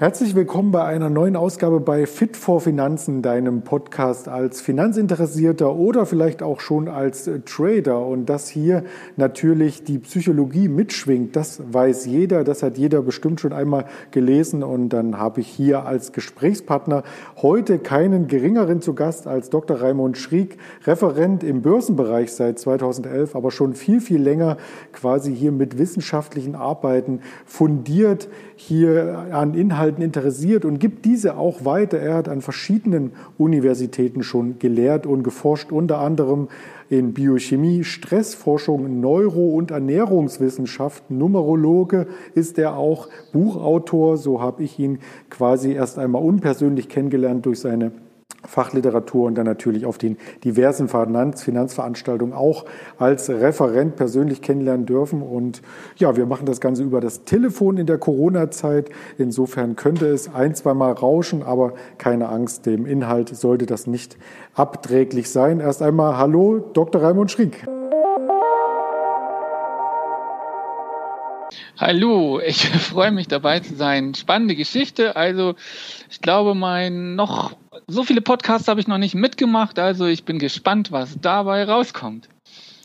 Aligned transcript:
Herzlich 0.00 0.36
willkommen 0.36 0.70
bei 0.70 0.84
einer 0.84 1.10
neuen 1.10 1.34
Ausgabe 1.34 1.80
bei 1.80 2.06
Fit 2.06 2.36
for 2.36 2.60
Finanzen, 2.60 3.20
deinem 3.20 3.62
Podcast 3.62 4.28
als 4.28 4.60
Finanzinteressierter 4.60 5.74
oder 5.74 6.06
vielleicht 6.06 6.40
auch 6.40 6.60
schon 6.60 6.86
als 6.86 7.28
Trader. 7.46 8.06
Und 8.06 8.26
dass 8.26 8.48
hier 8.48 8.84
natürlich 9.16 9.82
die 9.82 9.98
Psychologie 9.98 10.68
mitschwingt, 10.68 11.34
das 11.34 11.60
weiß 11.72 12.06
jeder, 12.06 12.44
das 12.44 12.62
hat 12.62 12.78
jeder 12.78 13.02
bestimmt 13.02 13.40
schon 13.40 13.52
einmal 13.52 13.86
gelesen. 14.12 14.62
Und 14.62 14.90
dann 14.90 15.18
habe 15.18 15.40
ich 15.40 15.48
hier 15.48 15.84
als 15.84 16.12
Gesprächspartner 16.12 17.02
heute 17.42 17.80
keinen 17.80 18.28
geringeren 18.28 18.80
zu 18.80 18.94
Gast 18.94 19.26
als 19.26 19.50
Dr. 19.50 19.80
Raimund 19.82 20.16
Schrieg, 20.16 20.58
Referent 20.84 21.42
im 21.42 21.60
Börsenbereich 21.60 22.32
seit 22.32 22.60
2011, 22.60 23.34
aber 23.34 23.50
schon 23.50 23.74
viel, 23.74 24.00
viel 24.00 24.22
länger 24.22 24.58
quasi 24.92 25.34
hier 25.34 25.50
mit 25.50 25.76
wissenschaftlichen 25.76 26.54
Arbeiten 26.54 27.18
fundiert 27.44 28.28
hier 28.54 29.26
an 29.32 29.54
Inhalten 29.54 29.87
interessiert 29.96 30.64
und 30.64 30.78
gibt 30.78 31.04
diese 31.04 31.36
auch 31.36 31.64
weiter. 31.64 31.98
Er 31.98 32.14
hat 32.14 32.28
an 32.28 32.42
verschiedenen 32.42 33.12
Universitäten 33.38 34.22
schon 34.22 34.58
gelehrt 34.58 35.06
und 35.06 35.22
geforscht, 35.22 35.72
unter 35.72 35.98
anderem 35.98 36.48
in 36.90 37.12
Biochemie, 37.12 37.84
Stressforschung, 37.84 39.00
Neuro- 39.00 39.50
und 39.50 39.70
Ernährungswissenschaft, 39.70 41.10
Numerologe 41.10 42.06
ist 42.34 42.58
er 42.58 42.76
auch, 42.76 43.08
Buchautor, 43.32 44.16
so 44.16 44.40
habe 44.40 44.62
ich 44.62 44.78
ihn 44.78 44.98
quasi 45.30 45.72
erst 45.72 45.98
einmal 45.98 46.22
unpersönlich 46.22 46.88
kennengelernt 46.88 47.44
durch 47.44 47.60
seine 47.60 47.92
Fachliteratur 48.44 49.26
und 49.26 49.34
dann 49.34 49.46
natürlich 49.46 49.84
auf 49.84 49.98
den 49.98 50.16
diversen 50.44 50.88
Finanzveranstaltungen 50.88 52.32
auch 52.32 52.64
als 52.98 53.28
Referent 53.28 53.96
persönlich 53.96 54.42
kennenlernen 54.42 54.86
dürfen. 54.86 55.22
Und 55.22 55.60
ja, 55.96 56.16
wir 56.16 56.26
machen 56.26 56.46
das 56.46 56.60
Ganze 56.60 56.82
über 56.82 57.00
das 57.00 57.24
Telefon 57.24 57.78
in 57.78 57.86
der 57.86 57.98
Corona-Zeit. 57.98 58.90
Insofern 59.18 59.76
könnte 59.76 60.06
es 60.06 60.32
ein, 60.32 60.54
zweimal 60.54 60.92
rauschen, 60.92 61.42
aber 61.42 61.74
keine 61.98 62.28
Angst, 62.28 62.66
dem 62.66 62.86
Inhalt 62.86 63.34
sollte 63.34 63.66
das 63.66 63.86
nicht 63.86 64.16
abträglich 64.54 65.30
sein. 65.30 65.60
Erst 65.60 65.82
einmal 65.82 66.16
Hallo, 66.16 66.58
Dr. 66.72 67.02
Raimund 67.02 67.30
Schrieg. 67.30 67.66
Hallo, 71.80 72.40
ich 72.40 72.68
freue 72.80 73.12
mich 73.12 73.28
dabei 73.28 73.60
zu 73.60 73.76
sein. 73.76 74.14
Spannende 74.14 74.56
Geschichte. 74.56 75.14
Also 75.14 75.54
ich 76.10 76.20
glaube, 76.20 76.56
mein 76.56 77.14
noch 77.14 77.52
so 77.88 78.04
viele 78.04 78.20
Podcasts 78.20 78.68
habe 78.68 78.80
ich 78.80 78.86
noch 78.86 78.98
nicht 78.98 79.14
mitgemacht. 79.14 79.78
Also 79.78 80.06
ich 80.06 80.24
bin 80.24 80.38
gespannt, 80.38 80.92
was 80.92 81.18
dabei 81.20 81.64
rauskommt. 81.64 82.28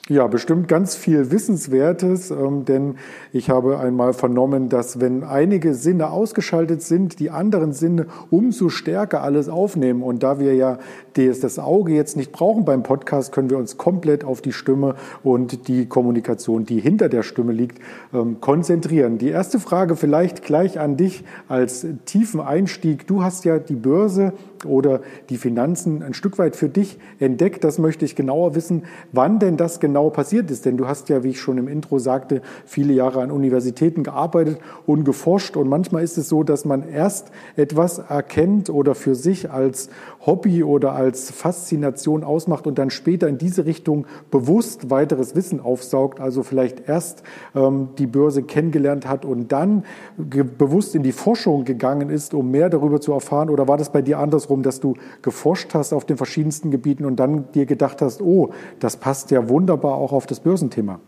Ja, 0.09 0.27
bestimmt 0.27 0.67
ganz 0.67 0.97
viel 0.97 1.31
Wissenswertes, 1.31 2.29
ähm, 2.29 2.65
denn 2.65 2.95
ich 3.31 3.49
habe 3.49 3.79
einmal 3.79 4.11
vernommen, 4.11 4.67
dass 4.67 4.99
wenn 4.99 5.23
einige 5.23 5.73
Sinne 5.75 6.09
ausgeschaltet 6.09 6.81
sind, 6.81 7.21
die 7.21 7.29
anderen 7.29 7.71
Sinne 7.71 8.07
umso 8.29 8.67
stärker 8.67 9.21
alles 9.21 9.47
aufnehmen. 9.47 10.03
Und 10.03 10.21
da 10.21 10.39
wir 10.39 10.55
ja 10.55 10.77
das 11.13 11.57
Auge 11.57 11.93
jetzt 11.93 12.17
nicht 12.17 12.33
brauchen 12.33 12.65
beim 12.65 12.83
Podcast, 12.83 13.31
können 13.31 13.49
wir 13.49 13.57
uns 13.57 13.77
komplett 13.77 14.25
auf 14.25 14.41
die 14.41 14.51
Stimme 14.51 14.95
und 15.23 15.69
die 15.69 15.85
Kommunikation, 15.85 16.65
die 16.65 16.81
hinter 16.81 17.07
der 17.07 17.23
Stimme 17.23 17.53
liegt, 17.53 17.79
ähm, 18.13 18.41
konzentrieren. 18.41 19.19
Die 19.19 19.29
erste 19.29 19.57
Frage 19.57 19.95
vielleicht 19.95 20.43
gleich 20.43 20.81
an 20.81 20.97
dich 20.97 21.23
als 21.47 21.87
tiefen 22.03 22.41
Einstieg. 22.41 23.07
Du 23.07 23.23
hast 23.23 23.45
ja 23.45 23.57
die 23.57 23.75
Börse 23.75 24.33
oder 24.65 25.01
die 25.29 25.37
Finanzen 25.37 26.03
ein 26.03 26.13
Stück 26.13 26.37
weit 26.37 26.55
für 26.55 26.69
dich 26.69 26.99
entdeckt. 27.19 27.63
Das 27.63 27.79
möchte 27.79 28.05
ich 28.05 28.15
genauer 28.15 28.55
wissen, 28.55 28.83
wann 29.11 29.39
denn 29.39 29.57
das 29.57 29.79
genau 29.79 30.09
passiert 30.09 30.51
ist. 30.51 30.65
Denn 30.65 30.77
du 30.77 30.87
hast 30.87 31.09
ja, 31.09 31.23
wie 31.23 31.29
ich 31.29 31.39
schon 31.39 31.57
im 31.57 31.67
Intro 31.67 31.99
sagte, 31.99 32.41
viele 32.65 32.93
Jahre 32.93 33.21
an 33.21 33.31
Universitäten 33.31 34.03
gearbeitet 34.03 34.59
und 34.85 35.03
geforscht. 35.03 35.57
Und 35.57 35.67
manchmal 35.69 36.03
ist 36.03 36.17
es 36.17 36.29
so, 36.29 36.43
dass 36.43 36.65
man 36.65 36.87
erst 36.87 37.31
etwas 37.55 37.99
erkennt 37.99 38.69
oder 38.69 38.95
für 38.95 39.15
sich 39.15 39.51
als 39.51 39.89
Hobby 40.25 40.63
oder 40.63 40.93
als 40.93 41.31
Faszination 41.31 42.23
ausmacht 42.23 42.67
und 42.67 42.77
dann 42.77 42.89
später 42.89 43.27
in 43.27 43.37
diese 43.37 43.65
Richtung 43.65 44.05
bewusst 44.31 44.89
weiteres 44.89 45.35
Wissen 45.35 45.59
aufsaugt. 45.59 46.19
Also 46.19 46.43
vielleicht 46.43 46.87
erst 46.87 47.23
ähm, 47.55 47.89
die 47.97 48.07
Börse 48.07 48.43
kennengelernt 48.43 49.07
hat 49.07 49.25
und 49.25 49.51
dann 49.51 49.83
bewusst 50.17 50.95
in 50.95 51.03
die 51.03 51.11
Forschung 51.11 51.65
gegangen 51.65 52.09
ist, 52.09 52.33
um 52.33 52.51
mehr 52.51 52.69
darüber 52.69 53.01
zu 53.01 53.13
erfahren. 53.13 53.49
Oder 53.49 53.67
war 53.67 53.77
das 53.77 53.91
bei 53.91 54.01
dir 54.01 54.19
andersrum? 54.19 54.52
Darum, 54.53 54.63
dass 54.63 54.79
du 54.79 54.95
geforscht 55.21 55.73
hast 55.73 55.93
auf 55.93 56.05
den 56.05 56.17
verschiedensten 56.17 56.71
Gebieten 56.71 57.05
und 57.05 57.17
dann 57.17 57.51
dir 57.53 57.65
gedacht 57.65 58.01
hast, 58.01 58.21
oh, 58.21 58.53
das 58.79 58.97
passt 58.97 59.31
ja 59.31 59.49
wunderbar 59.49 59.95
auch 59.95 60.11
auf 60.11 60.27
das 60.27 60.39
Börsenthema? 60.39 60.99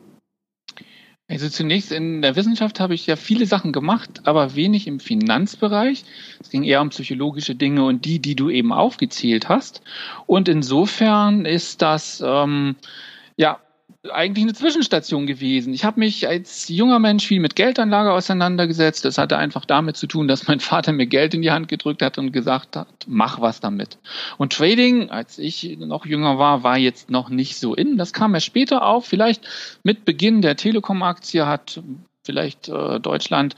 Also 1.27 1.49
zunächst 1.49 1.91
in 1.91 2.21
der 2.21 2.35
Wissenschaft 2.35 2.79
habe 2.79 2.93
ich 2.93 3.07
ja 3.07 3.15
viele 3.15 3.47
Sachen 3.47 3.71
gemacht, 3.71 4.21
aber 4.25 4.55
wenig 4.55 4.85
im 4.85 4.99
Finanzbereich. 4.99 6.05
Es 6.39 6.51
ging 6.51 6.63
eher 6.63 6.81
um 6.81 6.89
psychologische 6.89 7.55
Dinge 7.55 7.83
und 7.83 8.05
die, 8.05 8.19
die 8.19 8.35
du 8.35 8.51
eben 8.51 8.71
aufgezählt 8.71 9.49
hast. 9.49 9.81
Und 10.27 10.47
insofern 10.47 11.45
ist 11.45 11.81
das 11.81 12.21
ähm, 12.23 12.75
ja 13.37 13.59
eigentlich 14.11 14.43
eine 14.43 14.53
Zwischenstation 14.53 15.25
gewesen. 15.25 15.73
Ich 15.73 15.85
habe 15.85 15.99
mich 15.99 16.27
als 16.27 16.69
junger 16.69 16.99
Mensch 16.99 17.25
viel 17.25 17.39
mit 17.39 17.55
Geldanlage 17.55 18.11
auseinandergesetzt. 18.11 19.05
Das 19.05 19.17
hatte 19.17 19.37
einfach 19.37 19.65
damit 19.65 19.97
zu 19.97 20.07
tun, 20.07 20.27
dass 20.27 20.47
mein 20.47 20.59
Vater 20.59 20.91
mir 20.91 21.07
Geld 21.07 21.33
in 21.33 21.41
die 21.41 21.51
Hand 21.51 21.67
gedrückt 21.67 22.01
hat 22.01 22.17
und 22.17 22.31
gesagt 22.31 22.75
hat, 22.75 22.87
mach 23.07 23.41
was 23.41 23.59
damit. 23.59 23.97
Und 24.37 24.53
Trading, 24.53 25.09
als 25.09 25.37
ich 25.37 25.77
noch 25.79 26.05
jünger 26.05 26.37
war, 26.37 26.63
war 26.63 26.77
jetzt 26.77 27.09
noch 27.09 27.29
nicht 27.29 27.57
so 27.57 27.73
in. 27.73 27.97
Das 27.97 28.13
kam 28.13 28.33
erst 28.33 28.45
später 28.45 28.85
auf. 28.85 29.05
Vielleicht 29.05 29.47
mit 29.83 30.05
Beginn 30.05 30.41
der 30.41 30.55
Telekom-Aktie 30.55 31.45
hat 31.45 31.81
vielleicht 32.23 32.69
äh, 32.69 32.99
Deutschland 32.99 33.55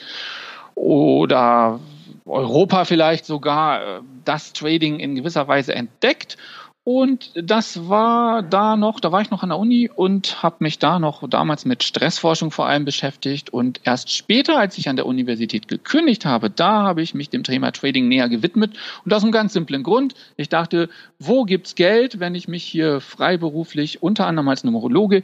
oder 0.75 1.79
Europa 2.25 2.85
vielleicht 2.85 3.25
sogar 3.25 3.81
äh, 3.81 4.01
das 4.25 4.53
Trading 4.53 4.99
in 4.99 5.15
gewisser 5.15 5.47
Weise 5.47 5.73
entdeckt 5.73 6.37
und 6.87 7.31
das 7.35 7.89
war 7.89 8.41
da 8.41 8.77
noch, 8.77 9.01
da 9.01 9.11
war 9.11 9.19
ich 9.19 9.29
noch 9.29 9.43
an 9.43 9.49
der 9.49 9.59
Uni 9.59 9.89
und 9.93 10.41
habe 10.41 10.55
mich 10.59 10.79
da 10.79 10.99
noch 10.99 11.27
damals 11.27 11.65
mit 11.65 11.83
Stressforschung 11.83 12.49
vor 12.49 12.65
allem 12.65 12.85
beschäftigt. 12.85 13.49
Und 13.49 13.81
erst 13.83 14.09
später, 14.09 14.57
als 14.57 14.77
ich 14.77 14.87
an 14.87 14.95
der 14.95 15.05
Universität 15.05 15.67
gekündigt 15.67 16.23
habe, 16.23 16.49
da 16.49 16.83
habe 16.83 17.01
ich 17.01 17.13
mich 17.13 17.29
dem 17.29 17.43
Thema 17.43 17.73
Trading 17.73 18.07
näher 18.07 18.29
gewidmet. 18.29 18.77
Und 19.03 19.13
aus 19.13 19.21
einem 19.21 19.33
ganz 19.33 19.51
simplen 19.51 19.83
Grund. 19.83 20.15
Ich 20.37 20.47
dachte, 20.47 20.87
wo 21.19 21.43
gibt's 21.43 21.75
Geld, 21.75 22.21
wenn 22.21 22.35
ich 22.35 22.47
mich 22.47 22.63
hier 22.63 23.01
freiberuflich, 23.01 24.01
unter 24.01 24.25
anderem 24.25 24.47
als 24.47 24.63
Numerologe, 24.63 25.23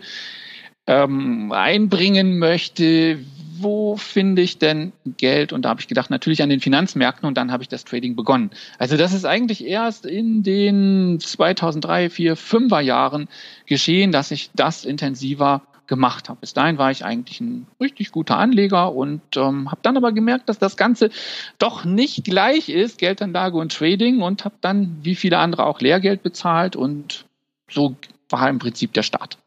ähm, 0.85 1.53
einbringen 1.53 2.40
möchte? 2.40 3.19
Wo 3.63 3.96
finde 3.96 4.41
ich 4.41 4.59
denn 4.59 4.94
Geld? 5.18 5.53
Und 5.53 5.63
da 5.63 5.69
habe 5.69 5.81
ich 5.81 5.88
gedacht, 5.88 6.09
natürlich 6.09 6.44
an 6.44 6.50
den 6.50 6.59
Finanzmärkten 6.59 7.28
und 7.28 7.38
dann 7.38 7.51
habe 7.51 7.63
ich 7.63 7.69
das 7.69 7.85
Trading 7.85 8.16
begonnen. 8.16 8.51
Also 8.78 8.97
das 8.97 9.13
ist 9.13 9.25
eigentlich 9.25 9.66
erst 9.66 10.06
in 10.06 10.44
den 10.44 11.19
2003, 11.19 12.09
4, 12.09 12.38
5er 12.38 12.81
Jahren 12.81 13.28
geschehen, 13.66 14.12
dass 14.12 14.31
ich 14.31 14.51
das 14.53 14.85
intensiver 14.85 15.62
gemacht 15.88 16.29
habe. 16.29 16.40
Bis 16.40 16.53
dahin 16.53 16.78
war 16.78 16.91
ich 16.91 17.03
eigentlich 17.03 17.41
ein 17.41 17.68
richtig 17.79 18.12
guter 18.12 18.38
Anleger 18.38 18.94
und 18.94 19.22
ähm, 19.35 19.69
habe 19.69 19.81
dann 19.84 19.97
aber 19.97 20.12
gemerkt, 20.12 20.50
dass 20.50 20.57
das 20.57 20.78
Ganze 20.78 21.09
doch 21.59 21.85
nicht 21.85 22.24
gleich 22.24 22.69
ist, 22.69 23.00
Geldanlage 23.00 23.57
und 23.57 23.74
Trading 23.74 24.22
und 24.22 24.45
habe 24.45 24.56
dann 24.62 24.97
wie 25.01 25.16
viele 25.16 25.40
andere 25.40 25.66
auch 25.66 25.81
Lehrgeld 25.81 26.24
bezahlt 26.24 26.75
und 26.75 27.25
so 27.69 27.95
war 28.30 28.50
im 28.50 28.59
Prinzip 28.59 28.94
der 28.94 29.03
Start. 29.03 29.38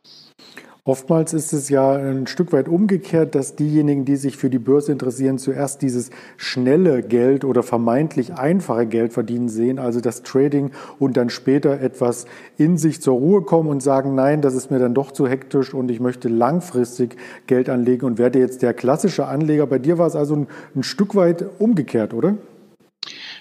Oftmals 0.86 1.34
ist 1.34 1.52
es 1.52 1.68
ja 1.68 1.94
ein 1.94 2.28
Stück 2.28 2.52
weit 2.52 2.68
umgekehrt, 2.68 3.34
dass 3.34 3.56
diejenigen, 3.56 4.04
die 4.04 4.14
sich 4.14 4.36
für 4.36 4.50
die 4.50 4.60
Börse 4.60 4.92
interessieren, 4.92 5.36
zuerst 5.36 5.82
dieses 5.82 6.10
schnelle 6.36 7.02
Geld 7.02 7.44
oder 7.44 7.64
vermeintlich 7.64 8.34
einfache 8.34 8.86
Geld 8.86 9.12
verdienen 9.12 9.48
sehen, 9.48 9.80
also 9.80 10.00
das 10.00 10.22
Trading 10.22 10.70
und 11.00 11.16
dann 11.16 11.28
später 11.28 11.80
etwas 11.80 12.26
in 12.56 12.78
sich 12.78 13.02
zur 13.02 13.16
Ruhe 13.16 13.42
kommen 13.42 13.68
und 13.68 13.82
sagen, 13.82 14.14
nein, 14.14 14.42
das 14.42 14.54
ist 14.54 14.70
mir 14.70 14.78
dann 14.78 14.94
doch 14.94 15.10
zu 15.10 15.26
hektisch 15.26 15.74
und 15.74 15.90
ich 15.90 15.98
möchte 15.98 16.28
langfristig 16.28 17.16
Geld 17.48 17.68
anlegen 17.68 18.06
und 18.06 18.18
werde 18.18 18.38
jetzt 18.38 18.62
der 18.62 18.72
klassische 18.72 19.26
Anleger. 19.26 19.66
Bei 19.66 19.80
dir 19.80 19.98
war 19.98 20.06
es 20.06 20.14
also 20.14 20.36
ein, 20.36 20.46
ein 20.76 20.84
Stück 20.84 21.16
weit 21.16 21.44
umgekehrt, 21.58 22.14
oder? 22.14 22.36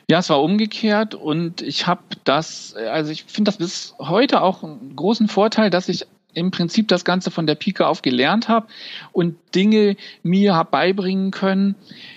Ja, 0.09 0.17
es 0.17 0.31
war 0.31 0.41
umgekehrt 0.41 1.13
und 1.13 1.61
ich 1.61 1.85
habe 1.85 2.01
das, 2.23 2.73
also 2.75 3.11
ich 3.11 3.25
finde 3.25 3.49
das 3.49 3.57
bis 3.57 3.93
heute 3.99 4.41
auch 4.41 4.63
einen 4.63 4.95
großen 4.95 5.27
Vorteil, 5.27 5.69
dass 5.69 5.89
ich 5.89 6.07
im 6.35 6.51
Prinzip 6.51 6.87
das 6.87 7.03
Ganze 7.05 7.31
von 7.31 7.47
der 7.47 7.55
Pike 7.55 7.87
auf 7.87 8.01
gelernt 8.01 8.47
habe 8.47 8.67
und 9.11 9.35
Dinge 9.55 9.95
mir 10.21 10.53
habe 10.53 10.69
beibringen 10.71 11.31
können, 11.31 11.75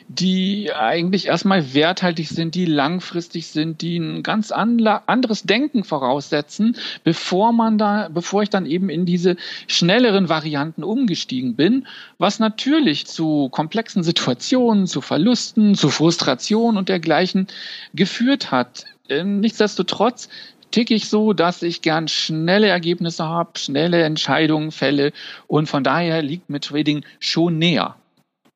die 0.09 0.73
eigentlich 0.73 1.26
erstmal 1.26 1.73
werthaltig 1.75 2.29
sind, 2.29 2.55
die 2.55 2.65
langfristig 2.65 3.47
sind, 3.47 3.81
die 3.81 3.99
ein 3.99 4.23
ganz 4.23 4.50
anderes 4.50 5.44
Denken 5.44 5.85
voraussetzen, 5.85 6.76
bevor 7.05 7.53
man 7.53 7.79
da, 7.79 8.09
bevor 8.12 8.43
ich 8.43 8.50
dann 8.50 8.67
eben 8.67 8.88
in 8.88 9.06
diese 9.06 9.37
schnelleren 9.67 10.29
Varianten 10.29 10.82
umgestiegen 10.82 11.55
bin, 11.55 11.87
was 12.19 12.41
natürlich 12.41 13.06
zu 13.06 13.49
komplexen 13.50 14.03
Situationen, 14.03 14.87
zu 14.87 15.00
Verlusten, 15.00 15.75
zu 15.75 15.91
Frustration 15.91 16.76
und 16.76 16.88
dergleichen 16.88 17.47
geführt 17.94 18.50
hat. 18.50 18.85
Ähm, 19.09 19.41
nichtsdestotrotz 19.41 20.29
ticke 20.70 20.94
ich 20.94 21.09
so, 21.09 21.32
dass 21.32 21.62
ich 21.62 21.82
gern 21.82 22.09
schnelle 22.09 22.69
Ergebnisse 22.69 23.25
habe, 23.25 23.59
schnelle 23.59 24.03
Entscheidungen 24.03 24.70
fälle 24.70 25.12
und 25.47 25.69
von 25.69 25.85
daher 25.85 26.23
liegt 26.23 26.50
mir 26.50 26.61
Trading 26.61 27.05
schon 27.20 27.59
näher. 27.59 27.97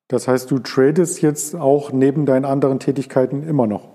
Das 0.09 0.29
heißt, 0.29 0.50
du 0.50 0.59
tradest 0.59 1.23
jetzt 1.23 1.55
auch 1.55 1.93
neben 1.93 2.26
deinen 2.26 2.44
anderen 2.44 2.79
Tätigkeiten 2.79 3.49
immer 3.49 3.67
noch? 3.67 3.93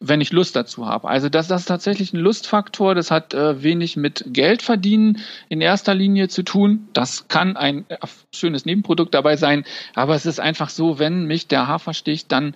wenn 0.00 0.20
ich 0.20 0.32
Lust 0.32 0.56
dazu 0.56 0.86
habe. 0.86 1.08
Also 1.08 1.28
das, 1.28 1.48
das 1.48 1.62
ist 1.62 1.68
tatsächlich 1.68 2.12
ein 2.12 2.20
Lustfaktor. 2.20 2.94
Das 2.94 3.10
hat 3.10 3.34
äh, 3.34 3.62
wenig 3.62 3.96
mit 3.96 4.24
Geld 4.28 4.62
verdienen 4.62 5.18
in 5.48 5.60
erster 5.60 5.94
Linie 5.94 6.28
zu 6.28 6.42
tun. 6.42 6.88
Das 6.92 7.28
kann 7.28 7.56
ein 7.56 7.86
äh, 7.88 7.96
schönes 8.34 8.66
Nebenprodukt 8.66 9.14
dabei 9.14 9.36
sein. 9.36 9.64
Aber 9.94 10.14
es 10.14 10.26
ist 10.26 10.40
einfach 10.40 10.68
so, 10.68 10.98
wenn 10.98 11.24
mich 11.24 11.48
der 11.48 11.66
Hafer 11.66 11.94
sticht, 11.94 12.30
dann 12.32 12.54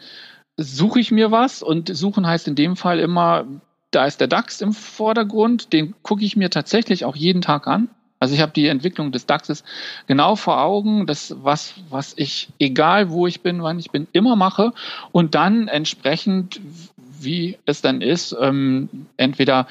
suche 0.57 1.01
ich 1.01 1.11
mir 1.11 1.31
was. 1.31 1.63
Und 1.63 1.95
suchen 1.97 2.27
heißt 2.27 2.49
in 2.49 2.55
dem 2.55 2.77
Fall 2.77 2.99
immer, 2.99 3.47
da 3.91 4.07
ist 4.07 4.21
der 4.21 4.29
DAX 4.29 4.61
im 4.61 4.73
Vordergrund. 4.73 5.73
Den 5.73 5.95
gucke 6.03 6.25
ich 6.25 6.37
mir 6.37 6.51
tatsächlich 6.51 7.05
auch 7.05 7.17
jeden 7.17 7.43
Tag 7.43 7.67
an. 7.67 7.89
Also 8.21 8.35
ich 8.35 8.41
habe 8.41 8.53
die 8.53 8.67
Entwicklung 8.67 9.13
des 9.13 9.27
DAXes 9.27 9.63
genau 10.07 10.35
vor 10.35 10.61
Augen, 10.61 11.07
das 11.07 11.37
was 11.43 11.75
was 11.89 12.15
ich 12.17 12.49
egal 12.59 13.11
wo 13.11 13.27
ich 13.29 13.43
bin, 13.43 13.63
wann 13.63 13.79
ich 13.79 13.93
bin, 13.93 14.09
immer 14.13 14.35
mache 14.35 14.73
und 15.13 15.37
dann 15.37 15.69
entsprechend 15.69 16.61
wie 17.21 17.59
es 17.65 17.81
dann 17.81 18.01
ist, 18.01 18.37
ähm, 18.41 19.07
entweder 19.17 19.67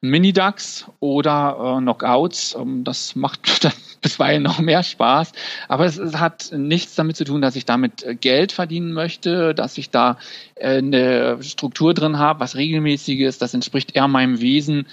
Mini-DAX 0.00 0.86
oder 1.00 1.76
äh, 1.78 1.80
Knockouts. 1.80 2.56
Ähm, 2.58 2.84
das 2.84 3.14
macht 3.14 3.64
dann 3.64 3.72
bisweilen 4.02 4.42
noch 4.42 4.58
mehr 4.58 4.82
Spaß. 4.82 5.32
Aber 5.68 5.86
es, 5.86 5.96
es, 5.96 6.18
hat 6.18 6.50
nichts 6.52 6.94
damit 6.94 7.16
zu 7.16 7.24
tun, 7.24 7.40
dass 7.40 7.56
ich 7.56 7.64
damit 7.64 8.02
äh, 8.02 8.14
Geld 8.14 8.52
verdienen 8.52 8.92
möchte, 8.92 9.54
dass 9.54 9.78
ich 9.78 9.90
da 9.90 10.18
äh, 10.56 10.78
eine 10.78 11.42
Struktur 11.42 11.94
drin 11.94 12.18
habe, 12.18 12.40
was 12.40 12.56
regelmäßig 12.56 13.20
ist. 13.20 13.40
Das 13.40 13.54
entspricht 13.54 13.96
eher 13.96 14.08
meinem 14.08 14.40
Wesen, 14.40 14.86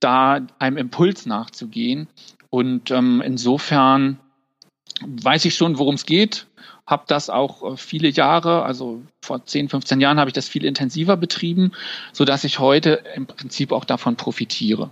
da 0.00 0.40
einem 0.58 0.76
Impuls 0.76 1.26
nachzugehen. 1.26 2.08
Und 2.48 2.90
ähm, 2.90 3.22
insofern 3.24 4.18
weiß 5.04 5.44
ich 5.44 5.54
schon, 5.54 5.78
worum 5.78 5.96
es 5.96 6.06
geht 6.06 6.46
habe 6.86 7.04
das 7.06 7.30
auch 7.30 7.72
äh, 7.72 7.76
viele 7.76 8.08
Jahre, 8.08 8.62
also 8.62 9.02
vor 9.24 9.44
10, 9.44 9.68
15 9.68 10.00
Jahren 10.00 10.18
habe 10.18 10.28
ich 10.28 10.34
das 10.34 10.48
viel 10.48 10.64
intensiver 10.64 11.16
betrieben, 11.16 11.72
so 12.12 12.24
dass 12.24 12.44
ich 12.44 12.58
heute 12.58 13.02
im 13.14 13.26
Prinzip 13.26 13.72
auch 13.72 13.84
davon 13.84 14.16
profitiere. 14.16 14.90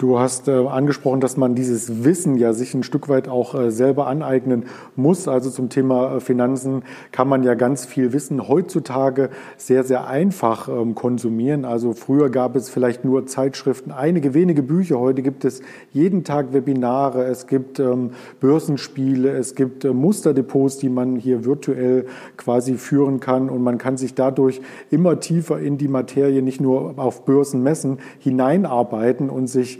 Du 0.00 0.18
hast 0.18 0.48
äh, 0.48 0.52
angesprochen, 0.52 1.20
dass 1.20 1.36
man 1.36 1.54
dieses 1.54 2.04
Wissen 2.04 2.38
ja 2.38 2.54
sich 2.54 2.72
ein 2.72 2.82
Stück 2.82 3.10
weit 3.10 3.28
auch 3.28 3.54
äh, 3.54 3.70
selber 3.70 4.06
aneignen 4.06 4.64
muss. 4.96 5.28
Also 5.28 5.50
zum 5.50 5.68
Thema 5.68 6.16
äh, 6.16 6.20
Finanzen 6.20 6.84
kann 7.12 7.28
man 7.28 7.42
ja 7.42 7.52
ganz 7.52 7.84
viel 7.84 8.14
Wissen 8.14 8.48
heutzutage 8.48 9.28
sehr, 9.58 9.84
sehr 9.84 10.06
einfach 10.06 10.70
ähm, 10.70 10.94
konsumieren. 10.94 11.66
Also 11.66 11.92
früher 11.92 12.30
gab 12.30 12.56
es 12.56 12.70
vielleicht 12.70 13.04
nur 13.04 13.26
Zeitschriften, 13.26 13.92
einige 13.92 14.32
wenige 14.32 14.62
Bücher. 14.62 14.98
Heute 14.98 15.20
gibt 15.20 15.44
es 15.44 15.60
jeden 15.92 16.24
Tag 16.24 16.54
Webinare, 16.54 17.24
es 17.24 17.46
gibt 17.46 17.78
ähm, 17.78 18.12
Börsenspiele, 18.40 19.28
es 19.32 19.54
gibt 19.54 19.84
äh, 19.84 19.92
Musterdepots, 19.92 20.78
die 20.78 20.88
man 20.88 21.16
hier 21.16 21.44
virtuell 21.44 22.06
quasi 22.38 22.78
führen 22.78 23.20
kann. 23.20 23.50
Und 23.50 23.62
man 23.62 23.76
kann 23.76 23.98
sich 23.98 24.14
dadurch 24.14 24.62
immer 24.90 25.20
tiefer 25.20 25.58
in 25.58 25.76
die 25.76 25.88
Materie, 25.88 26.40
nicht 26.40 26.62
nur 26.62 26.94
auf 26.96 27.26
Börsen 27.26 27.62
messen, 27.62 27.98
hineinarbeiten 28.18 29.28
und 29.28 29.46
sich 29.46 29.78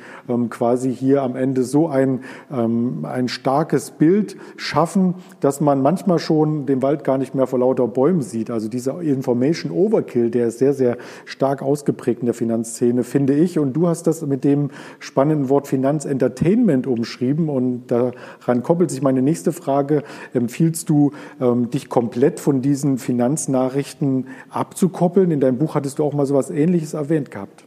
quasi 0.50 0.94
hier 0.94 1.22
am 1.22 1.36
Ende 1.36 1.64
so 1.64 1.88
ein, 1.88 2.20
ähm, 2.52 3.04
ein 3.04 3.28
starkes 3.28 3.90
Bild 3.92 4.36
schaffen, 4.56 5.14
dass 5.40 5.60
man 5.60 5.82
manchmal 5.82 6.18
schon 6.18 6.66
den 6.66 6.82
Wald 6.82 7.04
gar 7.04 7.18
nicht 7.18 7.34
mehr 7.34 7.46
vor 7.46 7.58
lauter 7.58 7.88
Bäumen 7.88 8.22
sieht. 8.22 8.50
Also 8.50 8.68
dieser 8.68 9.00
Information 9.00 9.72
Overkill, 9.72 10.30
der 10.30 10.48
ist 10.48 10.58
sehr, 10.58 10.74
sehr 10.74 10.96
stark 11.24 11.62
ausgeprägt 11.62 12.20
in 12.20 12.26
der 12.26 12.34
Finanzszene, 12.34 13.04
finde 13.04 13.34
ich. 13.34 13.58
Und 13.58 13.74
du 13.74 13.88
hast 13.88 14.06
das 14.06 14.24
mit 14.26 14.44
dem 14.44 14.70
spannenden 14.98 15.48
Wort 15.48 15.68
Finanzentertainment 15.68 16.86
umschrieben. 16.86 17.48
Und 17.48 17.88
daran 17.88 18.62
koppelt 18.62 18.90
sich 18.90 19.02
meine 19.02 19.22
nächste 19.22 19.52
Frage. 19.52 20.02
Empfiehlst 20.32 20.88
du, 20.88 21.12
ähm, 21.40 21.70
dich 21.70 21.88
komplett 21.88 22.40
von 22.40 22.62
diesen 22.62 22.98
Finanznachrichten 22.98 24.28
abzukoppeln? 24.50 25.30
In 25.30 25.40
deinem 25.40 25.58
Buch 25.58 25.74
hattest 25.74 25.98
du 25.98 26.04
auch 26.04 26.14
mal 26.14 26.26
so 26.26 26.34
etwas 26.34 26.50
Ähnliches 26.50 26.94
erwähnt 26.94 27.30
gehabt. 27.30 27.64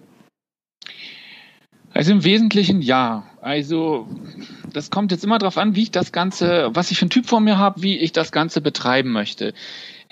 Also 1.94 2.12
im 2.12 2.24
Wesentlichen 2.24 2.82
ja. 2.82 3.24
Also 3.42 4.08
das 4.72 4.90
kommt 4.90 5.12
jetzt 5.12 5.24
immer 5.24 5.38
darauf 5.38 5.58
an, 5.58 5.76
wie 5.76 5.84
ich 5.84 5.92
das 5.92 6.12
Ganze, 6.12 6.70
was 6.74 6.92
ich 6.92 6.98
für 6.98 7.04
einen 7.04 7.10
Typ 7.12 7.28
vor 7.28 7.40
mir 7.40 7.58
habe, 7.58 7.84
wie 7.84 7.98
ich 7.98 8.12
das 8.12 8.32
Ganze 8.32 8.62
betreiben 8.62 9.12
möchte 9.12 9.54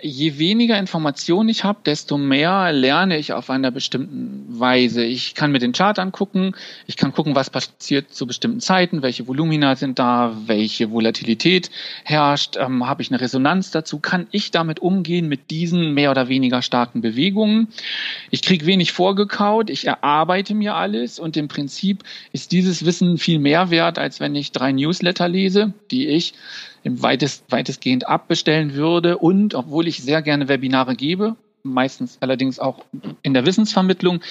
je 0.02 0.38
weniger 0.38 0.78
Informationen 0.78 1.50
ich 1.50 1.64
habe, 1.64 1.80
desto 1.86 2.18
mehr 2.18 2.72
lerne 2.72 3.18
ich 3.18 3.34
auf 3.34 3.50
einer 3.50 3.72
bestimmten 3.72 4.46
Weise. 4.48 5.04
Ich 5.04 5.36
kann 5.36 5.52
mir 5.52 5.60
den 5.60 5.74
Chart 5.74 5.98
angucken, 6.00 6.54
ich 6.88 6.98
kann 6.98 7.14
gucken, 7.14 7.36
was 7.36 7.50
passiert 7.50 8.14
zu 8.14 8.26
bestimmten 8.28 8.60
Zeiten, 8.60 9.02
welche 9.02 9.28
Volumina 9.28 9.76
sind 9.76 10.00
da, 10.00 10.36
welche 10.46 10.92
Volatilität 10.92 11.70
herrscht, 12.04 12.58
ähm, 12.58 12.88
habe 12.88 13.02
ich 13.02 13.12
eine 13.12 13.22
Resonanz 13.22 13.72
dazu, 13.72 14.00
kann 14.00 14.28
ich 14.32 14.52
damit 14.52 14.80
umgehen 14.80 15.28
mit 15.28 15.52
diesen 15.52 15.94
mehr 15.94 16.12
oder 16.12 16.28
weniger 16.28 16.62
starken 16.62 17.02
Bewegungen. 17.02 17.68
Ich 18.30 18.42
kriege 18.42 18.66
wenig 18.66 18.92
vorgekaut, 18.92 19.70
ich 19.70 19.88
erarbeite 19.88 20.54
mir 20.54 20.76
alles 20.76 21.20
und 21.20 21.38
im 21.38 21.48
Prinzip 21.48 22.04
ist 22.32 22.52
dieses 22.52 22.86
Wissen 22.86 23.18
viel 23.18 23.40
mehr 23.40 23.70
wert, 23.70 24.00
als 24.00 24.20
wenn 24.20 24.36
ich 24.36 24.52
drei 24.52 24.72
Newsletter 24.72 25.28
lese, 25.28 25.74
die 25.92 26.08
ich 26.08 26.34
im 26.84 27.02
weitest, 27.02 27.44
weitestgehend 27.50 28.08
abbestellen 28.08 28.74
würde. 28.74 29.18
Und 29.18 29.56
obwohl 29.56 29.88
ich 29.88 30.04
sehr 30.04 30.22
gerne 30.22 30.48
Webinare 30.48 30.96
gebe, 30.96 31.36
meistens 31.64 32.18
allerdings 32.22 32.60
auch 32.60 32.86
in 33.22 33.34
der 33.34 33.46
Wissensvermittlung, 33.46 34.22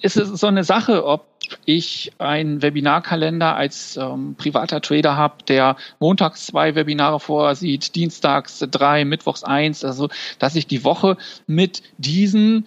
ist 0.00 0.16
es 0.16 0.28
so 0.28 0.46
eine 0.46 0.64
Sache, 0.64 1.04
ob 1.04 1.26
ich 1.66 2.12
einen 2.18 2.62
Webinarkalender 2.62 3.54
als 3.54 3.98
ähm, 3.98 4.34
privater 4.36 4.80
Trader 4.80 5.16
habe, 5.16 5.44
der 5.46 5.76
montags 6.00 6.46
zwei 6.46 6.74
Webinare 6.74 7.20
vorsieht, 7.20 7.94
dienstags 7.94 8.64
drei, 8.70 9.04
mittwochs 9.04 9.44
eins, 9.44 9.84
also 9.84 10.08
dass 10.38 10.56
ich 10.56 10.66
die 10.66 10.84
Woche 10.84 11.18
mit 11.46 11.82
diesen 11.98 12.66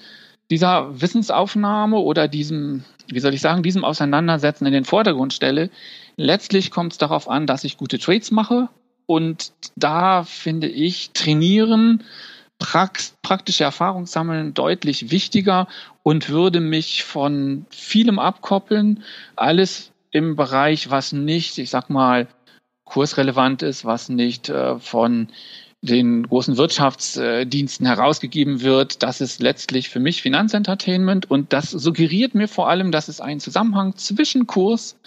dieser 0.50 1.02
Wissensaufnahme 1.02 1.98
oder 1.98 2.28
diesem, 2.28 2.86
wie 3.08 3.19
soll 3.19 3.34
ich 3.34 3.42
sagen, 3.42 3.64
diesem 3.64 3.84
Auseinandersetzen 3.84 4.66
in 4.66 4.74
den 4.74 4.86
Vordergrund 4.86 5.34
stelle. 5.34 5.69
Letztlich 6.16 6.72
kommt 6.72 6.94
es 6.94 6.98
darauf 6.98 7.30
an, 7.30 7.48
dass 7.48 7.64
ich 7.64 7.78
gute 7.78 8.00
Trades 8.00 8.31
mache, 8.31 8.69
und 9.07 9.54
da 9.75 10.24
finde 10.24 10.68
ich 10.68 11.12
Trainieren, 11.12 12.04
Prax 12.59 13.15
praktische 13.21 13.63
Erfahrung 13.63 14.06
sammeln 14.06 14.54
deutlich 14.54 15.12
wichtiger 15.12 15.68
und 16.04 16.30
würde 16.30 16.59
mich 16.59 17.04
von 17.04 17.65
vielem 17.69 18.19
abkoppeln. 18.19 19.04
Alles 19.36 19.92
im 20.12 20.36
Bereich, 20.36 20.89
was 20.89 21.13
nicht, 21.13 21.57
ich 21.57 21.69
sag 21.69 21.89
mal, 21.89 22.27
kursrelevant 22.83 23.61
ist, 23.61 23.85
was 23.85 24.09
nicht 24.09 24.49
äh, 24.49 24.80
von 24.80 25.28
den 25.81 26.24
großen 26.24 26.57
Wirtschaftsdiensten 26.57 27.86
herausgegeben 27.86 28.62
wird. 28.62 29.04
Das 29.04 29.22
ist 29.22 29.42
letztlich 29.42 29.90
für 29.90 30.00
mich 30.00 30.22
Finanzentertainment 30.22 31.30
und 31.30 31.54
das 31.54 31.69
suggeriert 31.72 32.34
mir 32.34 32.48
vor 32.48 32.69
allem, 32.69 32.92
dass 32.92 33.07
es 33.07 33.22
einen 33.22 33.40
Zusammenhang 33.40 33.96
zwischen 33.96 34.48
Kurs 34.48 34.98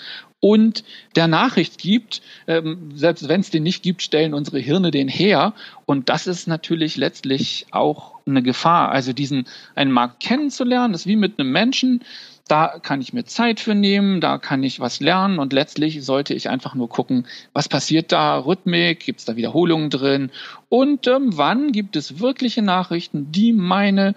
und 0.40 0.84
der 1.16 1.28
Nachricht 1.28 1.78
gibt. 1.78 2.22
Ähm, 2.46 2.92
selbst 2.94 3.28
wenn 3.28 3.40
es 3.40 3.50
den 3.50 3.62
nicht 3.62 3.82
gibt, 3.82 4.02
stellen 4.02 4.32
unsere 4.32 4.58
Hirne 4.58 4.90
den 4.90 5.08
her. 5.08 5.54
Und 5.86 6.08
das 6.08 6.26
ist 6.26 6.48
natürlich 6.48 6.96
letztlich 6.96 7.66
auch 7.72 8.14
eine 8.26 8.42
Gefahr. 8.42 8.90
Also 8.90 9.12
diesen 9.12 9.46
einen 9.74 9.92
Markt 9.92 10.20
kennenzulernen, 10.20 10.92
das 10.92 11.02
ist 11.02 11.06
wie 11.06 11.16
mit 11.16 11.38
einem 11.38 11.52
Menschen. 11.52 12.02
Da 12.50 12.80
kann 12.82 13.00
ich 13.00 13.12
mir 13.12 13.24
Zeit 13.24 13.60
für 13.60 13.76
nehmen, 13.76 14.20
da 14.20 14.38
kann 14.38 14.64
ich 14.64 14.80
was 14.80 14.98
lernen 14.98 15.38
und 15.38 15.52
letztlich 15.52 16.04
sollte 16.04 16.34
ich 16.34 16.48
einfach 16.48 16.74
nur 16.74 16.88
gucken, 16.88 17.28
was 17.52 17.68
passiert 17.68 18.10
da, 18.10 18.38
Rhythmik, 18.38 18.98
gibt 18.98 19.20
es 19.20 19.24
da 19.24 19.36
Wiederholungen 19.36 19.88
drin 19.88 20.32
und 20.68 21.06
ähm, 21.06 21.36
wann 21.38 21.70
gibt 21.70 21.94
es 21.94 22.18
wirkliche 22.18 22.62
Nachrichten, 22.62 23.30
die 23.30 23.52
meine 23.52 24.16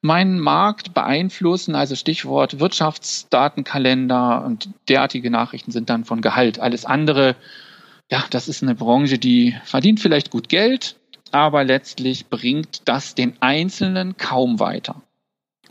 meinen 0.00 0.40
Markt 0.40 0.92
beeinflussen. 0.92 1.76
Also 1.76 1.94
Stichwort 1.94 2.58
Wirtschaftsdatenkalender 2.58 4.44
und 4.44 4.70
derartige 4.88 5.30
Nachrichten 5.30 5.70
sind 5.70 5.88
dann 5.88 6.04
von 6.04 6.20
Gehalt. 6.20 6.58
Alles 6.58 6.84
andere, 6.84 7.36
ja, 8.10 8.24
das 8.30 8.48
ist 8.48 8.64
eine 8.64 8.74
Branche, 8.74 9.18
die 9.18 9.54
verdient 9.62 10.00
vielleicht 10.00 10.30
gut 10.30 10.48
Geld, 10.48 10.96
aber 11.30 11.62
letztlich 11.62 12.26
bringt 12.26 12.88
das 12.88 13.14
den 13.14 13.34
Einzelnen 13.38 14.16
kaum 14.16 14.58
weiter. 14.58 15.00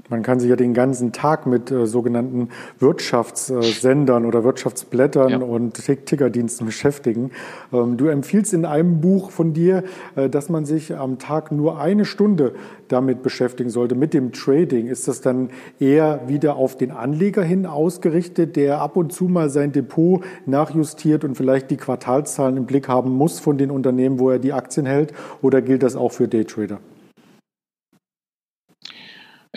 Man 0.10 0.24
kann 0.24 0.40
sich 0.40 0.50
ja 0.50 0.56
den 0.56 0.74
ganzen 0.74 1.12
Tag 1.12 1.46
mit 1.46 1.70
äh, 1.70 1.86
sogenannten 1.86 2.50
Wirtschaftssendern 2.80 4.26
oder 4.26 4.44
Wirtschaftsblättern 4.46 5.30
ja. 5.30 5.38
und 5.40 5.74
Tickerdiensten 5.74 6.66
beschäftigen. 6.66 7.32
Ähm, 7.74 7.98
du 7.98 8.08
empfiehlst 8.08 8.54
in 8.54 8.66
einem 8.66 9.02
Buch 9.02 9.32
von 9.32 9.54
dir, 9.54 9.84
äh, 10.16 10.30
dass 10.30 10.50
man 10.50 10.66
sich 10.66 10.96
am 10.96 11.20
Tag 11.20 11.52
nur 11.52 11.80
eine 11.80 12.06
Stunde 12.06 12.54
damit 12.88 13.22
beschäftigen 13.22 13.70
sollte, 13.70 13.96
mit 13.96 14.14
dem 14.14 14.32
Trading. 14.32 14.88
Ist 14.88 15.10
das 15.10 15.20
dann 15.20 15.50
eher 15.80 16.22
wieder 16.28 16.56
auf 16.56 16.78
den 16.78 16.92
Anleger 16.92 17.44
hin 17.44 17.66
ausgerichtet, 17.66 18.56
der 18.56 18.80
ab 18.80 18.96
und 18.96 19.12
zu 19.12 19.26
mal 19.26 19.50
sein 19.50 19.74
Depot 19.74 20.24
nachjustiert 20.46 21.26
und 21.26 21.36
vielleicht 21.36 21.70
die 21.70 21.78
Quartalszahlen 21.78 22.56
im 22.56 22.66
Blick 22.66 22.88
haben 22.88 23.12
muss 23.12 23.40
von 23.40 23.58
den 23.58 23.72
Unternehmen, 23.72 24.20
wo 24.20 24.30
er 24.30 24.40
die 24.40 24.54
Aktien 24.54 24.86
hält? 24.86 25.14
Oder 25.42 25.62
gilt 25.62 25.84
das 25.84 25.98
auch 25.98 26.14
für 26.14 26.30
Daytrader? 26.30 26.80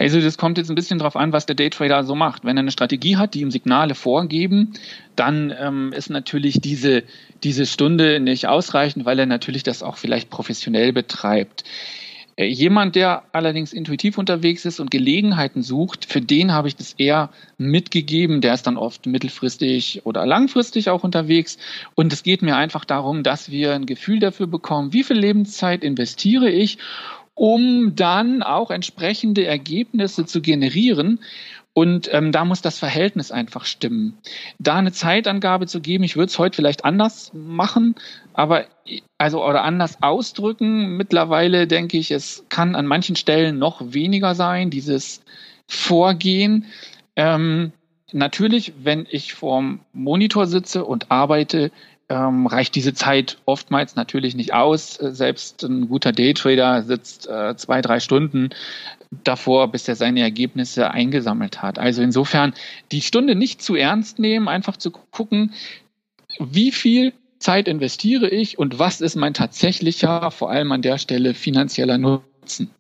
Also 0.01 0.19
das 0.19 0.39
kommt 0.39 0.57
jetzt 0.57 0.71
ein 0.71 0.75
bisschen 0.77 0.99
drauf 0.99 1.15
an, 1.15 1.35
was 1.35 1.45
der 1.45 1.55
Daytrader 1.55 2.05
so 2.05 2.15
macht. 2.15 2.47
Wenn 2.47 2.57
er 2.57 2.63
eine 2.63 2.71
Strategie 2.71 3.19
hat, 3.19 3.35
die 3.35 3.43
ihm 3.43 3.51
Signale 3.51 3.95
vorgeben, 3.95 4.73
dann 5.15 5.55
ähm, 5.61 5.93
ist 5.93 6.09
natürlich 6.09 6.59
diese, 6.59 7.03
diese 7.43 7.67
Stunde 7.67 8.19
nicht 8.19 8.49
ausreichend, 8.49 9.05
weil 9.05 9.19
er 9.19 9.27
natürlich 9.27 9.63
das 9.63 9.83
auch 9.83 9.99
vielleicht 9.99 10.31
professionell 10.31 10.95
betreibt. 10.95 11.65
Äh, 12.37 12.47
jemand, 12.47 12.97
der 12.97 13.25
allerdings 13.33 13.75
intuitiv 13.75 14.17
unterwegs 14.17 14.65
ist 14.65 14.81
und 14.81 14.91
Gelegenheiten 14.91 15.63
sucht, 15.63 16.07
für 16.07 16.23
den 16.23 16.55
habe 16.55 16.69
ich 16.69 16.77
das 16.77 16.95
eher 16.95 17.29
mitgegeben. 17.59 18.41
Der 18.41 18.55
ist 18.55 18.67
dann 18.67 18.79
oft 18.79 19.05
mittelfristig 19.05 20.07
oder 20.07 20.25
langfristig 20.25 20.89
auch 20.89 21.05
unterwegs. 21.05 21.59
Und 21.95 22.11
es 22.15 22.23
geht 22.23 22.41
mir 22.41 22.57
einfach 22.57 22.87
darum, 22.87 23.23
dass 23.23 23.51
wir 23.51 23.75
ein 23.75 23.85
Gefühl 23.85 24.19
dafür 24.19 24.47
bekommen, 24.47 24.95
wie 24.95 25.05
viel 25.05 25.19
Lebenszeit 25.19 25.85
investiere 25.85 26.49
ich 26.49 26.79
um 27.41 27.97
dann 27.97 28.43
auch 28.43 28.71
entsprechende 28.71 29.47
Ergebnisse 29.47 30.27
zu 30.27 30.43
generieren. 30.43 31.21
Und 31.73 32.13
ähm, 32.13 32.33
da 32.33 32.45
muss 32.45 32.61
das 32.61 32.79
Verhältnis 32.79 33.31
einfach 33.31 33.65
stimmen. 33.65 34.19
Da 34.59 34.77
eine 34.77 34.93
Zeitangabe 34.93 35.67
zu 35.67 35.81
geben, 35.81 36.05
ich 36.05 36.17
würde 36.17 36.27
es 36.27 36.39
heute 36.39 36.57
vielleicht 36.57 36.85
anders 36.85 37.33
machen, 37.33 37.95
aber 38.35 38.67
also 39.17 39.43
oder 39.43 39.65
anders 39.65 40.03
ausdrücken. 40.03 40.99
Mittlerweile 40.99 41.67
denke 41.67 41.97
ich, 41.97 42.11
es 42.11 42.45
kann 42.51 42.75
an 42.75 42.85
manchen 42.85 43.17
Stellen 43.17 43.59
noch 43.59 43.81
weniger 43.95 44.35
sein, 44.35 44.69
dieses 44.69 45.23
Vorgehen. 45.67 46.67
Ähm, 47.17 47.73
natürlich, 48.13 48.75
wenn 48.83 49.07
ich 49.11 49.33
vorm 49.33 49.81
Monitor 49.95 50.47
sitze 50.47 50.85
und 50.85 51.11
arbeite, 51.11 51.73
ähm, 52.11 52.47
reicht 52.47 52.75
diese 52.75 52.93
Zeit 52.93 53.39
oftmals 53.47 53.95
natürlich 53.95 54.35
nicht 54.35 54.53
aus. 54.53 54.95
Selbst 54.95 55.63
ein 55.63 55.89
guter 55.89 56.13
Daytrader 56.13 56.83
sitzt 56.83 57.29
äh, 57.29 57.57
zwei, 57.57 57.81
drei 57.81 58.01
Stunden 58.01 58.51
davor, 59.25 59.71
bis 59.71 59.89
er 59.89 59.95
seine 59.95 60.21
Ergebnisse 60.21 60.91
eingesammelt 60.91 61.63
hat. 61.63 61.79
Also 61.79 62.03
insofern 62.03 62.53
die 62.93 63.01
Stunde 63.01 63.35
nicht 63.37 63.63
zu 63.63 63.77
ernst 63.77 64.19
nehmen, 64.19 64.49
einfach 64.49 64.77
zu 64.77 64.91
gucken, 64.91 65.55
wie 66.39 66.73
viel 66.73 67.13
Zeit 67.39 67.69
investiere 67.69 68.29
ich 68.29 68.59
und 68.59 68.79
was 68.79 69.01
ist 69.01 69.17
mein 69.17 69.33
tatsächlicher, 69.33 70.31
vor 70.31 70.51
allem 70.51 70.73
an 70.73 70.83
der 70.83 70.99
Stelle 70.99 71.35
finanzieller 71.35 71.97
Nutzen. 71.97 72.71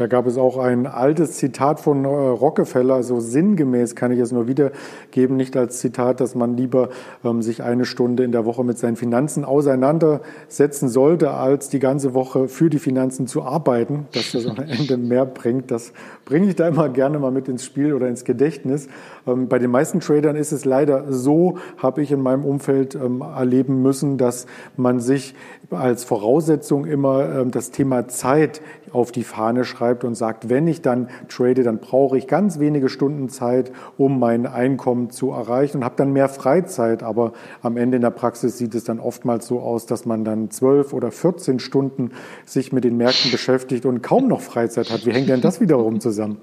Da 0.00 0.06
gab 0.06 0.26
es 0.26 0.38
auch 0.38 0.56
ein 0.56 0.86
altes 0.86 1.32
Zitat 1.32 1.78
von 1.78 2.06
äh, 2.06 2.08
Rockefeller, 2.08 3.02
so 3.02 3.20
sinngemäß 3.20 3.94
kann 3.94 4.10
ich 4.10 4.18
es 4.18 4.32
nur 4.32 4.48
wiedergeben, 4.48 5.36
nicht 5.36 5.58
als 5.58 5.80
Zitat, 5.80 6.20
dass 6.22 6.34
man 6.34 6.56
lieber 6.56 6.88
ähm, 7.22 7.42
sich 7.42 7.62
eine 7.62 7.84
Stunde 7.84 8.24
in 8.24 8.32
der 8.32 8.46
Woche 8.46 8.64
mit 8.64 8.78
seinen 8.78 8.96
Finanzen 8.96 9.44
auseinandersetzen 9.44 10.88
sollte, 10.88 11.32
als 11.32 11.68
die 11.68 11.80
ganze 11.80 12.14
Woche 12.14 12.48
für 12.48 12.70
die 12.70 12.78
Finanzen 12.78 13.26
zu 13.26 13.42
arbeiten, 13.42 14.06
dass 14.12 14.32
das 14.32 14.46
am 14.46 14.56
Ende 14.66 14.96
mehr 14.96 15.26
bringt. 15.26 15.70
Das 15.70 15.92
bringe 16.24 16.48
ich 16.48 16.56
da 16.56 16.68
immer 16.68 16.88
gerne 16.88 17.18
mal 17.18 17.30
mit 17.30 17.46
ins 17.48 17.66
Spiel 17.66 17.92
oder 17.92 18.08
ins 18.08 18.24
Gedächtnis. 18.24 18.88
Ähm, 19.26 19.48
bei 19.48 19.58
den 19.58 19.70
meisten 19.70 20.00
Tradern 20.00 20.34
ist 20.34 20.52
es 20.52 20.64
leider 20.64 21.12
so, 21.12 21.58
habe 21.76 22.00
ich 22.00 22.10
in 22.10 22.22
meinem 22.22 22.46
Umfeld 22.46 22.94
ähm, 22.94 23.20
erleben 23.20 23.82
müssen, 23.82 24.16
dass 24.16 24.46
man 24.78 24.98
sich 24.98 25.34
als 25.70 26.04
Voraussetzung 26.04 26.86
immer 26.86 27.28
ähm, 27.28 27.50
das 27.50 27.70
Thema 27.70 28.08
Zeit 28.08 28.62
auf 28.92 29.12
die 29.12 29.24
Fahne 29.24 29.64
schreibt 29.64 30.04
und 30.04 30.14
sagt, 30.14 30.48
wenn 30.48 30.66
ich 30.66 30.82
dann 30.82 31.08
trade, 31.28 31.62
dann 31.62 31.78
brauche 31.78 32.18
ich 32.18 32.26
ganz 32.26 32.58
wenige 32.58 32.88
Stunden 32.88 33.28
Zeit, 33.28 33.72
um 33.96 34.18
mein 34.18 34.46
Einkommen 34.46 35.10
zu 35.10 35.30
erreichen 35.30 35.78
und 35.78 35.84
habe 35.84 35.96
dann 35.96 36.12
mehr 36.12 36.28
Freizeit. 36.28 37.02
Aber 37.02 37.32
am 37.62 37.76
Ende 37.76 37.96
in 37.96 38.02
der 38.02 38.10
Praxis 38.10 38.58
sieht 38.58 38.74
es 38.74 38.84
dann 38.84 38.98
oftmals 38.98 39.46
so 39.46 39.60
aus, 39.60 39.86
dass 39.86 40.06
man 40.06 40.24
dann 40.24 40.50
zwölf 40.50 40.92
oder 40.92 41.10
14 41.10 41.58
Stunden 41.58 42.12
sich 42.44 42.72
mit 42.72 42.84
den 42.84 42.96
Märkten 42.96 43.30
beschäftigt 43.30 43.86
und 43.86 44.02
kaum 44.02 44.28
noch 44.28 44.40
Freizeit 44.40 44.90
hat. 44.90 45.06
Wie 45.06 45.12
hängt 45.12 45.28
denn 45.28 45.40
das 45.40 45.60
wiederum 45.60 46.00
zusammen? 46.00 46.38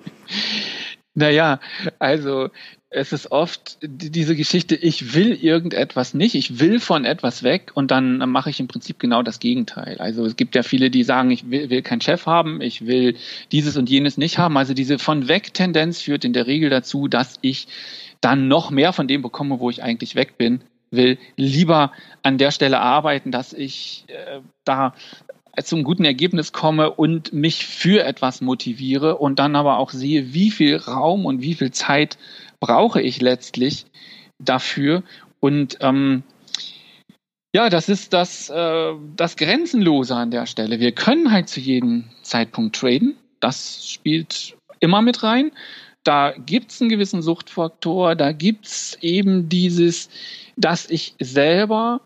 Naja, 1.17 1.59
also 1.97 2.49
es 2.89 3.11
ist 3.11 3.31
oft 3.31 3.77
diese 3.81 4.35
Geschichte, 4.35 4.75
ich 4.75 5.13
will 5.13 5.33
irgendetwas 5.33 6.13
nicht, 6.13 6.35
ich 6.35 6.59
will 6.59 6.79
von 6.79 7.03
etwas 7.03 7.43
weg 7.43 7.71
und 7.73 7.91
dann 7.91 8.17
mache 8.29 8.49
ich 8.49 8.61
im 8.61 8.67
Prinzip 8.67 8.97
genau 8.97 9.23
das 9.23 9.39
Gegenteil. 9.39 9.97
Also 9.97 10.25
es 10.25 10.37
gibt 10.37 10.55
ja 10.55 10.63
viele, 10.63 10.89
die 10.89 11.03
sagen, 11.03 11.29
ich 11.29 11.49
will, 11.49 11.69
will 11.69 11.81
keinen 11.81 11.99
Chef 11.99 12.25
haben, 12.25 12.61
ich 12.61 12.87
will 12.87 13.15
dieses 13.51 13.75
und 13.75 13.89
jenes 13.89 14.17
nicht 14.17 14.37
haben. 14.37 14.57
Also 14.57 14.73
diese 14.73 14.99
von 14.99 15.27
weg 15.27 15.53
Tendenz 15.53 16.01
führt 16.01 16.23
in 16.23 16.31
der 16.31 16.47
Regel 16.47 16.69
dazu, 16.69 17.09
dass 17.09 17.37
ich 17.41 17.67
dann 18.21 18.47
noch 18.47 18.71
mehr 18.71 18.93
von 18.93 19.07
dem 19.07 19.21
bekomme, 19.21 19.59
wo 19.59 19.69
ich 19.69 19.83
eigentlich 19.83 20.15
weg 20.15 20.37
bin, 20.37 20.61
will 20.89 21.17
lieber 21.35 21.91
an 22.23 22.37
der 22.37 22.51
Stelle 22.51 22.79
arbeiten, 22.79 23.31
dass 23.31 23.51
ich 23.51 24.05
äh, 24.07 24.39
da 24.63 24.93
zum 25.63 25.83
guten 25.83 26.05
Ergebnis 26.05 26.53
komme 26.53 26.91
und 26.91 27.33
mich 27.33 27.65
für 27.65 28.03
etwas 28.03 28.41
motiviere 28.41 29.17
und 29.17 29.39
dann 29.39 29.55
aber 29.55 29.77
auch 29.77 29.89
sehe, 29.89 30.33
wie 30.33 30.51
viel 30.51 30.77
Raum 30.77 31.25
und 31.25 31.41
wie 31.41 31.55
viel 31.55 31.71
Zeit 31.71 32.17
brauche 32.59 33.01
ich 33.01 33.21
letztlich 33.21 33.85
dafür. 34.39 35.03
Und 35.39 35.77
ähm, 35.81 36.23
ja, 37.53 37.69
das 37.69 37.89
ist 37.89 38.13
das, 38.13 38.49
äh, 38.49 38.93
das 39.15 39.35
Grenzenlose 39.35 40.15
an 40.15 40.31
der 40.31 40.45
Stelle. 40.45 40.79
Wir 40.79 40.91
können 40.91 41.31
halt 41.31 41.49
zu 41.49 41.59
jedem 41.59 42.05
Zeitpunkt 42.21 42.75
traden. 42.75 43.15
Das 43.39 43.89
spielt 43.89 44.57
immer 44.79 45.01
mit 45.01 45.23
rein. 45.23 45.51
Da 46.03 46.33
gibt 46.37 46.71
es 46.71 46.81
einen 46.81 46.89
gewissen 46.89 47.21
Suchtfaktor, 47.21 48.15
da 48.15 48.31
gibt 48.31 48.65
es 48.65 48.97
eben 49.01 49.49
dieses, 49.49 50.09
dass 50.55 50.89
ich 50.89 51.15
selber 51.19 51.99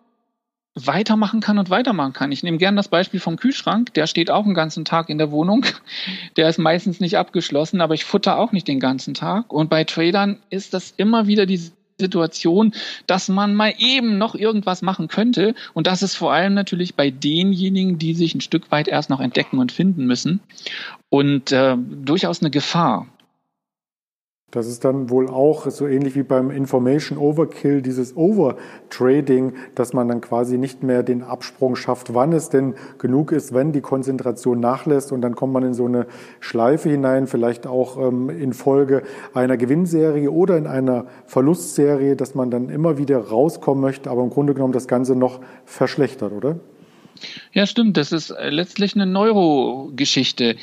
weitermachen 0.75 1.41
kann 1.41 1.59
und 1.59 1.69
weitermachen 1.69 2.13
kann. 2.13 2.31
Ich 2.31 2.43
nehme 2.43 2.57
gerne 2.57 2.77
das 2.77 2.87
Beispiel 2.87 3.19
vom 3.19 3.35
Kühlschrank. 3.35 3.93
Der 3.93 4.07
steht 4.07 4.31
auch 4.31 4.45
einen 4.45 4.53
ganzen 4.53 4.85
Tag 4.85 5.09
in 5.09 5.17
der 5.17 5.31
Wohnung. 5.31 5.65
Der 6.37 6.47
ist 6.47 6.59
meistens 6.59 6.99
nicht 6.99 7.17
abgeschlossen, 7.17 7.81
aber 7.81 7.93
ich 7.93 8.05
futter 8.05 8.37
auch 8.37 8.51
nicht 8.51 8.67
den 8.67 8.79
ganzen 8.79 9.13
Tag. 9.13 9.51
Und 9.51 9.69
bei 9.69 9.83
Tradern 9.83 10.37
ist 10.49 10.73
das 10.73 10.93
immer 10.95 11.27
wieder 11.27 11.45
die 11.45 11.71
Situation, 11.99 12.73
dass 13.05 13.27
man 13.27 13.53
mal 13.53 13.73
eben 13.77 14.17
noch 14.17 14.33
irgendwas 14.33 14.81
machen 14.81 15.07
könnte. 15.07 15.55
Und 15.73 15.87
das 15.87 16.01
ist 16.01 16.15
vor 16.15 16.33
allem 16.33 16.53
natürlich 16.53 16.95
bei 16.95 17.11
denjenigen, 17.11 17.99
die 17.99 18.13
sich 18.13 18.33
ein 18.33 18.41
Stück 18.41 18.71
weit 18.71 18.87
erst 18.87 19.09
noch 19.09 19.19
entdecken 19.19 19.59
und 19.59 19.71
finden 19.71 20.05
müssen. 20.05 20.39
Und 21.09 21.51
äh, 21.51 21.77
durchaus 21.77 22.41
eine 22.41 22.49
Gefahr. 22.49 23.07
Das 24.51 24.67
ist 24.67 24.83
dann 24.83 25.09
wohl 25.09 25.29
auch 25.29 25.69
so 25.71 25.87
ähnlich 25.87 26.15
wie 26.15 26.23
beim 26.23 26.51
Information 26.51 27.17
Overkill, 27.17 27.81
dieses 27.81 28.17
Overtrading, 28.17 29.53
dass 29.75 29.93
man 29.93 30.09
dann 30.09 30.19
quasi 30.19 30.57
nicht 30.57 30.83
mehr 30.83 31.03
den 31.03 31.23
Absprung 31.23 31.77
schafft, 31.77 32.13
wann 32.13 32.33
es 32.33 32.49
denn 32.49 32.75
genug 32.97 33.31
ist, 33.31 33.53
wenn 33.53 33.71
die 33.71 33.79
Konzentration 33.79 34.59
nachlässt 34.59 35.13
und 35.13 35.21
dann 35.21 35.35
kommt 35.35 35.53
man 35.53 35.63
in 35.63 35.73
so 35.73 35.85
eine 35.85 36.05
Schleife 36.41 36.89
hinein, 36.89 37.27
vielleicht 37.27 37.65
auch 37.65 37.97
ähm, 37.97 38.29
in 38.29 38.51
Folge 38.51 39.03
einer 39.33 39.55
Gewinnserie 39.55 40.29
oder 40.29 40.57
in 40.57 40.67
einer 40.67 41.05
Verlustserie, 41.27 42.17
dass 42.17 42.35
man 42.35 42.51
dann 42.51 42.67
immer 42.67 42.97
wieder 42.97 43.19
rauskommen 43.19 43.81
möchte, 43.81 44.09
aber 44.11 44.21
im 44.21 44.31
Grunde 44.31 44.53
genommen 44.53 44.73
das 44.73 44.89
Ganze 44.89 45.15
noch 45.15 45.39
verschlechtert, 45.63 46.33
oder? 46.33 46.59
Ja, 47.53 47.65
stimmt. 47.65 47.95
Das 47.95 48.11
ist 48.11 48.31
äh, 48.31 48.49
letztlich 48.49 48.95
eine 48.95 49.05
Neurogeschichte. 49.05 50.57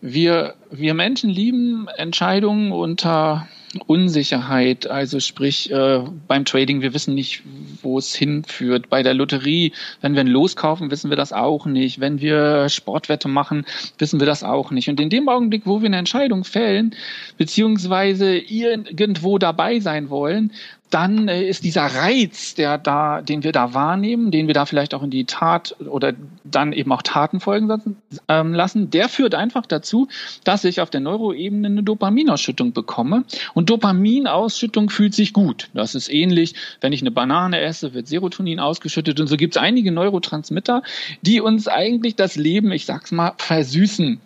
Wir, 0.00 0.54
wir 0.70 0.94
Menschen 0.94 1.30
lieben 1.30 1.88
Entscheidungen 1.96 2.70
unter 2.72 3.48
Unsicherheit, 3.86 4.86
also 4.86 5.20
sprich 5.20 5.70
äh, 5.70 6.02
beim 6.26 6.44
Trading, 6.44 6.80
wir 6.80 6.94
wissen 6.94 7.14
nicht, 7.14 7.42
wo 7.82 7.98
es 7.98 8.14
hinführt. 8.14 8.88
Bei 8.88 9.02
der 9.02 9.14
Lotterie, 9.14 9.72
wenn 10.00 10.14
wir 10.14 10.20
ein 10.20 10.26
Los 10.26 10.56
kaufen, 10.56 10.90
wissen 10.90 11.10
wir 11.10 11.16
das 11.16 11.32
auch 11.32 11.66
nicht. 11.66 12.00
Wenn 12.00 12.20
wir 12.20 12.68
Sportwette 12.68 13.28
machen, 13.28 13.66
wissen 13.98 14.20
wir 14.20 14.26
das 14.26 14.42
auch 14.42 14.70
nicht. 14.70 14.88
Und 14.88 15.00
in 15.00 15.10
dem 15.10 15.28
Augenblick, 15.28 15.66
wo 15.66 15.80
wir 15.82 15.86
eine 15.86 15.98
Entscheidung 15.98 16.44
fällen, 16.44 16.94
beziehungsweise 17.36 18.38
irgendwo 18.38 19.38
dabei 19.38 19.80
sein 19.80 20.08
wollen, 20.08 20.52
dann 20.90 21.28
äh, 21.28 21.44
ist 21.44 21.64
dieser 21.64 21.84
Reiz, 21.84 22.54
der 22.54 22.78
da, 22.78 23.20
den 23.22 23.42
wir 23.44 23.52
da 23.52 23.74
wahrnehmen, 23.74 24.30
den 24.30 24.46
wir 24.46 24.54
da 24.54 24.66
vielleicht 24.66 24.94
auch 24.94 25.02
in 25.02 25.10
die 25.10 25.24
Tat 25.24 25.76
oder 25.80 26.14
dann 26.44 26.72
eben 26.72 26.92
auch 26.92 27.02
Taten 27.02 27.40
folgen 27.40 27.68
ähm, 28.28 28.54
lassen, 28.54 28.90
der 28.90 29.08
führt 29.08 29.34
einfach 29.34 29.66
dazu, 29.66 30.08
dass 30.44 30.64
ich 30.64 30.80
auf 30.80 30.90
der 30.90 31.00
Neuroebene 31.00 31.68
eine 31.68 31.82
Dopaminausschüttung 31.82 32.72
bekomme. 32.72 33.24
Und 33.54 33.70
Dopaminausschüttung 33.70 34.90
fühlt 34.90 35.14
sich 35.14 35.32
gut. 35.32 35.68
Das 35.74 35.94
ist 35.94 36.12
ähnlich, 36.12 36.54
wenn 36.80 36.92
ich 36.92 37.02
eine 37.02 37.10
Banane 37.10 37.60
esse, 37.60 37.94
wird 37.94 38.08
Serotonin 38.08 38.60
ausgeschüttet. 38.60 39.20
Und 39.20 39.26
so 39.26 39.36
gibt 39.36 39.56
es 39.56 39.62
einige 39.62 39.92
Neurotransmitter, 39.92 40.82
die 41.22 41.40
uns 41.40 41.68
eigentlich 41.68 42.16
das 42.16 42.36
Leben, 42.36 42.72
ich 42.72 42.86
sag's 42.86 43.12
mal, 43.12 43.34
versüßen. 43.36 44.20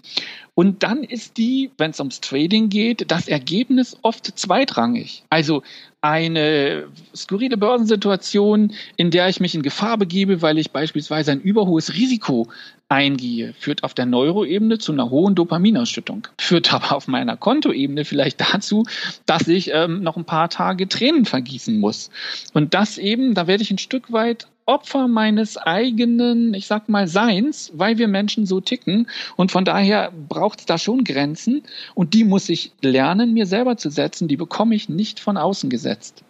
Und 0.54 0.83
dann 0.83 1.02
ist 1.02 1.38
die, 1.38 1.71
wenn 1.78 1.92
es 1.92 2.00
ums 2.00 2.21
Trading 2.21 2.69
geht, 2.69 3.11
das 3.11 3.26
Ergebnis 3.26 3.97
oft 4.02 4.38
zweitrangig. 4.38 5.25
Also 5.31 5.62
eine 6.02 6.88
skurrile 7.14 7.56
Börsensituation, 7.56 8.73
in 8.97 9.11
der 9.12 9.28
ich 9.28 9.38
mich 9.38 9.54
in 9.54 9.62
Gefahr 9.62 9.97
begebe, 9.97 10.42
weil 10.42 10.59
ich 10.59 10.73
beispielsweise 10.73 11.30
ein 11.30 11.40
überhohes 11.40 11.94
Risiko 11.94 12.49
eingehe, 12.88 13.54
führt 13.54 13.85
auf 13.85 13.94
der 13.94 14.04
Neuroebene 14.04 14.78
zu 14.78 14.92
einer 14.92 15.11
hohen 15.11 15.37
Dopaminausschüttung, 15.37 16.26
führt 16.38 16.75
aber 16.75 16.97
auf 16.97 17.06
meiner 17.06 17.37
Kontoebene 17.37 18.04
vielleicht 18.04 18.40
dazu, 18.40 18.85
dass 19.26 19.47
ich 19.47 19.71
ähm, 19.73 20.02
noch 20.02 20.16
ein 20.16 20.25
paar 20.25 20.50
Tage 20.50 20.88
Tränen 20.88 21.25
vergießen 21.25 21.78
muss. 21.78 22.11
Und 22.52 22.75
das 22.75 22.99
eben, 22.99 23.35
da 23.35 23.47
werde 23.47 23.62
ich 23.62 23.71
ein 23.71 23.78
Stück 23.78 24.12
weit 24.12 24.49
Opfer 24.66 25.09
meines 25.09 25.57
eigenen, 25.57 26.54
ich 26.54 26.66
sag 26.66 26.88
mal, 26.88 27.09
Seins, 27.09 27.73
weil 27.75 27.99
wir 27.99 28.09
Menschen 28.09 28.47
so 28.47 28.61
ticken. 28.61 29.09
Und 29.37 29.50
von 29.52 29.64
daher 29.64 30.12
braucht 30.28 30.61
es 30.61 30.66
da 30.66 30.78
schon 30.78 31.04
Grenzen. 31.04 31.62
Und 31.95 32.14
die 32.14 32.25
muss 32.25 32.49
ich 32.49 32.73
lernen, 32.81 33.33
mir 33.33 33.47
selber 33.47 33.76
zu 33.76 33.90
setzen. 33.90 34.28
Die 34.28 34.37
bekomme 34.37 34.75
ich 34.75 34.88
nicht 34.88 35.21
von 35.21 35.37
außen 35.37 35.71
gesetzt 35.71 36.25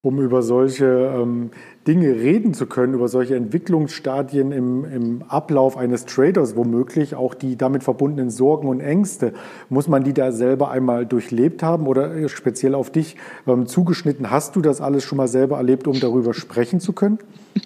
um 0.00 0.20
über 0.20 0.42
solche 0.42 0.84
ähm, 0.84 1.50
Dinge 1.88 2.14
reden 2.14 2.54
zu 2.54 2.66
können, 2.66 2.94
über 2.94 3.08
solche 3.08 3.34
Entwicklungsstadien 3.34 4.52
im, 4.52 4.84
im, 4.84 5.22
Ablauf 5.22 5.76
eines 5.76 6.06
Traders 6.06 6.54
womöglich, 6.54 7.16
auch 7.16 7.34
die 7.34 7.56
damit 7.56 7.82
verbundenen 7.82 8.30
Sorgen 8.30 8.68
und 8.68 8.78
Ängste, 8.78 9.32
muss 9.68 9.88
man 9.88 10.04
die 10.04 10.12
da 10.12 10.30
selber 10.30 10.70
einmal 10.70 11.04
durchlebt 11.04 11.64
haben 11.64 11.88
oder 11.88 12.28
speziell 12.28 12.76
auf 12.76 12.92
dich 12.92 13.16
ähm, 13.48 13.66
zugeschnitten? 13.66 14.30
Hast 14.30 14.54
du 14.54 14.60
das 14.60 14.80
alles 14.80 15.02
schon 15.02 15.18
mal 15.18 15.26
selber 15.26 15.56
erlebt, 15.56 15.88
um 15.88 15.98
darüber 15.98 16.32
sprechen 16.32 16.80
zu 16.80 16.92
können? 16.92 17.18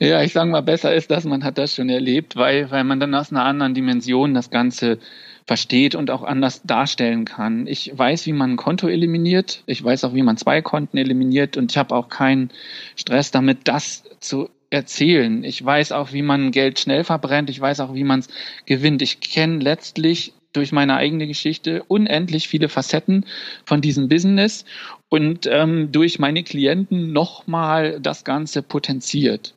Ja, 0.00 0.22
ich 0.22 0.32
sage 0.32 0.50
mal, 0.50 0.60
besser 0.60 0.92
ist 0.92 1.10
das, 1.12 1.24
man 1.24 1.44
hat 1.44 1.56
das 1.56 1.72
schon 1.72 1.88
erlebt, 1.88 2.34
weil, 2.34 2.70
weil 2.72 2.82
man 2.82 2.98
dann 2.98 3.14
aus 3.14 3.30
einer 3.30 3.44
anderen 3.44 3.74
Dimension 3.74 4.34
das 4.34 4.50
Ganze 4.50 4.98
versteht 5.46 5.94
und 5.94 6.10
auch 6.10 6.22
anders 6.22 6.62
darstellen 6.62 7.24
kann. 7.24 7.66
Ich 7.66 7.96
weiß, 7.96 8.26
wie 8.26 8.32
man 8.32 8.52
ein 8.52 8.56
Konto 8.56 8.88
eliminiert. 8.88 9.62
Ich 9.66 9.84
weiß 9.84 10.04
auch, 10.04 10.14
wie 10.14 10.22
man 10.22 10.36
zwei 10.36 10.62
Konten 10.62 10.96
eliminiert 10.96 11.56
und 11.56 11.70
ich 11.70 11.78
habe 11.78 11.94
auch 11.94 12.08
keinen 12.08 12.50
Stress 12.96 13.30
damit, 13.30 13.68
das 13.68 14.04
zu 14.20 14.48
erzählen. 14.70 15.44
Ich 15.44 15.64
weiß 15.64 15.92
auch, 15.92 16.12
wie 16.12 16.22
man 16.22 16.50
Geld 16.50 16.80
schnell 16.80 17.04
verbrennt. 17.04 17.50
Ich 17.50 17.60
weiß 17.60 17.80
auch, 17.80 17.94
wie 17.94 18.04
man 18.04 18.20
es 18.20 18.28
gewinnt. 18.66 19.02
Ich 19.02 19.20
kenne 19.20 19.58
letztlich 19.58 20.32
durch 20.52 20.72
meine 20.72 20.96
eigene 20.96 21.26
Geschichte 21.26 21.82
unendlich 21.88 22.48
viele 22.48 22.68
Facetten 22.68 23.26
von 23.64 23.80
diesem 23.80 24.08
Business 24.08 24.64
und 25.08 25.46
ähm, 25.50 25.92
durch 25.92 26.18
meine 26.18 26.42
Klienten 26.42 27.12
nochmal 27.12 28.00
das 28.00 28.24
Ganze 28.24 28.62
potenziert. 28.62 29.54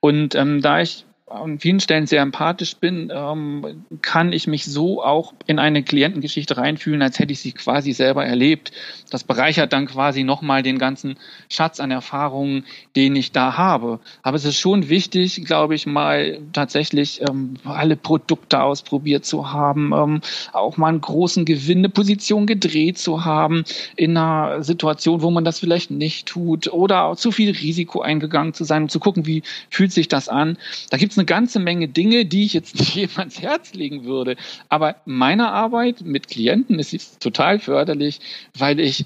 Und 0.00 0.34
ähm, 0.34 0.62
da 0.62 0.80
ich 0.80 1.04
an 1.30 1.60
vielen 1.60 1.78
Stellen 1.78 2.06
sehr 2.06 2.22
empathisch 2.22 2.76
bin, 2.76 3.10
ähm, 3.14 3.84
kann 4.02 4.32
ich 4.32 4.48
mich 4.48 4.64
so 4.64 5.02
auch 5.02 5.32
in 5.46 5.60
eine 5.60 5.82
Klientengeschichte 5.84 6.56
reinfühlen, 6.56 7.02
als 7.02 7.20
hätte 7.20 7.32
ich 7.32 7.40
sie 7.40 7.52
quasi 7.52 7.92
selber 7.92 8.26
erlebt. 8.26 8.72
Das 9.10 9.22
bereichert 9.22 9.72
dann 9.72 9.86
quasi 9.86 10.24
nochmal 10.24 10.62
den 10.62 10.78
ganzen 10.78 11.16
Schatz 11.48 11.78
an 11.78 11.92
Erfahrungen, 11.92 12.64
den 12.96 13.14
ich 13.14 13.30
da 13.30 13.56
habe. 13.56 14.00
Aber 14.22 14.36
es 14.36 14.44
ist 14.44 14.58
schon 14.58 14.88
wichtig, 14.88 15.44
glaube 15.44 15.76
ich, 15.76 15.86
mal 15.86 16.40
tatsächlich 16.52 17.20
ähm, 17.28 17.54
alle 17.64 17.96
Produkte 17.96 18.62
ausprobiert 18.62 19.24
zu 19.24 19.52
haben, 19.52 19.92
ähm, 19.94 20.20
auch 20.52 20.76
mal 20.76 20.88
einen 20.88 21.00
großen 21.00 21.44
Gewinn, 21.44 21.78
eine 21.78 21.90
Position 21.90 22.46
gedreht 22.46 22.98
zu 22.98 23.24
haben 23.24 23.64
in 23.94 24.16
einer 24.16 24.64
Situation, 24.64 25.22
wo 25.22 25.30
man 25.30 25.44
das 25.44 25.60
vielleicht 25.60 25.92
nicht 25.92 26.26
tut 26.26 26.72
oder 26.72 27.14
zu 27.16 27.30
viel 27.30 27.52
Risiko 27.52 28.00
eingegangen 28.00 28.52
zu 28.52 28.64
sein, 28.64 28.82
um 28.82 28.88
zu 28.88 28.98
gucken, 28.98 29.26
wie 29.26 29.42
fühlt 29.70 29.92
sich 29.92 30.08
das 30.08 30.28
an. 30.28 30.58
Da 30.90 30.96
gibt 30.96 31.12
es 31.12 31.19
eine 31.20 31.26
ganze 31.26 31.60
Menge 31.60 31.88
Dinge, 31.88 32.24
die 32.24 32.44
ich 32.44 32.54
jetzt 32.54 32.78
nicht 32.78 32.94
jedem 32.96 33.18
ans 33.18 33.40
Herz 33.40 33.74
legen 33.74 34.04
würde. 34.04 34.36
Aber 34.68 34.96
meine 35.04 35.52
Arbeit 35.52 36.00
mit 36.00 36.28
Klienten 36.28 36.78
ist 36.78 37.20
total 37.20 37.58
förderlich, 37.58 38.20
weil 38.56 38.80
ich, 38.80 39.04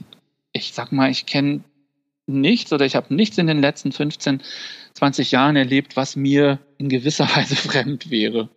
ich 0.52 0.73
sag 0.73 0.92
mal, 0.92 1.11
ich 1.11 1.26
kenne 1.26 1.64
nichts 2.26 2.73
oder 2.73 2.87
ich 2.87 2.97
habe 2.97 3.14
nichts 3.14 3.37
in 3.37 3.47
den 3.47 3.61
letzten 3.61 3.92
15, 3.92 4.42
20 4.94 5.33
Jahren 5.33 5.56
erlebt, 5.56 5.97
was 5.97 6.16
mir 6.16 6.61
in 6.78 6.88
gewisser 6.88 7.25
Weise 7.37 7.56
fremd 7.56 8.11
wäre. 8.11 8.49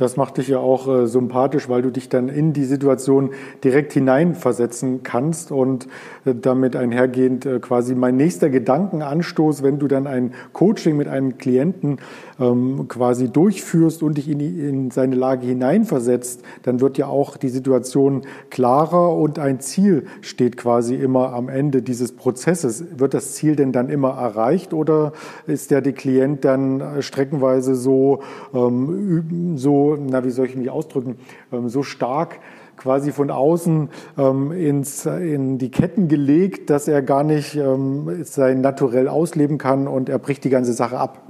Das 0.00 0.16
macht 0.16 0.38
dich 0.38 0.48
ja 0.48 0.58
auch 0.58 0.88
äh, 0.88 1.06
sympathisch, 1.06 1.68
weil 1.68 1.82
du 1.82 1.90
dich 1.90 2.08
dann 2.08 2.30
in 2.30 2.54
die 2.54 2.64
Situation 2.64 3.30
direkt 3.62 3.92
hineinversetzen 3.92 5.02
kannst 5.02 5.52
und 5.52 5.88
äh, 6.24 6.34
damit 6.34 6.74
einhergehend 6.74 7.44
äh, 7.44 7.58
quasi 7.60 7.94
mein 7.94 8.16
nächster 8.16 8.48
Gedankenanstoß, 8.48 9.62
wenn 9.62 9.78
du 9.78 9.88
dann 9.88 10.06
ein 10.06 10.32
Coaching 10.54 10.96
mit 10.96 11.06
einem 11.06 11.36
Klienten 11.36 11.98
ähm, 12.40 12.86
quasi 12.88 13.28
durchführst 13.28 14.02
und 14.02 14.16
dich 14.16 14.30
in, 14.30 14.38
die, 14.38 14.66
in 14.66 14.90
seine 14.90 15.16
Lage 15.16 15.46
hineinversetzt, 15.46 16.40
dann 16.62 16.80
wird 16.80 16.96
ja 16.96 17.06
auch 17.06 17.36
die 17.36 17.50
Situation 17.50 18.22
klarer 18.48 19.14
und 19.14 19.38
ein 19.38 19.60
Ziel 19.60 20.06
steht 20.22 20.56
quasi 20.56 20.94
immer 20.94 21.34
am 21.34 21.50
Ende 21.50 21.82
dieses 21.82 22.12
Prozesses. 22.12 22.84
Wird 22.96 23.12
das 23.12 23.34
Ziel 23.34 23.54
denn 23.54 23.72
dann 23.72 23.90
immer 23.90 24.12
erreicht 24.12 24.72
oder 24.72 25.12
ist 25.46 25.70
der, 25.70 25.82
der 25.82 25.92
Klient 25.92 26.46
dann 26.46 26.80
äh, 26.80 27.02
streckenweise 27.02 27.74
so, 27.74 28.20
ähm, 28.54 29.58
so, 29.58 29.89
na, 29.98 30.24
wie 30.24 30.30
soll 30.30 30.46
ich 30.46 30.56
mich 30.56 30.70
ausdrücken, 30.70 31.16
ähm, 31.52 31.68
so 31.68 31.82
stark 31.82 32.40
quasi 32.76 33.12
von 33.12 33.30
außen 33.30 33.90
ähm, 34.18 34.52
ins, 34.52 35.04
in 35.06 35.58
die 35.58 35.70
Ketten 35.70 36.08
gelegt, 36.08 36.70
dass 36.70 36.88
er 36.88 37.02
gar 37.02 37.24
nicht 37.24 37.54
ähm, 37.54 38.24
sein 38.24 38.62
Naturell 38.62 39.08
ausleben 39.08 39.58
kann 39.58 39.86
und 39.86 40.08
er 40.08 40.18
bricht 40.18 40.44
die 40.44 40.50
ganze 40.50 40.72
Sache 40.72 40.98
ab? 40.98 41.20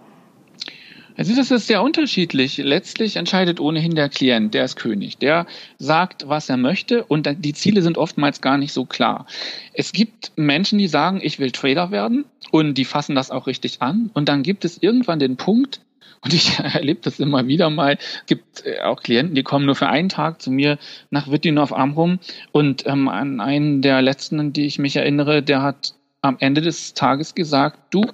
Also 1.16 1.34
das 1.34 1.50
ist 1.50 1.66
sehr 1.66 1.82
unterschiedlich. 1.82 2.56
Letztlich 2.56 3.16
entscheidet 3.16 3.60
ohnehin 3.60 3.94
der 3.94 4.08
Klient, 4.08 4.54
der 4.54 4.64
ist 4.64 4.76
König. 4.76 5.18
Der 5.18 5.46
sagt, 5.78 6.28
was 6.28 6.48
er 6.48 6.56
möchte 6.56 7.04
und 7.04 7.28
die 7.44 7.52
Ziele 7.52 7.82
sind 7.82 7.98
oftmals 7.98 8.40
gar 8.40 8.56
nicht 8.56 8.72
so 8.72 8.86
klar. 8.86 9.26
Es 9.74 9.92
gibt 9.92 10.32
Menschen, 10.36 10.78
die 10.78 10.88
sagen, 10.88 11.20
ich 11.22 11.38
will 11.38 11.50
Trader 11.50 11.90
werden 11.90 12.24
und 12.52 12.74
die 12.78 12.86
fassen 12.86 13.14
das 13.14 13.30
auch 13.30 13.46
richtig 13.46 13.82
an. 13.82 14.10
Und 14.14 14.30
dann 14.30 14.42
gibt 14.42 14.64
es 14.64 14.82
irgendwann 14.82 15.18
den 15.18 15.36
Punkt, 15.36 15.82
und 16.22 16.34
ich 16.34 16.58
erlebe 16.58 17.00
das 17.02 17.20
immer 17.20 17.46
wieder 17.46 17.70
mal. 17.70 17.98
gibt 18.26 18.64
äh, 18.64 18.80
auch 18.80 19.02
Klienten, 19.02 19.34
die 19.34 19.42
kommen 19.42 19.66
nur 19.66 19.76
für 19.76 19.88
einen 19.88 20.08
Tag 20.08 20.42
zu 20.42 20.50
mir 20.50 20.78
nach 21.10 21.30
Wittdorf 21.30 21.72
Amrum. 21.72 22.18
Und 22.52 22.86
ähm, 22.86 23.08
an 23.08 23.40
einen 23.40 23.82
der 23.82 24.02
letzten, 24.02 24.40
an 24.40 24.52
die 24.52 24.66
ich 24.66 24.78
mich 24.78 24.96
erinnere, 24.96 25.42
der 25.42 25.62
hat 25.62 25.94
am 26.22 26.36
Ende 26.38 26.60
des 26.60 26.92
Tages 26.92 27.34
gesagt, 27.34 27.78
du, 27.94 28.04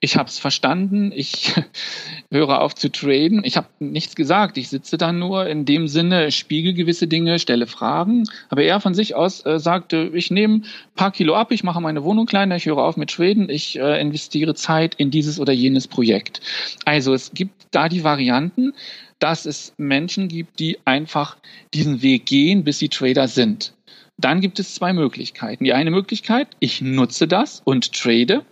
ich 0.00 0.16
habe 0.16 0.28
es 0.28 0.38
verstanden, 0.38 1.12
ich 1.14 1.54
höre 2.30 2.60
auf 2.60 2.74
zu 2.74 2.90
traden. 2.90 3.42
Ich 3.44 3.56
habe 3.56 3.68
nichts 3.78 4.16
gesagt, 4.16 4.58
ich 4.58 4.68
sitze 4.68 4.98
da 4.98 5.12
nur 5.12 5.46
in 5.46 5.64
dem 5.64 5.86
Sinne, 5.86 6.32
spiegel 6.32 6.74
gewisse 6.74 7.06
Dinge, 7.06 7.38
stelle 7.38 7.68
Fragen. 7.68 8.24
Aber 8.48 8.64
er 8.64 8.80
von 8.80 8.94
sich 8.94 9.14
aus 9.14 9.46
äh, 9.46 9.60
sagte, 9.60 10.10
ich 10.14 10.32
nehme 10.32 10.62
paar 10.96 11.12
Kilo 11.12 11.34
ab, 11.34 11.52
ich 11.52 11.62
mache 11.62 11.80
meine 11.80 12.02
Wohnung 12.02 12.26
kleiner, 12.26 12.56
ich 12.56 12.66
höre 12.66 12.78
auf 12.78 12.96
mit 12.96 13.10
traden, 13.10 13.48
ich 13.48 13.78
äh, 13.78 14.00
investiere 14.00 14.54
Zeit 14.54 14.96
in 14.96 15.12
dieses 15.12 15.38
oder 15.38 15.52
jenes 15.52 15.86
Projekt. 15.86 16.40
Also 16.84 17.14
es 17.14 17.32
gibt 17.34 17.68
da 17.70 17.88
die 17.88 18.02
Varianten, 18.02 18.72
dass 19.20 19.46
es 19.46 19.72
Menschen 19.78 20.26
gibt, 20.26 20.58
die 20.58 20.78
einfach 20.84 21.36
diesen 21.72 22.02
Weg 22.02 22.26
gehen, 22.26 22.64
bis 22.64 22.80
sie 22.80 22.88
Trader 22.88 23.28
sind. 23.28 23.72
Dann 24.16 24.40
gibt 24.40 24.58
es 24.58 24.74
zwei 24.74 24.92
Möglichkeiten. 24.92 25.64
Die 25.64 25.72
eine 25.72 25.90
Möglichkeit, 25.90 26.48
ich 26.60 26.80
nutze 26.80 27.26
das 27.26 27.62
und 27.64 27.92
trade. 27.92 28.44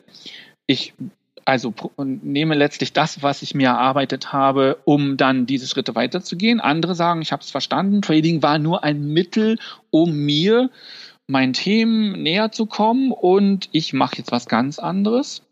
Ich 0.67 0.95
also 1.45 1.75
nehme 1.99 2.55
letztlich 2.55 2.93
das, 2.93 3.23
was 3.23 3.43
ich 3.43 3.55
mir 3.55 3.69
erarbeitet 3.69 4.33
habe, 4.33 4.79
um 4.85 5.17
dann 5.17 5.47
diese 5.47 5.67
Schritte 5.67 5.95
weiterzugehen. 5.95 6.61
Andere 6.61 6.95
sagen, 6.95 7.23
ich 7.23 7.33
habe 7.33 7.43
es 7.43 7.51
verstanden, 7.51 8.03
Trading 8.03 8.43
war 8.43 8.59
nur 8.59 8.85
ein 8.85 9.09
Mittel, 9.09 9.59
um 9.91 10.13
mir 10.13 10.71
meinen 11.27 11.53
Themen 11.53 12.23
näher 12.23 12.53
zu 12.53 12.67
kommen 12.67 13.13
und 13.13 13.69
ich 13.73 13.93
mache 13.93 14.19
jetzt 14.19 14.33
was 14.33 14.47
ganz 14.47 14.79
anderes. 14.79 15.43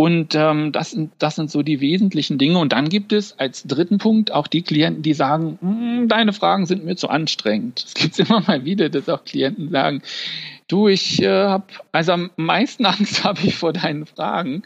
Und 0.00 0.36
ähm, 0.36 0.70
das, 0.70 0.92
sind, 0.92 1.10
das 1.18 1.34
sind 1.34 1.50
so 1.50 1.64
die 1.64 1.80
wesentlichen 1.80 2.38
Dinge. 2.38 2.60
Und 2.60 2.72
dann 2.72 2.88
gibt 2.88 3.12
es 3.12 3.36
als 3.36 3.64
dritten 3.64 3.98
Punkt 3.98 4.30
auch 4.30 4.46
die 4.46 4.62
Klienten, 4.62 5.02
die 5.02 5.12
sagen, 5.12 5.58
hm, 5.60 6.06
deine 6.06 6.32
Fragen 6.32 6.66
sind 6.66 6.84
mir 6.84 6.94
zu 6.94 7.08
anstrengend. 7.08 7.84
Es 7.84 7.94
gibt 7.94 8.16
immer 8.20 8.40
mal 8.46 8.64
wieder, 8.64 8.90
dass 8.90 9.08
auch 9.08 9.24
Klienten 9.24 9.70
sagen, 9.70 10.02
du, 10.68 10.86
ich 10.86 11.20
äh, 11.20 11.26
habe, 11.28 11.64
also 11.90 12.12
am 12.12 12.30
meisten 12.36 12.86
Angst 12.86 13.24
habe 13.24 13.40
ich 13.42 13.56
vor 13.56 13.72
deinen 13.72 14.06
Fragen, 14.06 14.62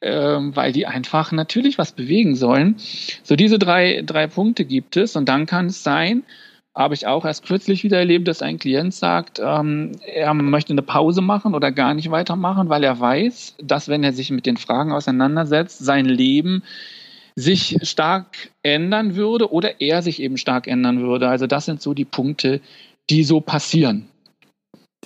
äh, 0.00 0.10
weil 0.10 0.72
die 0.72 0.84
einfach 0.84 1.30
natürlich 1.30 1.78
was 1.78 1.92
bewegen 1.92 2.34
sollen. 2.34 2.74
So 3.22 3.36
diese 3.36 3.60
drei, 3.60 4.02
drei 4.04 4.26
Punkte 4.26 4.64
gibt 4.64 4.96
es. 4.96 5.14
Und 5.14 5.28
dann 5.28 5.46
kann 5.46 5.66
es 5.66 5.84
sein, 5.84 6.24
habe 6.74 6.94
ich 6.94 7.06
auch 7.06 7.24
erst 7.24 7.44
kürzlich 7.44 7.84
wieder 7.84 7.98
erlebt, 7.98 8.26
dass 8.28 8.40
ein 8.40 8.58
Klient 8.58 8.94
sagt, 8.94 9.40
ähm, 9.44 9.92
er 10.06 10.32
möchte 10.34 10.72
eine 10.72 10.82
Pause 10.82 11.20
machen 11.20 11.54
oder 11.54 11.70
gar 11.70 11.92
nicht 11.92 12.10
weitermachen, 12.10 12.68
weil 12.70 12.82
er 12.82 12.98
weiß, 12.98 13.56
dass 13.62 13.88
wenn 13.88 14.02
er 14.04 14.12
sich 14.12 14.30
mit 14.30 14.46
den 14.46 14.56
Fragen 14.56 14.92
auseinandersetzt, 14.92 15.78
sein 15.84 16.06
Leben 16.06 16.62
sich 17.34 17.76
stark 17.82 18.50
ändern 18.62 19.16
würde 19.16 19.52
oder 19.52 19.80
er 19.80 20.02
sich 20.02 20.20
eben 20.20 20.38
stark 20.38 20.66
ändern 20.66 21.00
würde. 21.00 21.28
Also 21.28 21.46
das 21.46 21.66
sind 21.66 21.82
so 21.82 21.94
die 21.94 22.04
Punkte, 22.04 22.60
die 23.10 23.24
so 23.24 23.40
passieren. 23.40 24.08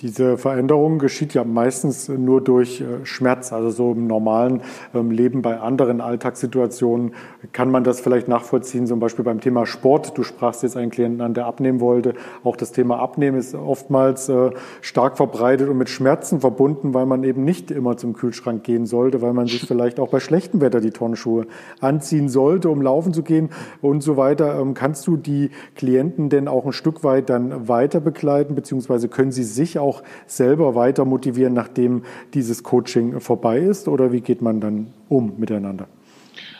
Diese 0.03 0.37
Veränderung 0.37 0.99
geschieht 0.99 1.33
ja 1.33 1.43
meistens 1.43 2.07
nur 2.07 2.39
durch 2.39 2.81
äh, 2.81 3.03
Schmerz. 3.03 3.51
Also 3.51 3.71
so 3.71 3.93
im 3.93 4.05
normalen 4.05 4.61
ähm, 4.93 5.09
Leben 5.09 5.41
bei 5.41 5.59
anderen 5.59 6.01
Alltagssituationen 6.01 7.15
kann 7.51 7.71
man 7.71 7.83
das 7.83 7.99
vielleicht 7.99 8.27
nachvollziehen, 8.27 8.85
zum 8.85 8.99
Beispiel 8.99 9.25
beim 9.25 9.41
Thema 9.41 9.65
Sport. 9.65 10.15
Du 10.15 10.21
sprachst 10.21 10.61
jetzt 10.61 10.77
einen 10.77 10.91
Klienten 10.91 11.21
an, 11.21 11.33
der 11.33 11.47
abnehmen 11.47 11.79
wollte. 11.79 12.13
Auch 12.43 12.55
das 12.55 12.73
Thema 12.73 12.99
Abnehmen 12.99 13.39
ist 13.39 13.55
oftmals 13.55 14.29
äh, 14.29 14.51
stark 14.81 15.17
verbreitet 15.17 15.67
und 15.67 15.79
mit 15.79 15.89
Schmerzen 15.89 16.41
verbunden, 16.41 16.93
weil 16.93 17.07
man 17.07 17.23
eben 17.23 17.43
nicht 17.43 17.71
immer 17.71 17.97
zum 17.97 18.13
Kühlschrank 18.13 18.63
gehen 18.63 18.85
sollte, 18.85 19.23
weil 19.23 19.33
man 19.33 19.47
sich 19.47 19.65
vielleicht 19.65 19.99
auch 19.99 20.09
bei 20.09 20.19
schlechtem 20.19 20.61
Wetter 20.61 20.79
die 20.79 20.91
Turnschuhe 20.91 21.47
anziehen 21.79 22.29
sollte, 22.29 22.69
um 22.69 22.83
laufen 22.83 23.15
zu 23.15 23.23
gehen 23.23 23.49
und 23.81 24.01
so 24.03 24.15
weiter. 24.15 24.59
Ähm, 24.61 24.75
kannst 24.75 25.07
du 25.07 25.17
die 25.17 25.49
Klienten 25.75 26.29
denn 26.29 26.47
auch 26.47 26.67
ein 26.67 26.73
Stück 26.73 27.03
weit 27.03 27.31
dann 27.31 27.67
weiter 27.67 27.99
begleiten, 27.99 28.53
beziehungsweise 28.53 29.09
können 29.09 29.31
sie 29.31 29.43
sich 29.43 29.79
auch 29.79 29.86
auch 29.87 30.03
selber 30.25 30.75
weiter 30.75 31.05
motivieren, 31.05 31.53
nachdem 31.53 32.03
dieses 32.33 32.63
Coaching 32.63 33.19
vorbei 33.19 33.59
ist? 33.59 33.87
Oder 33.87 34.11
wie 34.11 34.21
geht 34.21 34.41
man 34.41 34.59
dann 34.61 34.87
um 35.09 35.33
miteinander? 35.37 35.87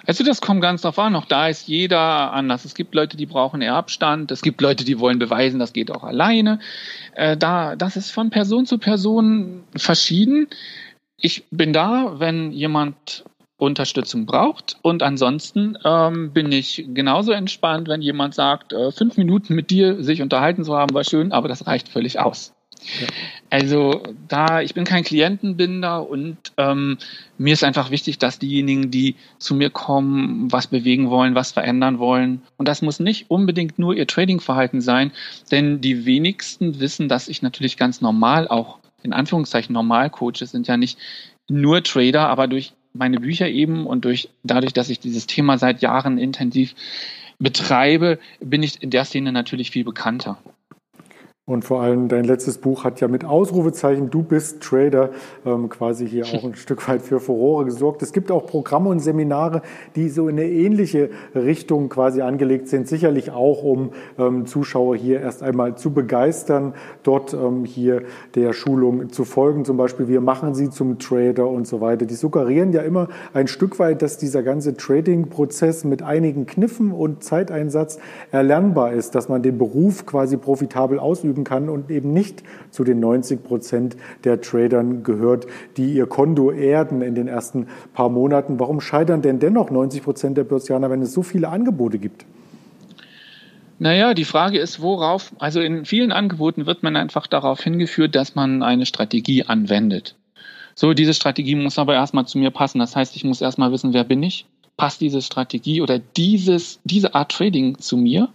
Also 0.05 0.23
das 0.23 0.39
kommt 0.39 0.61
ganz 0.61 0.83
drauf 0.83 0.97
an. 0.99 1.15
Auch 1.15 1.25
da 1.25 1.49
ist 1.49 1.67
jeder 1.67 2.31
anders. 2.31 2.63
Es 2.63 2.75
gibt 2.75 2.95
Leute, 2.95 3.17
die 3.17 3.25
brauchen 3.25 3.61
eher 3.61 3.75
Abstand. 3.75 4.31
Es 4.31 4.41
gibt 4.41 4.61
Leute, 4.61 4.85
die 4.85 4.99
wollen 4.99 5.19
beweisen, 5.19 5.59
das 5.59 5.73
geht 5.73 5.91
auch 5.91 6.03
alleine. 6.03 6.59
Äh, 7.13 7.35
da, 7.35 7.75
das 7.75 7.97
ist 7.97 8.11
von 8.11 8.29
Person 8.29 8.65
zu 8.65 8.77
Person 8.77 9.63
verschieden. 9.75 10.47
Ich 11.19 11.43
bin 11.51 11.73
da, 11.73 12.19
wenn 12.19 12.53
jemand 12.53 13.25
Unterstützung 13.57 14.25
braucht. 14.25 14.77
Und 14.81 15.03
ansonsten 15.03 15.77
ähm, 15.83 16.31
bin 16.31 16.51
ich 16.51 16.85
genauso 16.93 17.31
entspannt, 17.31 17.87
wenn 17.87 18.01
jemand 18.01 18.35
sagt, 18.35 18.71
äh, 18.71 18.91
fünf 18.91 19.17
Minuten 19.17 19.55
mit 19.55 19.71
dir 19.71 20.03
sich 20.03 20.21
unterhalten 20.21 20.63
zu 20.63 20.75
haben, 20.75 20.93
war 20.93 21.03
schön, 21.03 21.31
aber 21.31 21.47
das 21.47 21.67
reicht 21.67 21.89
völlig 21.89 22.19
aus. 22.19 22.53
Also 23.49 24.03
da, 24.27 24.61
ich 24.61 24.73
bin 24.73 24.83
kein 24.83 25.03
Klientenbinder 25.03 26.07
und 26.09 26.37
ähm, 26.57 26.97
mir 27.37 27.53
ist 27.53 27.63
einfach 27.63 27.91
wichtig, 27.91 28.17
dass 28.17 28.39
diejenigen, 28.39 28.91
die 28.91 29.15
zu 29.39 29.55
mir 29.55 29.69
kommen, 29.69 30.51
was 30.51 30.67
bewegen 30.67 31.09
wollen, 31.09 31.35
was 31.35 31.51
verändern 31.51 31.99
wollen. 31.99 32.41
Und 32.57 32.67
das 32.67 32.81
muss 32.81 32.99
nicht 32.99 33.29
unbedingt 33.29 33.79
nur 33.79 33.95
ihr 33.95 34.07
Tradingverhalten 34.07 34.81
sein, 34.81 35.11
denn 35.51 35.79
die 35.81 36.05
wenigsten 36.05 36.79
wissen, 36.79 37.07
dass 37.07 37.27
ich 37.27 37.41
natürlich 37.41 37.77
ganz 37.77 38.01
normal 38.01 38.47
auch 38.47 38.79
in 39.03 39.13
Anführungszeichen 39.13 39.73
normal 39.73 40.09
coache, 40.09 40.45
sind 40.45 40.67
ja 40.67 40.75
nicht 40.75 40.97
nur 41.47 41.83
Trader, 41.83 42.27
aber 42.27 42.47
durch 42.47 42.73
meine 42.93 43.19
Bücher 43.19 43.47
eben 43.47 43.85
und 43.85 44.05
durch 44.05 44.29
dadurch, 44.43 44.73
dass 44.73 44.89
ich 44.89 44.99
dieses 44.99 45.27
Thema 45.27 45.57
seit 45.57 45.81
Jahren 45.81 46.17
intensiv 46.17 46.75
betreibe, 47.39 48.19
bin 48.39 48.63
ich 48.63 48.81
in 48.81 48.89
der 48.89 49.05
Szene 49.05 49.31
natürlich 49.31 49.71
viel 49.71 49.83
bekannter. 49.83 50.37
Und 51.49 51.63
vor 51.63 51.81
allem 51.81 52.09
dein 52.09 52.25
letztes 52.25 52.57
Buch 52.57 52.83
hat 52.83 52.99
ja 52.99 53.07
mit 53.07 53.23
Ausrufezeichen 53.23 54.09
Du 54.09 54.21
bist 54.21 54.59
Trader 54.61 55.11
ähm, 55.45 55.69
quasi 55.69 56.05
hier 56.05 56.25
auch 56.25 56.43
ein 56.43 56.55
Stück 56.57 56.85
weit 56.89 57.01
für 57.01 57.21
Furore 57.21 57.63
gesorgt. 57.63 58.03
Es 58.03 58.11
gibt 58.11 58.31
auch 58.31 58.45
Programme 58.45 58.89
und 58.89 58.99
Seminare, 58.99 59.61
die 59.95 60.09
so 60.09 60.27
in 60.27 60.37
eine 60.37 60.49
ähnliche 60.49 61.09
Richtung 61.33 61.87
quasi 61.87 62.19
angelegt 62.19 62.67
sind, 62.67 62.89
sicherlich 62.89 63.31
auch 63.31 63.63
um 63.63 63.91
ähm, 64.19 64.45
Zuschauer 64.45 64.97
hier 64.97 65.21
erst 65.21 65.41
einmal 65.41 65.77
zu 65.77 65.91
begeistern, 65.91 66.73
dort 67.03 67.33
ähm, 67.33 67.63
hier 67.63 68.01
der 68.35 68.51
Schulung 68.51 69.13
zu 69.13 69.23
folgen. 69.23 69.63
Zum 69.63 69.77
Beispiel, 69.77 70.09
wir 70.09 70.19
machen 70.19 70.53
sie 70.53 70.69
zum 70.69 70.99
Trader 70.99 71.47
und 71.47 71.65
so 71.65 71.79
weiter. 71.79 72.05
Die 72.05 72.15
suggerieren 72.15 72.73
ja 72.73 72.81
immer 72.81 73.07
ein 73.33 73.47
Stück 73.47 73.79
weit, 73.79 74.01
dass 74.01 74.17
dieser 74.17 74.43
ganze 74.43 74.75
Trading-Prozess 74.75 75.85
mit 75.85 76.01
einigen 76.01 76.45
Kniffen 76.45 76.91
und 76.91 77.23
Zeiteinsatz 77.23 77.99
erlernbar 78.33 78.91
ist, 78.91 79.15
dass 79.15 79.29
man 79.29 79.41
den 79.43 79.57
Beruf 79.57 80.05
quasi 80.05 80.35
profitabel 80.35 80.99
ausüben 80.99 81.36
ausüben 81.37 81.43
kann 81.43 81.69
und 81.69 81.89
eben 81.89 82.13
nicht 82.13 82.43
zu 82.71 82.83
den 82.83 82.99
90 82.99 83.43
Prozent 83.43 83.97
der 84.23 84.41
Tradern 84.41 85.03
gehört, 85.03 85.47
die 85.77 85.93
ihr 85.93 86.07
Konto 86.07 86.51
erden 86.51 87.01
in 87.01 87.15
den 87.15 87.27
ersten 87.27 87.67
paar 87.93 88.09
Monaten. 88.09 88.59
Warum 88.59 88.81
scheitern 88.81 89.21
denn 89.21 89.39
dennoch 89.39 89.69
90 89.69 90.03
Prozent 90.03 90.37
der 90.37 90.43
Börsianer, 90.43 90.89
wenn 90.89 91.01
es 91.01 91.13
so 91.13 91.23
viele 91.23 91.49
Angebote 91.49 91.99
gibt? 91.99 92.25
Naja, 93.79 94.15
die 94.15 94.25
Frage 94.25 94.57
ist, 94.57 94.81
worauf, 94.81 95.31
also 95.37 95.61
in 95.61 95.85
vielen 95.85 96.11
Angeboten 96.11 96.65
wird 96.65 96.81
man 96.81 96.95
einfach 96.95 97.27
darauf 97.27 97.61
hingeführt, 97.61 98.15
dass 98.15 98.33
man 98.33 98.63
eine 98.63 98.87
Strategie 98.87 99.43
anwendet. 99.43 100.15
So, 100.73 100.93
diese 100.93 101.13
Strategie 101.13 101.55
muss 101.55 101.77
aber 101.77 101.93
erstmal 101.93 102.25
zu 102.25 102.39
mir 102.39 102.49
passen. 102.49 102.79
Das 102.79 102.95
heißt, 102.95 103.15
ich 103.15 103.23
muss 103.23 103.41
erstmal 103.41 103.71
wissen, 103.71 103.93
wer 103.93 104.03
bin 104.03 104.23
ich? 104.23 104.45
Passt 104.77 105.01
diese 105.01 105.21
Strategie 105.21 105.81
oder 105.81 105.99
dieses, 105.99 106.79
diese 106.83 107.15
Art 107.15 107.31
Trading 107.31 107.79
zu 107.79 107.97
mir? 107.97 108.29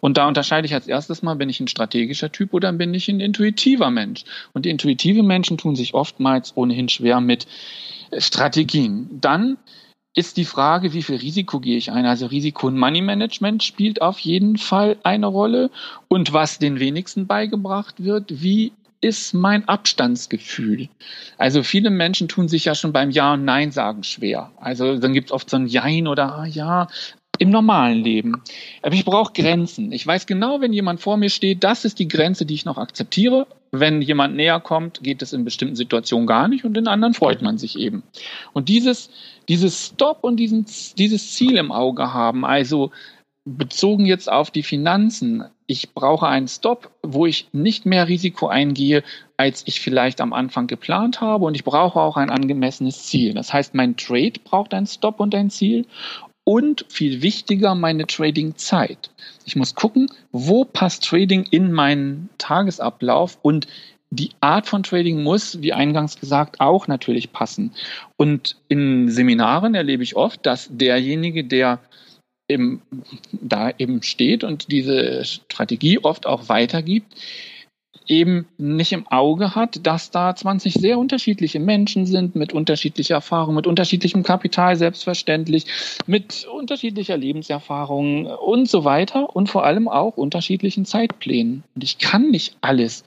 Und 0.00 0.16
da 0.16 0.26
unterscheide 0.26 0.66
ich 0.66 0.74
als 0.74 0.86
erstes 0.86 1.22
mal, 1.22 1.34
bin 1.34 1.50
ich 1.50 1.60
ein 1.60 1.68
strategischer 1.68 2.32
Typ 2.32 2.54
oder 2.54 2.72
bin 2.72 2.94
ich 2.94 3.08
ein 3.08 3.20
intuitiver 3.20 3.90
Mensch? 3.90 4.24
Und 4.54 4.66
intuitive 4.66 5.22
Menschen 5.22 5.58
tun 5.58 5.76
sich 5.76 5.92
oftmals 5.92 6.56
ohnehin 6.56 6.88
schwer 6.88 7.20
mit 7.20 7.46
Strategien. 8.16 9.08
Dann 9.20 9.58
ist 10.14 10.36
die 10.36 10.44
Frage, 10.44 10.92
wie 10.92 11.02
viel 11.02 11.16
Risiko 11.16 11.60
gehe 11.60 11.76
ich 11.76 11.92
ein? 11.92 12.06
Also 12.06 12.26
Risiko- 12.26 12.66
und 12.66 12.78
Money 12.78 13.00
Management 13.00 13.62
spielt 13.62 14.02
auf 14.02 14.18
jeden 14.18 14.56
Fall 14.56 14.96
eine 15.02 15.26
Rolle. 15.26 15.70
Und 16.08 16.32
was 16.32 16.58
den 16.58 16.80
wenigsten 16.80 17.26
beigebracht 17.26 18.02
wird, 18.02 18.42
wie 18.42 18.72
ist 19.00 19.34
mein 19.34 19.66
Abstandsgefühl? 19.68 20.88
Also 21.38 21.62
viele 21.62 21.90
Menschen 21.90 22.28
tun 22.28 22.48
sich 22.48 22.66
ja 22.66 22.74
schon 22.74 22.92
beim 22.92 23.10
Ja 23.10 23.34
und 23.34 23.44
Nein 23.44 23.72
sagen 23.72 24.02
schwer. 24.02 24.52
Also 24.58 24.98
dann 24.98 25.12
gibt 25.12 25.28
es 25.28 25.32
oft 25.32 25.48
so 25.48 25.56
ein 25.56 25.66
Jein 25.66 26.06
oder 26.06 26.34
ah, 26.34 26.46
ja 26.46 26.88
im 27.40 27.48
normalen 27.48 28.04
Leben. 28.04 28.42
Aber 28.82 28.94
ich 28.94 29.06
brauche 29.06 29.32
Grenzen. 29.32 29.92
Ich 29.92 30.06
weiß 30.06 30.26
genau, 30.26 30.60
wenn 30.60 30.74
jemand 30.74 31.00
vor 31.00 31.16
mir 31.16 31.30
steht, 31.30 31.64
das 31.64 31.86
ist 31.86 31.98
die 31.98 32.06
Grenze, 32.06 32.44
die 32.44 32.52
ich 32.52 32.66
noch 32.66 32.76
akzeptiere. 32.76 33.46
Wenn 33.70 34.02
jemand 34.02 34.36
näher 34.36 34.60
kommt, 34.60 35.02
geht 35.02 35.22
es 35.22 35.32
in 35.32 35.44
bestimmten 35.44 35.74
Situationen 35.74 36.26
gar 36.26 36.48
nicht 36.48 36.66
und 36.66 36.76
in 36.76 36.86
anderen 36.86 37.14
freut 37.14 37.40
man 37.40 37.56
sich 37.56 37.78
eben. 37.78 38.02
Und 38.52 38.68
dieses, 38.68 39.08
dieses 39.48 39.86
Stop 39.86 40.18
und 40.22 40.36
diesen, 40.36 40.66
dieses 40.98 41.32
Ziel 41.32 41.56
im 41.56 41.72
Auge 41.72 42.12
haben, 42.12 42.44
also 42.44 42.90
bezogen 43.56 44.06
jetzt 44.06 44.30
auf 44.30 44.50
die 44.50 44.62
Finanzen, 44.62 45.44
ich 45.66 45.94
brauche 45.94 46.26
einen 46.26 46.48
Stop, 46.48 46.90
wo 47.02 47.26
ich 47.26 47.48
nicht 47.52 47.86
mehr 47.86 48.08
Risiko 48.08 48.48
eingehe, 48.48 49.02
als 49.36 49.62
ich 49.66 49.80
vielleicht 49.80 50.20
am 50.20 50.32
Anfang 50.32 50.66
geplant 50.66 51.20
habe. 51.20 51.44
Und 51.44 51.54
ich 51.54 51.64
brauche 51.64 52.00
auch 52.00 52.16
ein 52.16 52.30
angemessenes 52.30 53.04
Ziel. 53.04 53.34
Das 53.34 53.52
heißt, 53.52 53.74
mein 53.74 53.96
Trade 53.96 54.40
braucht 54.42 54.74
einen 54.74 54.86
Stop 54.86 55.20
und 55.20 55.34
ein 55.34 55.50
Ziel. 55.50 55.86
Und 56.44 56.86
viel 56.88 57.22
wichtiger, 57.22 57.74
meine 57.74 58.06
Trading-Zeit. 58.06 59.10
Ich 59.44 59.54
muss 59.54 59.74
gucken, 59.74 60.10
wo 60.32 60.64
passt 60.64 61.04
Trading 61.04 61.44
in 61.50 61.70
meinen 61.70 62.30
Tagesablauf 62.38 63.38
und 63.42 63.68
die 64.10 64.30
Art 64.40 64.66
von 64.66 64.82
Trading 64.82 65.22
muss, 65.22 65.62
wie 65.62 65.72
eingangs 65.72 66.18
gesagt, 66.18 66.60
auch 66.60 66.88
natürlich 66.88 67.32
passen. 67.32 67.72
Und 68.16 68.56
in 68.66 69.08
Seminaren 69.08 69.76
erlebe 69.76 70.02
ich 70.02 70.16
oft, 70.16 70.44
dass 70.44 70.68
derjenige, 70.72 71.44
der 71.44 71.78
eben 72.50 72.82
da 73.32 73.70
eben 73.78 74.02
steht 74.02 74.44
und 74.44 74.70
diese 74.70 75.24
Strategie 75.24 75.98
oft 75.98 76.26
auch 76.26 76.48
weitergibt, 76.48 77.14
eben 78.10 78.46
nicht 78.58 78.92
im 78.92 79.06
Auge 79.06 79.54
hat, 79.54 79.86
dass 79.86 80.10
da 80.10 80.34
20 80.34 80.74
sehr 80.74 80.98
unterschiedliche 80.98 81.60
Menschen 81.60 82.06
sind 82.06 82.34
mit 82.34 82.52
unterschiedlicher 82.52 83.14
Erfahrung, 83.14 83.54
mit 83.54 83.68
unterschiedlichem 83.68 84.24
Kapital 84.24 84.74
selbstverständlich, 84.74 85.66
mit 86.06 86.46
unterschiedlicher 86.52 87.16
Lebenserfahrung 87.16 88.26
und 88.26 88.68
so 88.68 88.84
weiter 88.84 89.34
und 89.34 89.48
vor 89.48 89.64
allem 89.64 89.88
auch 89.88 90.16
unterschiedlichen 90.16 90.84
Zeitplänen. 90.84 91.62
Und 91.74 91.84
ich 91.84 91.98
kann 91.98 92.30
nicht 92.30 92.56
alles 92.60 93.04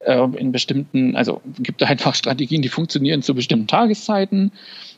äh, 0.00 0.22
in 0.36 0.52
bestimmten, 0.52 1.16
also 1.16 1.42
gibt 1.58 1.82
einfach 1.82 2.14
Strategien, 2.14 2.62
die 2.62 2.68
funktionieren 2.68 3.22
zu 3.22 3.34
bestimmten 3.34 3.66
Tageszeiten. 3.66 4.52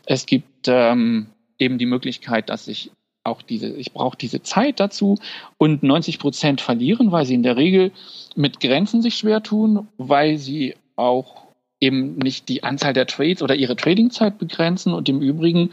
Es 0.05 0.27
gibt 0.27 0.69
ähm, 0.69 1.27
eben 1.59 1.79
die 1.79 1.87
Möglichkeit, 1.87 2.51
dass 2.51 2.69
ich 2.69 2.91
auch 3.25 3.43
diese, 3.43 3.69
ich 3.69 3.93
brauche 3.93 4.17
diese 4.17 4.43
Zeit 4.43 4.81
dazu 4.81 5.19
und 5.59 5.83
90 5.83 6.19
Prozent 6.19 6.61
verlieren, 6.61 7.13
weil 7.13 7.27
sie 7.27 7.35
in 7.35 7.43
der 7.43 7.57
Regel 7.57 7.93
mit 8.35 8.61
Grenzen 8.61 9.03
sich 9.03 9.15
schwer 9.15 9.43
tun, 9.43 9.89
weil 9.99 10.39
sie 10.39 10.75
auch 10.97 11.45
eben 11.81 12.17
nicht 12.17 12.49
die 12.49 12.63
Anzahl 12.63 12.93
der 12.93 13.07
Trades 13.07 13.43
oder 13.43 13.55
ihre 13.55 13.77
Tradingzeit 13.77 14.39
begrenzen 14.39 14.93
und 14.93 15.09
im 15.09 15.21
Übrigen 15.21 15.71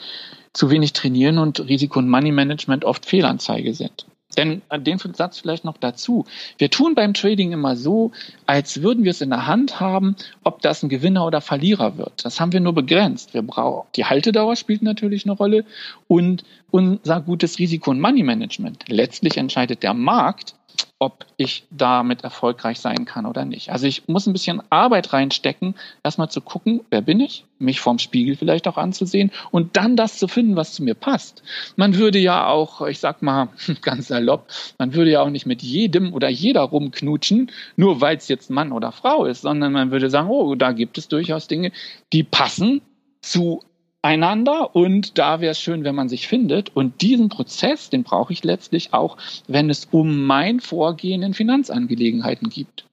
zu 0.53 0.69
wenig 0.69 0.93
trainieren 0.93 1.37
und 1.37 1.59
Risiko- 1.59 1.99
und 1.99 2.09
Money 2.09 2.31
Management 2.31 2.85
oft 2.85 3.05
Fehlanzeige 3.05 3.73
sind. 3.73 4.05
Denn 4.37 4.61
den 4.71 4.99
Satz 4.99 5.39
vielleicht 5.39 5.65
noch 5.65 5.77
dazu. 5.77 6.25
Wir 6.57 6.69
tun 6.69 6.93
beim 6.95 7.13
Trading 7.13 7.51
immer 7.51 7.75
so, 7.75 8.11
als 8.45 8.83
würden 8.83 9.03
wir 9.03 9.11
es 9.11 9.21
in 9.21 9.31
der 9.31 9.47
Hand 9.47 9.79
haben, 9.79 10.15
ob 10.43 10.61
das 10.61 10.83
ein 10.83 10.89
Gewinner 10.89 11.25
oder 11.25 11.41
Verlierer 11.41 11.97
wird. 11.97 12.23
Das 12.23 12.39
haben 12.39 12.53
wir 12.53 12.59
nur 12.59 12.73
begrenzt. 12.73 13.33
Wir 13.33 13.41
brauchen, 13.41 13.87
die 13.95 14.05
Haltedauer 14.05 14.55
spielt 14.55 14.83
natürlich 14.83 15.25
eine 15.25 15.33
Rolle 15.33 15.65
und 16.07 16.43
unser 16.69 17.21
gutes 17.21 17.57
Risiko- 17.57 17.91
und 17.91 17.99
Money 17.99 18.23
Management. 18.23 18.85
Letztlich 18.87 19.37
entscheidet 19.37 19.81
der 19.83 19.93
Markt, 19.93 20.53
ob 20.99 21.25
ich 21.37 21.65
damit 21.69 22.23
erfolgreich 22.23 22.79
sein 22.79 23.05
kann 23.05 23.27
oder 23.27 23.45
nicht. 23.45 23.71
Also 23.71 23.85
ich 23.85 24.07
muss 24.07 24.25
ein 24.25 24.33
bisschen 24.33 24.63
Arbeit 24.71 25.13
reinstecken, 25.13 25.75
erstmal 26.03 26.29
zu 26.29 26.41
gucken, 26.41 26.81
wer 26.89 27.01
bin 27.01 27.19
ich, 27.19 27.45
mich 27.59 27.79
vorm 27.79 27.99
Spiegel 27.99 28.35
vielleicht 28.35 28.67
auch 28.67 28.77
anzusehen 28.77 29.31
und 29.51 29.77
dann 29.77 29.95
das 29.95 30.17
zu 30.17 30.27
finden, 30.27 30.55
was 30.55 30.73
zu 30.73 30.83
mir 30.83 30.95
passt. 30.95 31.43
Man 31.75 31.95
würde 31.95 32.17
ja 32.17 32.47
auch, 32.47 32.81
ich 32.87 32.99
sag 32.99 33.21
mal 33.21 33.49
ganz 33.81 34.07
salopp, 34.07 34.47
man 34.79 34.93
würde 34.93 35.11
ja 35.11 35.21
auch 35.21 35.29
nicht 35.29 35.45
mit 35.45 35.61
jedem 35.61 36.13
oder 36.13 36.29
jeder 36.29 36.61
rumknutschen, 36.61 37.51
nur 37.75 38.01
weil 38.01 38.17
es 38.17 38.27
jetzt 38.27 38.49
Mann 38.49 38.71
oder 38.71 38.91
Frau 38.91 39.25
ist, 39.25 39.41
sondern 39.41 39.73
man 39.73 39.91
würde 39.91 40.09
sagen, 40.09 40.29
oh, 40.29 40.55
da 40.55 40.71
gibt 40.71 40.97
es 40.97 41.07
durchaus 41.07 41.47
Dinge, 41.47 41.71
die 42.11 42.23
passen 42.23 42.81
zu 43.21 43.61
einander 44.07 44.73
und 44.73 45.17
da 45.17 45.41
wäre 45.41 45.51
es 45.51 45.59
schön, 45.59 45.83
wenn 45.83 45.95
man 45.95 46.07
sich 46.07 46.27
findet. 46.27 46.75
Und 46.75 47.01
diesen 47.01 47.27
Prozess, 47.27 47.89
den 47.89 48.03
brauche 48.03 48.31
ich 48.31 48.43
letztlich 48.43 48.93
auch, 48.93 49.17
wenn 49.47 49.69
es 49.69 49.87
um 49.91 50.23
mein 50.23 50.61
Vorgehen 50.61 51.23
in 51.23 51.33
Finanzangelegenheiten 51.33 52.49
geht. 52.49 52.85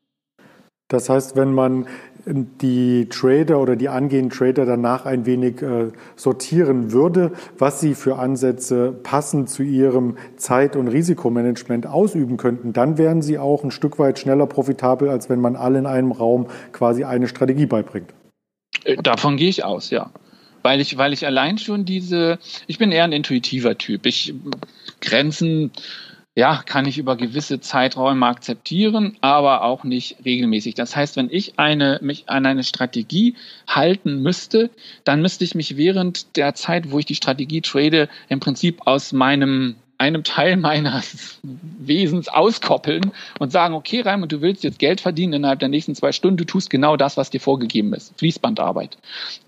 Das 0.89 1.09
heißt, 1.09 1.37
wenn 1.37 1.55
man 1.55 1.87
die 2.27 3.09
Trader 3.11 3.61
oder 3.61 3.77
die 3.77 3.89
angehenden 3.89 4.31
Trader 4.31 4.67
danach 4.67 5.07
ein 5.07 5.25
wenig 5.27 5.63
äh, 5.63 5.93
sortieren 6.17 6.93
würde, 6.93 7.33
was 7.59 7.81
sie 7.81 7.95
für 7.95 8.17
Ansätze 8.19 8.93
passend 9.03 9.51
zu 9.51 9.63
ihrem 9.63 10.17
Zeit- 10.37 10.75
und 10.77 10.89
Risikomanagement 10.89 11.87
ausüben 11.87 12.39
könnten, 12.39 12.73
dann 12.73 12.99
wären 12.99 13.23
sie 13.23 13.39
auch 13.39 13.63
ein 13.63 13.71
Stück 13.71 13.99
weit 13.99 14.19
schneller 14.19 14.47
profitabel, 14.47 15.11
als 15.11 15.29
wenn 15.29 15.41
man 15.41 15.55
alle 15.55 15.79
in 15.79 15.87
einem 15.87 16.13
Raum 16.13 16.47
quasi 16.73 17.05
eine 17.05 17.29
Strategie 17.29 17.67
beibringt. 17.67 18.13
Äh, 18.85 18.97
davon 18.97 19.37
gehe 19.37 19.49
ich 19.49 19.65
aus, 19.65 19.91
ja. 19.91 20.11
Weil 20.65 20.81
ich, 20.81 20.97
weil 20.97 21.13
ich 21.13 21.27
allein 21.27 21.59
schon 21.59 21.85
diese, 21.85 22.39
ich 22.67 22.79
bin 22.79 22.91
eher 22.91 23.05
ein 23.05 23.13
intuitiver 23.13 23.77
Typ. 23.77 24.07
Ich 24.07 24.35
Grenzen 25.01 25.71
ja, 26.37 26.63
kann 26.65 26.87
ich 26.87 26.99
über 26.99 27.17
gewisse 27.17 27.61
Zeiträume 27.61 28.27
akzeptieren, 28.27 29.17
aber 29.21 29.63
auch 29.63 29.85
nicht 29.85 30.17
regelmäßig. 30.25 30.75
Das 30.75 30.97
heißt, 30.97 31.17
wenn 31.17 31.31
ich 31.31 31.59
eine, 31.59 32.01
mich 32.03 32.29
an 32.29 32.45
eine 32.47 32.65
Strategie 32.65 33.37
halten 33.69 34.21
müsste, 34.21 34.71
dann 35.05 35.23
müsste 35.23 35.45
ich 35.45 35.55
mich 35.55 35.77
während 35.77 36.37
der 36.37 36.55
Zeit, 36.55 36.91
wo 36.91 36.99
ich 36.99 37.07
die 37.07 37.15
Strategie 37.15 37.61
trade, 37.61 38.09
im 38.29 38.41
Prinzip 38.41 38.87
aus 38.87 39.13
meinem 39.13 39.77
einem 40.05 40.23
Teil 40.23 40.59
meines 40.59 41.41
Wesens 41.43 42.29
auskoppeln 42.29 43.13
und 43.39 43.51
sagen, 43.51 43.75
okay, 43.75 44.03
Raimund, 44.03 44.31
du 44.33 44.43
willst 44.43 44.63
jetzt 44.63 44.79
Geld 44.79 45.01
verdienen 45.01 45.33
innerhalb 45.33 45.61
der 45.61 45.71
nächsten 45.71 45.95
zwei 45.95 46.13
Stunden, 46.13 46.37
du 46.37 46.45
tust 46.45 46.69
genau 46.69 46.97
das, 46.99 47.17
was 47.17 47.31
dir 47.31 47.41
vorgegeben 47.41 47.95
ist. 47.95 48.13
Fließbandarbeit. 48.19 48.99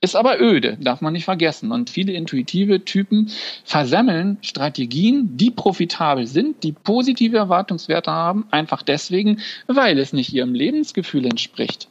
Ist 0.01 0.17
aber 0.17 0.41
öde, 0.41 0.79
darf 0.81 1.03
man 1.03 1.13
nicht 1.13 1.27
vergessen. 1.27 1.73
Und 1.73 1.91
viele 1.91 2.13
intuitive 2.13 2.85
Typen 2.85 3.31
versemmeln 3.65 4.39
Strategien, 4.41 5.37
die 5.37 5.51
profitabel 5.51 6.27
sind, 6.27 6.63
die 6.63 6.73
positive 6.73 7.37
Erwartungswerte 7.37 8.11
haben, 8.11 8.47
einfach 8.51 8.83
deswegen, 8.83 9.41
weil 9.67 9.99
es 9.99 10.15
nicht 10.15 10.33
ihrem 10.33 10.55
Lebensgefühl 10.55 11.27
entspricht. 11.27 11.89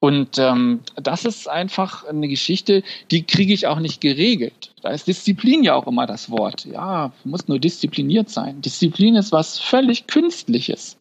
Und 0.00 0.38
ähm, 0.38 0.80
das 0.94 1.24
ist 1.24 1.48
einfach 1.48 2.04
eine 2.04 2.28
Geschichte, 2.28 2.84
die 3.10 3.24
kriege 3.24 3.52
ich 3.52 3.66
auch 3.66 3.80
nicht 3.80 4.00
geregelt. 4.00 4.72
Da 4.82 4.90
ist 4.90 5.08
Disziplin 5.08 5.64
ja 5.64 5.74
auch 5.74 5.88
immer 5.88 6.06
das 6.06 6.30
Wort. 6.30 6.66
Ja, 6.66 7.12
muss 7.24 7.48
nur 7.48 7.58
diszipliniert 7.58 8.30
sein. 8.30 8.60
Disziplin 8.60 9.16
ist 9.16 9.32
was 9.32 9.58
völlig 9.58 10.06
Künstliches. 10.06 10.98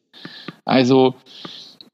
Also 0.66 1.14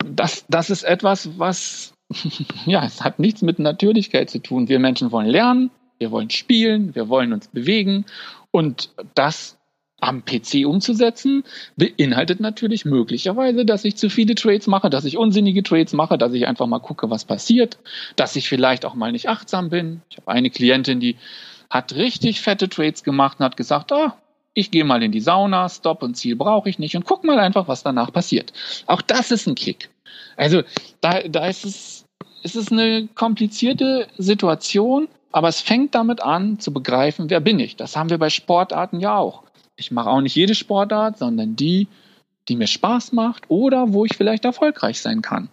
das, 0.05 0.45
das 0.47 0.69
ist 0.69 0.83
etwas, 0.83 1.37
was 1.37 1.93
ja, 2.65 2.85
es 2.85 3.03
hat 3.03 3.19
nichts 3.19 3.41
mit 3.41 3.59
Natürlichkeit 3.59 4.29
zu 4.29 4.39
tun. 4.39 4.69
Wir 4.69 4.79
Menschen 4.79 5.11
wollen 5.11 5.27
lernen, 5.27 5.71
wir 5.99 6.11
wollen 6.11 6.29
spielen, 6.29 6.95
wir 6.95 7.09
wollen 7.09 7.33
uns 7.33 7.47
bewegen 7.47 8.05
und 8.51 8.89
das 9.15 9.57
am 10.03 10.25
PC 10.25 10.65
umzusetzen, 10.65 11.43
beinhaltet 11.75 12.39
natürlich 12.39 12.85
möglicherweise, 12.85 13.65
dass 13.65 13.85
ich 13.85 13.95
zu 13.95 14.09
viele 14.09 14.35
Trades 14.35 14.67
mache, 14.67 14.89
dass 14.89 15.05
ich 15.05 15.17
unsinnige 15.17 15.63
Trades 15.63 15.93
mache, 15.93 16.17
dass 16.17 16.33
ich 16.33 16.45
einfach 16.45 16.67
mal 16.67 16.79
gucke, 16.79 17.09
was 17.09 17.25
passiert, 17.25 17.77
dass 18.15 18.35
ich 18.35 18.49
vielleicht 18.49 18.85
auch 18.85 18.95
mal 18.95 19.11
nicht 19.11 19.29
achtsam 19.29 19.69
bin. 19.69 20.01
Ich 20.09 20.17
habe 20.17 20.29
eine 20.29 20.49
Klientin, 20.49 20.99
die 20.99 21.15
hat 21.69 21.95
richtig 21.95 22.41
fette 22.41 22.69
Trades 22.69 23.03
gemacht 23.03 23.39
und 23.39 23.45
hat 23.45 23.57
gesagt, 23.57 23.91
ah, 23.91 24.17
ich 24.53 24.69
gehe 24.69 24.83
mal 24.83 25.01
in 25.01 25.11
die 25.11 25.21
Sauna, 25.21 25.67
Stop 25.69 26.03
und 26.03 26.15
Ziel 26.15 26.35
brauche 26.35 26.69
ich 26.69 26.77
nicht 26.77 26.95
und 26.95 27.05
guck 27.05 27.23
mal 27.23 27.39
einfach, 27.39 27.67
was 27.67 27.81
danach 27.81 28.11
passiert. 28.11 28.53
Auch 28.85 29.01
das 29.01 29.31
ist 29.31 29.47
ein 29.47 29.55
Kick. 29.55 29.89
Also 30.35 30.61
da, 31.01 31.21
da 31.21 31.47
ist 31.47 31.65
es, 31.65 32.05
ist 32.43 32.55
es 32.55 32.71
eine 32.71 33.07
komplizierte 33.15 34.07
Situation, 34.17 35.07
aber 35.31 35.47
es 35.47 35.61
fängt 35.61 35.95
damit 35.95 36.21
an 36.21 36.59
zu 36.59 36.71
begreifen, 36.71 37.29
wer 37.29 37.39
bin 37.39 37.59
ich. 37.59 37.75
Das 37.75 37.95
haben 37.95 38.11
wir 38.11 38.19
bei 38.19 38.29
Sportarten 38.29 38.99
ja 38.99 39.17
auch 39.17 39.43
ich 39.75 39.91
mache 39.91 40.09
auch 40.09 40.21
nicht 40.21 40.35
jede 40.35 40.55
Sportart, 40.55 41.17
sondern 41.17 41.55
die, 41.55 41.87
die 42.47 42.55
mir 42.55 42.67
Spaß 42.67 43.13
macht 43.13 43.49
oder 43.49 43.93
wo 43.93 44.05
ich 44.05 44.15
vielleicht 44.15 44.45
erfolgreich 44.45 45.01
sein 45.01 45.21
kann. 45.21 45.49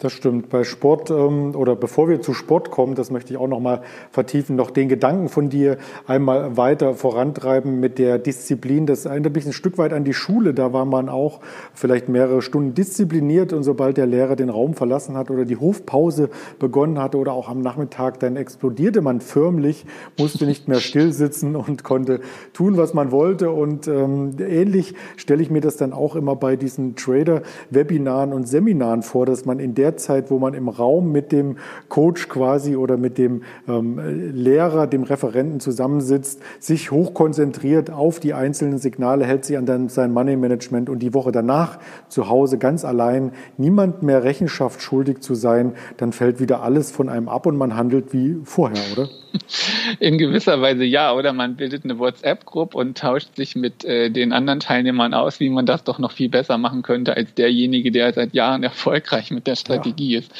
Das 0.00 0.14
stimmt. 0.14 0.48
Bei 0.48 0.64
Sport 0.64 1.10
ähm, 1.10 1.54
oder 1.54 1.76
bevor 1.76 2.08
wir 2.08 2.22
zu 2.22 2.32
Sport 2.32 2.70
kommen, 2.70 2.94
das 2.94 3.10
möchte 3.10 3.34
ich 3.34 3.38
auch 3.38 3.48
noch 3.48 3.60
mal 3.60 3.82
vertiefen, 4.10 4.56
noch 4.56 4.70
den 4.70 4.88
Gedanken 4.88 5.28
von 5.28 5.50
dir 5.50 5.76
einmal 6.06 6.56
weiter 6.56 6.94
vorantreiben 6.94 7.80
mit 7.80 7.98
der 7.98 8.18
Disziplin. 8.18 8.86
Das 8.86 9.04
erinnert 9.04 9.34
mich 9.34 9.44
ein 9.44 9.52
Stück 9.52 9.76
weit 9.76 9.92
an 9.92 10.04
die 10.04 10.14
Schule. 10.14 10.54
Da 10.54 10.72
war 10.72 10.86
man 10.86 11.10
auch 11.10 11.40
vielleicht 11.74 12.08
mehrere 12.08 12.40
Stunden 12.40 12.72
diszipliniert 12.72 13.52
und 13.52 13.62
sobald 13.62 13.98
der 13.98 14.06
Lehrer 14.06 14.36
den 14.36 14.48
Raum 14.48 14.72
verlassen 14.72 15.18
hat 15.18 15.30
oder 15.30 15.44
die 15.44 15.58
Hofpause 15.58 16.30
begonnen 16.58 16.98
hatte 16.98 17.18
oder 17.18 17.34
auch 17.34 17.50
am 17.50 17.60
Nachmittag, 17.60 18.20
dann 18.20 18.36
explodierte 18.36 19.02
man 19.02 19.20
förmlich, 19.20 19.84
musste 20.18 20.46
nicht 20.46 20.66
mehr 20.66 20.80
still 20.80 21.12
sitzen 21.12 21.54
und 21.54 21.84
konnte 21.84 22.20
tun, 22.54 22.78
was 22.78 22.94
man 22.94 23.12
wollte. 23.12 23.50
Und 23.50 23.86
ähm, 23.86 24.36
ähnlich 24.38 24.94
stelle 25.18 25.42
ich 25.42 25.50
mir 25.50 25.60
das 25.60 25.76
dann 25.76 25.92
auch 25.92 26.16
immer 26.16 26.36
bei 26.36 26.56
diesen 26.56 26.96
Trader-Webinaren 26.96 28.32
und 28.32 28.48
Seminaren 28.48 29.02
vor, 29.02 29.26
dass 29.26 29.44
man 29.44 29.58
in 29.58 29.74
der 29.74 29.89
der 29.90 29.96
Zeit, 29.96 30.30
wo 30.30 30.38
man 30.38 30.54
im 30.54 30.68
Raum 30.68 31.10
mit 31.10 31.32
dem 31.32 31.56
Coach 31.88 32.28
quasi 32.28 32.76
oder 32.76 32.96
mit 32.96 33.18
dem 33.18 33.42
ähm, 33.68 34.00
Lehrer, 34.32 34.86
dem 34.86 35.02
Referenten 35.02 35.58
zusammensitzt, 35.58 36.40
sich 36.60 36.90
hochkonzentriert 36.90 37.90
auf 37.90 38.20
die 38.20 38.34
einzelnen 38.34 38.78
Signale, 38.78 39.24
hält 39.24 39.44
sich 39.44 39.58
an 39.58 39.88
sein 39.88 40.12
Money 40.12 40.36
Management 40.36 40.88
und 40.88 41.00
die 41.00 41.12
Woche 41.14 41.32
danach 41.32 41.78
zu 42.08 42.28
Hause 42.28 42.58
ganz 42.58 42.84
allein, 42.84 43.32
niemand 43.56 44.02
mehr 44.02 44.22
Rechenschaft 44.22 44.80
schuldig 44.80 45.20
zu 45.20 45.34
sein, 45.34 45.72
dann 45.96 46.12
fällt 46.12 46.40
wieder 46.40 46.62
alles 46.62 46.90
von 46.90 47.08
einem 47.08 47.28
ab 47.28 47.46
und 47.46 47.56
man 47.56 47.76
handelt 47.76 48.12
wie 48.12 48.36
vorher, 48.44 48.82
oder? 48.92 49.08
In 50.00 50.18
gewisser 50.18 50.60
Weise 50.60 50.84
ja, 50.84 51.12
oder 51.12 51.32
man 51.32 51.56
bildet 51.56 51.84
eine 51.84 51.98
WhatsApp-Gruppe 51.98 52.76
und 52.76 52.98
tauscht 52.98 53.36
sich 53.36 53.56
mit 53.56 53.84
äh, 53.84 54.10
den 54.10 54.32
anderen 54.32 54.60
Teilnehmern 54.60 55.14
aus, 55.14 55.40
wie 55.40 55.50
man 55.50 55.66
das 55.66 55.84
doch 55.84 55.98
noch 55.98 56.12
viel 56.12 56.28
besser 56.28 56.58
machen 56.58 56.82
könnte 56.82 57.16
als 57.16 57.34
derjenige, 57.34 57.90
der 57.90 58.12
seit 58.12 58.34
Jahren 58.34 58.62
erfolgreich 58.62 59.30
mit 59.30 59.46
der 59.46 59.56
Strategie 59.56 59.79
ja. 59.86 60.18
ist. 60.18 60.32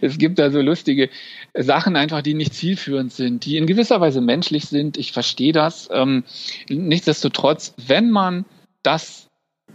Es 0.00 0.18
gibt 0.18 0.38
da 0.38 0.50
so 0.50 0.60
lustige 0.60 1.10
Sachen 1.54 1.96
einfach, 1.96 2.22
die 2.22 2.34
nicht 2.34 2.54
zielführend 2.54 3.12
sind, 3.12 3.44
die 3.44 3.56
in 3.56 3.66
gewisser 3.66 4.00
Weise 4.00 4.20
menschlich 4.20 4.66
sind. 4.66 4.96
Ich 4.96 5.12
verstehe 5.12 5.52
das. 5.52 5.88
Ähm, 5.92 6.24
nichtsdestotrotz, 6.68 7.74
wenn 7.86 8.10
man 8.10 8.44
das 8.82 9.28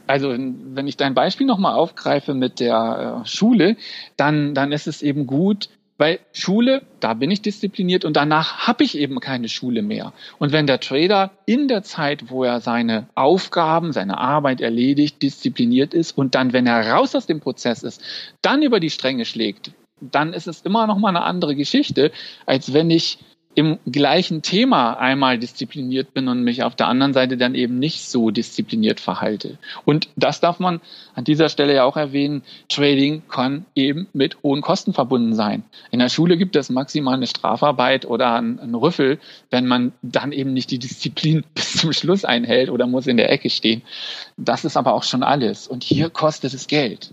also 0.06 0.30
wenn 0.30 0.88
ich 0.88 0.96
dein 0.96 1.14
Beispiel 1.14 1.46
nochmal 1.46 1.74
aufgreife 1.74 2.34
mit 2.34 2.60
der 2.60 3.24
äh, 3.24 3.28
Schule, 3.28 3.76
dann, 4.16 4.54
dann 4.54 4.72
ist 4.72 4.88
es 4.88 5.02
eben 5.02 5.28
gut, 5.28 5.70
weil 5.98 6.20
Schule, 6.32 6.84
da 7.00 7.14
bin 7.14 7.32
ich 7.32 7.42
diszipliniert 7.42 8.06
und 8.06 8.16
danach 8.16 8.68
habe 8.68 8.84
ich 8.84 8.98
eben 8.98 9.20
keine 9.20 9.50
Schule 9.50 9.82
mehr. 9.82 10.14
Und 10.40 10.52
wenn 10.52 10.68
der 10.68 10.80
Trader 10.80 11.32
in 11.46 11.68
der 11.68 11.84
Zeit, 11.84 12.30
wo 12.30 12.44
er 12.44 12.62
seine 12.62 13.08
Aufgaben, 13.16 13.92
seine 13.92 14.18
Arbeit 14.18 14.62
erledigt, 14.62 15.22
diszipliniert 15.22 15.94
ist 15.94 16.18
und 16.18 16.36
dann, 16.36 16.54
wenn 16.54 16.68
er 16.68 16.92
raus 16.92 17.16
aus 17.16 17.26
dem 17.26 17.40
Prozess 17.40 17.84
ist, 17.84 18.02
dann 18.42 18.62
über 18.62 18.80
die 18.80 18.90
Stränge 18.90 19.26
schlägt, 19.26 19.72
dann 20.00 20.34
ist 20.34 20.48
es 20.48 20.62
immer 20.62 20.86
noch 20.86 20.98
mal 20.98 21.10
eine 21.10 21.24
andere 21.24 21.56
Geschichte, 21.56 22.12
als 22.46 22.74
wenn 22.74 22.90
ich 22.90 23.18
im 23.58 23.80
gleichen 23.92 24.44
Thema 24.44 25.00
einmal 25.00 25.40
diszipliniert 25.40 26.14
bin 26.14 26.28
und 26.28 26.44
mich 26.44 26.62
auf 26.62 26.76
der 26.76 26.88
anderen 26.88 27.14
Seite 27.14 27.38
dann 27.38 27.56
eben 27.56 27.80
nicht 27.80 28.08
so 28.08 28.30
diszipliniert 28.30 29.00
verhalte. 29.00 29.58
Und 29.84 30.10
das 30.16 30.40
darf 30.40 30.60
man 30.60 30.80
an 31.16 31.24
dieser 31.24 31.50
Stelle 31.50 31.74
ja 31.74 31.84
auch 31.84 31.98
erwähnen. 31.98 32.44
Trading 32.70 33.24
kann 33.28 33.66
eben 33.74 34.06
mit 34.14 34.44
hohen 34.44 34.62
Kosten 34.62 34.94
verbunden 34.94 35.34
sein. 35.34 35.64
In 35.90 35.98
der 35.98 36.10
Schule 36.10 36.38
gibt 36.38 36.56
es 36.56 36.70
maximal 36.70 37.16
eine 37.16 37.26
Strafarbeit 37.26 38.06
oder 38.06 38.36
einen 38.36 38.76
Rüffel, 38.76 39.18
wenn 39.50 39.66
man 39.66 39.92
dann 40.04 40.34
eben 40.34 40.54
nicht 40.54 40.70
die 40.70 40.78
Disziplin 40.78 41.44
bis 41.56 41.78
zum 41.78 41.94
Schluss 41.94 42.26
einhält 42.26 42.70
oder 42.70 42.86
muss 42.86 43.08
in 43.08 43.18
der 43.18 43.32
Ecke 43.32 43.50
stehen. 43.50 43.82
Das 44.38 44.66
ist 44.66 44.78
aber 44.78 44.94
auch 44.94 45.04
schon 45.04 45.24
alles. 45.24 45.68
Und 45.68 45.84
hier 45.84 46.12
kostet 46.12 46.54
es 46.54 46.68
Geld. 46.68 47.12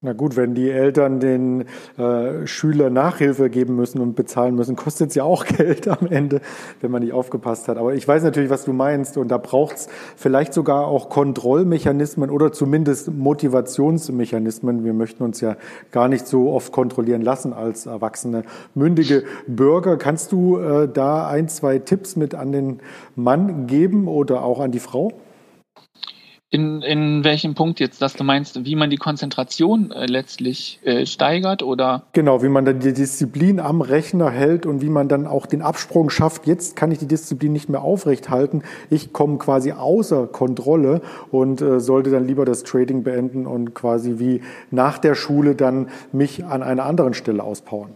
Na 0.00 0.12
gut, 0.12 0.36
wenn 0.36 0.54
die 0.54 0.70
Eltern 0.70 1.18
den 1.18 1.64
äh, 1.96 2.46
Schüler 2.46 2.88
Nachhilfe 2.88 3.50
geben 3.50 3.74
müssen 3.74 4.00
und 4.00 4.14
bezahlen 4.14 4.54
müssen, 4.54 4.76
kostet 4.76 5.08
es 5.08 5.16
ja 5.16 5.24
auch 5.24 5.44
Geld 5.56 5.88
am 5.88 6.06
Ende, 6.06 6.40
wenn 6.80 6.92
man 6.92 7.02
nicht 7.02 7.12
aufgepasst 7.12 7.66
hat. 7.66 7.78
Aber 7.78 7.94
ich 7.94 8.06
weiß 8.06 8.22
natürlich, 8.22 8.48
was 8.48 8.64
du 8.64 8.72
meinst 8.72 9.18
und 9.18 9.26
da 9.26 9.38
braucht 9.38 9.74
es 9.74 9.88
vielleicht 10.14 10.54
sogar 10.54 10.86
auch 10.86 11.08
Kontrollmechanismen 11.08 12.30
oder 12.30 12.52
zumindest 12.52 13.12
Motivationsmechanismen. 13.12 14.84
Wir 14.84 14.92
möchten 14.92 15.24
uns 15.24 15.40
ja 15.40 15.56
gar 15.90 16.06
nicht 16.06 16.28
so 16.28 16.52
oft 16.52 16.70
kontrollieren 16.70 17.22
lassen 17.22 17.52
als 17.52 17.86
erwachsene, 17.86 18.44
mündige 18.76 19.24
Bürger. 19.48 19.96
Kannst 19.96 20.30
du 20.30 20.58
äh, 20.58 20.86
da 20.88 21.26
ein, 21.26 21.48
zwei 21.48 21.80
Tipps 21.80 22.14
mit 22.14 22.36
an 22.36 22.52
den 22.52 22.78
Mann 23.16 23.66
geben 23.66 24.06
oder 24.06 24.44
auch 24.44 24.60
an 24.60 24.70
die 24.70 24.78
Frau? 24.78 25.12
In, 26.50 26.80
in 26.80 27.24
welchem 27.24 27.54
Punkt 27.54 27.78
jetzt, 27.78 28.00
dass 28.00 28.14
du 28.14 28.24
meinst, 28.24 28.64
wie 28.64 28.74
man 28.74 28.88
die 28.88 28.96
Konzentration 28.96 29.90
äh, 29.90 30.06
letztlich 30.06 30.80
äh, 30.82 31.04
steigert 31.04 31.62
oder? 31.62 32.04
Genau, 32.12 32.42
wie 32.42 32.48
man 32.48 32.64
dann 32.64 32.80
die 32.80 32.94
Disziplin 32.94 33.60
am 33.60 33.82
Rechner 33.82 34.30
hält 34.30 34.64
und 34.64 34.80
wie 34.80 34.88
man 34.88 35.08
dann 35.08 35.26
auch 35.26 35.44
den 35.44 35.60
Absprung 35.60 36.08
schafft. 36.08 36.46
Jetzt 36.46 36.74
kann 36.74 36.90
ich 36.90 36.98
die 36.98 37.06
Disziplin 37.06 37.52
nicht 37.52 37.68
mehr 37.68 37.82
aufrechthalten. 37.82 38.62
Ich 38.88 39.12
komme 39.12 39.36
quasi 39.36 39.72
außer 39.72 40.26
Kontrolle 40.26 41.02
und 41.30 41.60
äh, 41.60 41.80
sollte 41.80 42.10
dann 42.10 42.26
lieber 42.26 42.46
das 42.46 42.62
Trading 42.62 43.02
beenden 43.02 43.46
und 43.46 43.74
quasi 43.74 44.14
wie 44.18 44.40
nach 44.70 44.96
der 44.96 45.14
Schule 45.14 45.54
dann 45.54 45.90
mich 46.12 46.46
an 46.46 46.62
einer 46.62 46.86
anderen 46.86 47.12
Stelle 47.12 47.42
auspowern. 47.42 47.90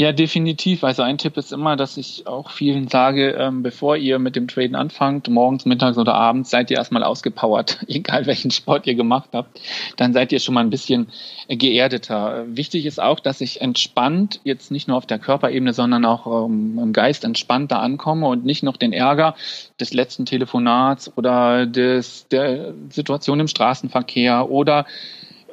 Ja, 0.00 0.12
definitiv. 0.12 0.84
Also 0.84 1.02
ein 1.02 1.18
Tipp 1.18 1.36
ist 1.38 1.52
immer, 1.52 1.74
dass 1.74 1.96
ich 1.96 2.24
auch 2.28 2.50
vielen 2.50 2.86
sage, 2.86 3.32
ähm, 3.32 3.64
bevor 3.64 3.96
ihr 3.96 4.20
mit 4.20 4.36
dem 4.36 4.46
Traden 4.46 4.76
anfangt, 4.76 5.28
morgens, 5.28 5.66
mittags 5.66 5.98
oder 5.98 6.14
abends, 6.14 6.50
seid 6.50 6.70
ihr 6.70 6.76
erstmal 6.76 7.02
ausgepowert, 7.02 7.80
egal 7.88 8.24
welchen 8.26 8.52
Sport 8.52 8.86
ihr 8.86 8.94
gemacht 8.94 9.30
habt, 9.32 9.60
dann 9.96 10.12
seid 10.12 10.30
ihr 10.30 10.38
schon 10.38 10.54
mal 10.54 10.60
ein 10.60 10.70
bisschen 10.70 11.08
geerdeter. 11.48 12.44
Wichtig 12.46 12.86
ist 12.86 13.02
auch, 13.02 13.18
dass 13.18 13.40
ich 13.40 13.60
entspannt, 13.60 14.38
jetzt 14.44 14.70
nicht 14.70 14.86
nur 14.86 14.96
auf 14.96 15.06
der 15.06 15.18
Körperebene, 15.18 15.72
sondern 15.72 16.04
auch 16.04 16.46
ähm, 16.46 16.78
im 16.80 16.92
Geist 16.92 17.24
entspannt 17.24 17.72
da 17.72 17.80
ankomme 17.80 18.28
und 18.28 18.44
nicht 18.44 18.62
noch 18.62 18.76
den 18.76 18.92
Ärger 18.92 19.34
des 19.80 19.92
letzten 19.92 20.26
Telefonats 20.26 21.10
oder 21.16 21.66
des, 21.66 22.28
der 22.28 22.72
Situation 22.90 23.40
im 23.40 23.48
Straßenverkehr 23.48 24.48
oder 24.48 24.86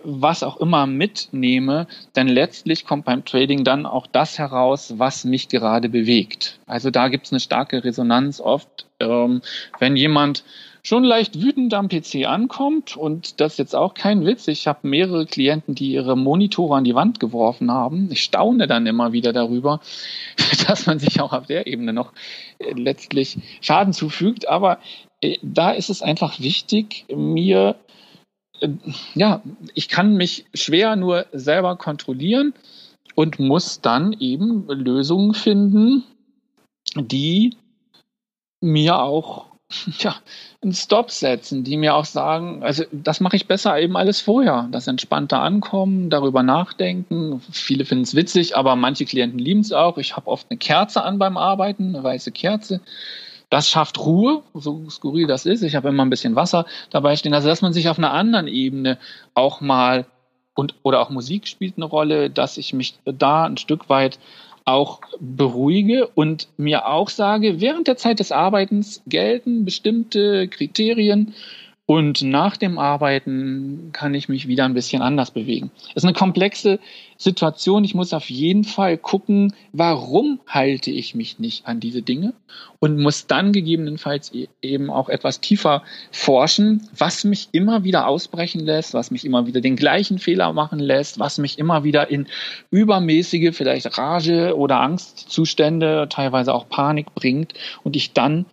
was 0.05 0.43
auch 0.43 0.57
immer 0.57 0.85
mitnehme, 0.85 1.87
denn 2.15 2.27
letztlich 2.27 2.85
kommt 2.85 3.05
beim 3.05 3.25
Trading 3.25 3.63
dann 3.63 3.85
auch 3.85 4.07
das 4.07 4.37
heraus, 4.37 4.93
was 4.97 5.25
mich 5.25 5.49
gerade 5.49 5.89
bewegt. 5.89 6.59
Also 6.67 6.91
da 6.91 7.07
gibt 7.07 7.25
es 7.25 7.31
eine 7.31 7.39
starke 7.39 7.83
Resonanz 7.83 8.39
oft, 8.39 8.85
ähm, 8.99 9.41
wenn 9.79 9.95
jemand 9.95 10.43
schon 10.85 11.03
leicht 11.03 11.41
wütend 11.41 11.73
am 11.73 11.89
PC 11.89 12.27
ankommt 12.27 12.95
und 12.95 13.41
das 13.41 13.53
ist 13.53 13.57
jetzt 13.57 13.75
auch 13.75 13.95
kein 13.95 14.23
Witz. 14.23 14.47
Ich 14.47 14.67
habe 14.67 14.87
mehrere 14.87 15.25
Klienten, 15.25 15.73
die 15.73 15.91
ihre 15.91 16.15
Monitore 16.15 16.75
an 16.75 16.83
die 16.83 16.93
Wand 16.93 17.19
geworfen 17.19 17.71
haben. 17.71 18.09
Ich 18.11 18.21
staune 18.21 18.67
dann 18.67 18.85
immer 18.85 19.11
wieder 19.11 19.33
darüber, 19.33 19.81
dass 20.67 20.85
man 20.85 20.99
sich 20.99 21.19
auch 21.21 21.33
auf 21.33 21.47
der 21.47 21.65
Ebene 21.65 21.91
noch 21.91 22.13
äh, 22.59 22.73
letztlich 22.73 23.39
Schaden 23.61 23.93
zufügt. 23.93 24.47
Aber 24.47 24.77
äh, 25.21 25.37
da 25.41 25.71
ist 25.71 25.89
es 25.89 26.03
einfach 26.03 26.39
wichtig, 26.39 27.05
mir 27.09 27.75
ja, 29.13 29.41
ich 29.73 29.89
kann 29.89 30.15
mich 30.15 30.45
schwer 30.53 30.95
nur 30.95 31.25
selber 31.31 31.75
kontrollieren 31.75 32.53
und 33.15 33.39
muss 33.39 33.81
dann 33.81 34.13
eben 34.13 34.67
Lösungen 34.67 35.33
finden, 35.33 36.03
die 36.95 37.55
mir 38.61 38.99
auch 38.99 39.47
ja, 39.99 40.15
einen 40.61 40.73
Stop 40.73 41.11
setzen, 41.11 41.63
die 41.63 41.77
mir 41.77 41.95
auch 41.95 42.05
sagen, 42.05 42.63
also 42.63 42.83
das 42.91 43.19
mache 43.19 43.35
ich 43.35 43.47
besser 43.47 43.79
eben 43.79 43.97
alles 43.97 44.21
vorher. 44.21 44.67
Das 44.71 44.87
entspannte 44.87 45.37
Ankommen, 45.37 46.09
darüber 46.09 46.43
nachdenken. 46.43 47.41
Viele 47.51 47.85
finden 47.85 48.03
es 48.03 48.15
witzig, 48.15 48.55
aber 48.55 48.75
manche 48.75 49.05
Klienten 49.05 49.39
lieben 49.39 49.61
es 49.61 49.71
auch. 49.71 49.97
Ich 49.97 50.15
habe 50.15 50.27
oft 50.27 50.47
eine 50.49 50.57
Kerze 50.57 51.03
an 51.03 51.17
beim 51.17 51.37
Arbeiten, 51.37 51.95
eine 51.95 52.03
weiße 52.03 52.31
Kerze. 52.31 52.81
Das 53.49 53.69
schafft 53.69 53.99
Ruhe, 53.99 54.41
so 54.53 54.89
skurril 54.89 55.27
das 55.27 55.45
ist. 55.45 55.61
Ich 55.61 55.75
habe 55.75 55.89
immer 55.89 56.03
ein 56.03 56.09
bisschen 56.09 56.35
Wasser 56.35 56.65
dabei 56.89 57.15
stehen. 57.15 57.33
Also, 57.33 57.47
dass 57.47 57.61
man 57.61 57.73
sich 57.73 57.89
auf 57.89 57.97
einer 57.97 58.11
anderen 58.11 58.47
Ebene 58.47 58.97
auch 59.33 59.61
mal 59.61 60.05
und 60.55 60.75
oder 60.83 61.01
auch 61.01 61.09
Musik 61.09 61.47
spielt 61.47 61.75
eine 61.77 61.85
Rolle, 61.85 62.29
dass 62.29 62.57
ich 62.57 62.73
mich 62.73 62.97
da 63.05 63.45
ein 63.45 63.57
Stück 63.57 63.89
weit 63.89 64.19
auch 64.63 65.01
beruhige 65.19 66.07
und 66.07 66.47
mir 66.57 66.87
auch 66.87 67.09
sage, 67.09 67.61
während 67.61 67.87
der 67.87 67.97
Zeit 67.97 68.19
des 68.19 68.31
Arbeitens 68.31 69.03
gelten 69.05 69.63
bestimmte 69.63 70.47
Kriterien 70.47 71.35
und 71.87 72.23
nach 72.23 72.57
dem 72.57 72.79
Arbeiten 72.79 73.91
kann 73.93 74.15
ich 74.15 74.27
mich 74.27 74.47
wieder 74.47 74.65
ein 74.65 74.73
bisschen 74.73 75.03
anders 75.03 75.29
bewegen. 75.29 75.69
Es 75.89 75.97
ist 75.97 76.05
eine 76.05 76.13
komplexe 76.13 76.79
Situation. 77.17 77.83
Ich 77.83 77.93
muss 77.93 78.11
auf 78.11 78.29
jeden 78.31 78.63
Fall 78.63 78.97
gucken, 78.97 79.53
warum 79.71 80.39
halte 80.47 80.89
ich 80.89 81.13
mich 81.13 81.37
nicht 81.37 81.67
an 81.67 81.79
diese 81.79 82.01
Dinge 82.01 82.33
und 82.79 82.99
muss 82.99 83.27
dann 83.27 83.51
gegebenenfalls 83.51 84.33
e-, 84.33 84.47
eben 84.63 84.89
auch 84.89 85.09
etwas 85.09 85.41
tiefer 85.41 85.83
forschen, 86.11 86.89
was 86.97 87.23
mich 87.23 87.49
immer 87.51 87.83
wieder 87.83 88.07
ausbrechen 88.07 88.61
lässt, 88.61 88.95
was 88.95 89.11
mich 89.11 89.23
immer 89.23 89.45
wieder 89.45 89.61
den 89.61 89.75
gleichen 89.75 90.17
Fehler 90.17 90.53
machen 90.53 90.79
lässt, 90.79 91.19
was 91.19 91.37
mich 91.37 91.59
immer 91.59 91.83
wieder 91.83 92.09
in 92.09 92.25
übermäßige, 92.71 93.55
vielleicht 93.55 93.95
Rage 93.95 94.57
oder 94.57 94.79
Angstzustände, 94.79 96.07
teilweise 96.09 96.51
auch 96.51 96.67
Panik 96.67 97.13
bringt 97.13 97.53
und 97.83 97.95
ich 97.95 98.13
dann 98.13 98.47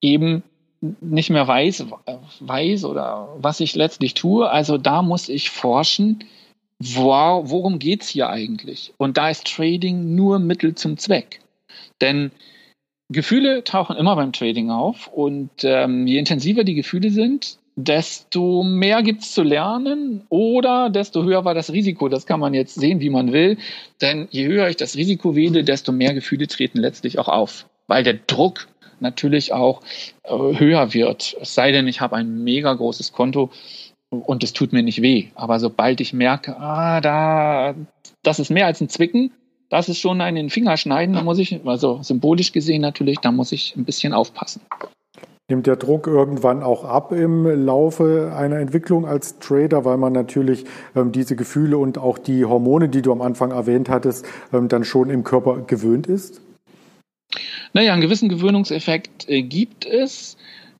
eben 0.00 0.42
nicht 1.00 1.30
mehr 1.30 1.46
weiß, 1.46 1.86
weiß 2.40 2.84
oder 2.84 3.28
was 3.38 3.60
ich 3.60 3.74
letztlich 3.74 4.14
tue. 4.14 4.50
Also 4.50 4.78
da 4.78 5.02
muss 5.02 5.28
ich 5.28 5.50
forschen, 5.50 6.24
worum 6.80 7.78
geht's 7.78 8.08
hier 8.08 8.28
eigentlich? 8.28 8.92
Und 8.98 9.16
da 9.16 9.30
ist 9.30 9.46
Trading 9.46 10.14
nur 10.14 10.38
Mittel 10.38 10.74
zum 10.74 10.98
Zweck. 10.98 11.40
Denn 12.00 12.32
Gefühle 13.08 13.62
tauchen 13.64 13.96
immer 13.96 14.16
beim 14.16 14.32
Trading 14.32 14.70
auf 14.70 15.06
und 15.06 15.50
ähm, 15.62 16.06
je 16.06 16.18
intensiver 16.18 16.64
die 16.64 16.74
Gefühle 16.74 17.10
sind, 17.10 17.58
desto 17.76 18.62
mehr 18.62 19.02
gibt's 19.02 19.32
zu 19.32 19.42
lernen 19.42 20.22
oder 20.28 20.90
desto 20.90 21.22
höher 21.22 21.44
war 21.44 21.54
das 21.54 21.72
Risiko. 21.72 22.08
Das 22.08 22.26
kann 22.26 22.40
man 22.40 22.54
jetzt 22.54 22.74
sehen, 22.74 23.00
wie 23.00 23.10
man 23.10 23.32
will. 23.32 23.56
Denn 24.00 24.28
je 24.30 24.46
höher 24.46 24.68
ich 24.68 24.76
das 24.76 24.96
Risiko 24.96 25.36
wähle, 25.36 25.64
desto 25.64 25.92
mehr 25.92 26.14
Gefühle 26.14 26.48
treten 26.48 26.78
letztlich 26.78 27.18
auch 27.18 27.28
auf. 27.28 27.66
Weil 27.86 28.02
der 28.02 28.14
Druck 28.14 28.68
natürlich 29.02 29.52
auch 29.52 29.82
äh, 30.22 30.30
höher 30.30 30.94
wird. 30.94 31.36
Es 31.40 31.54
sei 31.54 31.72
denn, 31.72 31.88
ich 31.88 32.00
habe 32.00 32.16
ein 32.16 32.42
mega 32.42 32.72
großes 32.72 33.12
Konto 33.12 33.50
und 34.10 34.44
es 34.44 34.52
tut 34.52 34.72
mir 34.72 34.82
nicht 34.82 35.02
weh. 35.02 35.28
Aber 35.34 35.58
sobald 35.58 36.00
ich 36.00 36.12
merke, 36.12 36.56
ah, 36.58 37.00
da, 37.00 37.74
das 38.22 38.38
ist 38.38 38.50
mehr 38.50 38.66
als 38.66 38.80
ein 38.80 38.88
Zwicken, 38.88 39.32
das 39.68 39.88
ist 39.88 39.98
schon 39.98 40.20
ein 40.20 40.36
in 40.36 40.50
Finger 40.50 40.76
schneiden, 40.76 41.14
da 41.14 41.22
muss 41.22 41.38
ich, 41.38 41.60
also 41.64 42.02
symbolisch 42.02 42.52
gesehen 42.52 42.82
natürlich, 42.82 43.18
da 43.20 43.32
muss 43.32 43.52
ich 43.52 43.74
ein 43.76 43.84
bisschen 43.84 44.12
aufpassen. 44.12 44.60
Nimmt 45.48 45.66
der 45.66 45.76
Druck 45.76 46.06
irgendwann 46.06 46.62
auch 46.62 46.84
ab 46.84 47.12
im 47.12 47.46
Laufe 47.64 48.32
einer 48.36 48.58
Entwicklung 48.58 49.06
als 49.06 49.38
Trader, 49.38 49.84
weil 49.84 49.96
man 49.96 50.12
natürlich 50.12 50.64
ähm, 50.94 51.10
diese 51.10 51.36
Gefühle 51.36 51.78
und 51.78 51.98
auch 51.98 52.18
die 52.18 52.44
Hormone, 52.44 52.88
die 52.88 53.02
du 53.02 53.12
am 53.12 53.20
Anfang 53.22 53.50
erwähnt 53.50 53.88
hattest, 53.88 54.24
ähm, 54.52 54.68
dann 54.68 54.84
schon 54.84 55.10
im 55.10 55.24
Körper 55.24 55.62
gewöhnt 55.66 56.06
ist? 56.06 56.42
Naja, 57.72 57.92
einen 57.92 58.02
gewissen 58.02 58.28
Gewöhnungseffekt 58.28 59.28
äh, 59.28 59.42
gibt 59.42 59.86
es. 59.86 60.36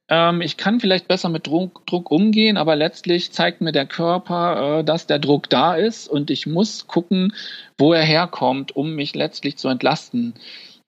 Ähm, 0.08 0.40
ich 0.42 0.56
kann 0.56 0.80
vielleicht 0.80 1.08
besser 1.08 1.28
mit 1.28 1.46
Druck, 1.46 1.86
Druck, 1.86 2.10
umgehen, 2.10 2.56
aber 2.56 2.76
letztlich 2.76 3.32
zeigt 3.32 3.60
mir 3.60 3.72
der 3.72 3.86
Körper, 3.86 4.80
äh, 4.80 4.84
dass 4.84 5.06
der 5.06 5.18
Druck 5.18 5.48
da 5.48 5.74
ist 5.74 6.08
und 6.08 6.30
ich 6.30 6.46
muss 6.46 6.86
gucken, 6.86 7.32
wo 7.78 7.92
er 7.92 8.02
herkommt, 8.02 8.76
um 8.76 8.94
mich 8.94 9.14
letztlich 9.14 9.56
zu 9.56 9.68
entlasten. 9.68 10.34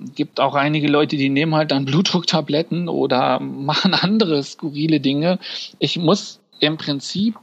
Es 0.03 0.15
gibt 0.15 0.41
auch 0.41 0.55
einige 0.55 0.89
Leute, 0.89 1.17
die 1.17 1.31
nehmen 1.31 1.55
halt 1.55 1.71
dann 1.71 1.85
Blutdrucktabletten 1.87 2.89
oder 2.89 3.41
machen 3.41 3.95
andere 3.95 4.43
skurrile 4.43 5.01
Dinge. 5.01 5.39
Ich 5.79 5.97
muss 5.97 6.41
im 6.61 6.77
Prinzip 6.77 7.37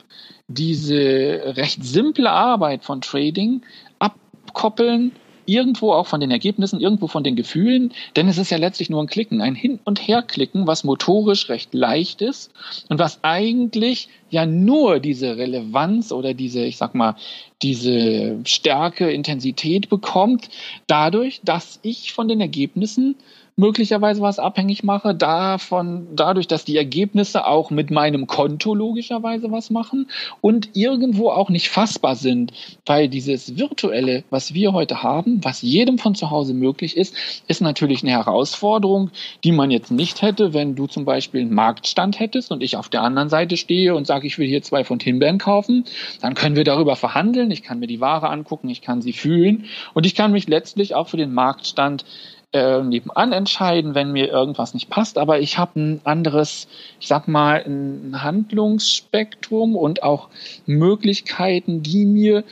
diese 0.47 1.53
recht 1.55 1.83
simple 1.83 2.29
Arbeit 2.29 2.83
von 2.83 3.01
Trading 3.01 3.61
abkoppeln 3.99 5.13
irgendwo 5.51 5.91
auch 5.91 6.07
von 6.07 6.21
den 6.21 6.31
Ergebnissen, 6.31 6.79
irgendwo 6.79 7.07
von 7.07 7.23
den 7.23 7.35
Gefühlen, 7.35 7.91
denn 8.15 8.29
es 8.29 8.37
ist 8.37 8.51
ja 8.51 8.57
letztlich 8.57 8.89
nur 8.89 9.03
ein 9.03 9.07
Klicken, 9.07 9.41
ein 9.41 9.53
Hin- 9.53 9.79
und 9.83 10.07
Herklicken, 10.07 10.65
was 10.65 10.85
motorisch 10.85 11.49
recht 11.49 11.73
leicht 11.73 12.21
ist 12.21 12.51
und 12.87 12.99
was 12.99 13.19
eigentlich 13.23 14.07
ja 14.29 14.45
nur 14.45 14.99
diese 14.99 15.35
Relevanz 15.35 16.13
oder 16.13 16.33
diese, 16.33 16.63
ich 16.63 16.77
sag 16.77 16.95
mal, 16.95 17.15
diese 17.61 18.39
Stärke, 18.45 19.11
Intensität 19.11 19.89
bekommt, 19.89 20.49
dadurch, 20.87 21.41
dass 21.43 21.79
ich 21.81 22.13
von 22.13 22.29
den 22.29 22.39
Ergebnissen 22.39 23.15
möglicherweise 23.55 24.21
was 24.21 24.39
abhängig 24.39 24.83
mache, 24.83 25.13
davon, 25.13 26.07
dadurch, 26.15 26.47
dass 26.47 26.65
die 26.65 26.77
Ergebnisse 26.77 27.45
auch 27.45 27.69
mit 27.69 27.91
meinem 27.91 28.27
Konto 28.27 28.73
logischerweise 28.73 29.51
was 29.51 29.69
machen 29.69 30.07
und 30.41 30.69
irgendwo 30.73 31.29
auch 31.29 31.49
nicht 31.49 31.69
fassbar 31.69 32.15
sind, 32.15 32.53
weil 32.85 33.07
dieses 33.07 33.57
virtuelle, 33.57 34.23
was 34.29 34.53
wir 34.53 34.73
heute 34.73 35.03
haben, 35.03 35.43
was 35.43 35.61
jedem 35.61 35.97
von 35.97 36.15
zu 36.15 36.31
Hause 36.31 36.53
möglich 36.53 36.97
ist, 36.97 37.15
ist 37.47 37.61
natürlich 37.61 38.03
eine 38.03 38.11
Herausforderung, 38.11 39.11
die 39.43 39.51
man 39.51 39.71
jetzt 39.71 39.91
nicht 39.91 40.21
hätte, 40.21 40.53
wenn 40.53 40.75
du 40.75 40.87
zum 40.87 41.05
Beispiel 41.05 41.41
einen 41.41 41.53
Marktstand 41.53 42.19
hättest 42.19 42.51
und 42.51 42.63
ich 42.63 42.77
auf 42.77 42.89
der 42.89 43.03
anderen 43.03 43.29
Seite 43.29 43.57
stehe 43.57 43.95
und 43.95 44.07
sage, 44.07 44.27
ich 44.27 44.37
will 44.37 44.47
hier 44.47 44.61
zwei 44.61 44.83
von 44.83 44.99
Himbeeren 44.99 45.37
kaufen, 45.37 45.85
dann 46.21 46.33
können 46.33 46.55
wir 46.55 46.63
darüber 46.63 46.95
verhandeln, 46.95 47.51
ich 47.51 47.63
kann 47.63 47.79
mir 47.79 47.87
die 47.87 48.01
Ware 48.01 48.29
angucken, 48.29 48.69
ich 48.69 48.81
kann 48.81 49.01
sie 49.01 49.13
fühlen 49.13 49.65
und 49.93 50.05
ich 50.05 50.15
kann 50.15 50.31
mich 50.31 50.47
letztlich 50.47 50.95
auch 50.95 51.09
für 51.09 51.17
den 51.17 51.33
Marktstand 51.33 52.05
äh, 52.53 52.81
nebenan 52.81 53.31
entscheiden, 53.31 53.95
wenn 53.95 54.11
mir 54.11 54.27
irgendwas 54.29 54.73
nicht 54.73 54.89
passt, 54.89 55.17
aber 55.17 55.39
ich 55.39 55.57
habe 55.57 55.79
ein 55.79 56.01
anderes, 56.03 56.67
ich 56.99 57.07
sag 57.07 57.27
mal, 57.27 57.63
ein 57.65 58.23
Handlungsspektrum 58.23 59.75
und 59.75 60.03
auch 60.03 60.29
Möglichkeiten, 60.65 61.81
die 61.81 62.05
mir 62.05 62.43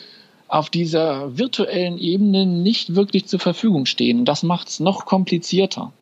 auf 0.47 0.69
dieser 0.69 1.37
virtuellen 1.37 1.97
Ebene 1.97 2.45
nicht 2.45 2.95
wirklich 2.95 3.27
zur 3.27 3.39
Verfügung 3.39 3.85
stehen. 3.85 4.25
Das 4.25 4.41
macht 4.43 4.69
es 4.69 4.79
noch 4.79 5.05
komplizierter. 5.05 5.93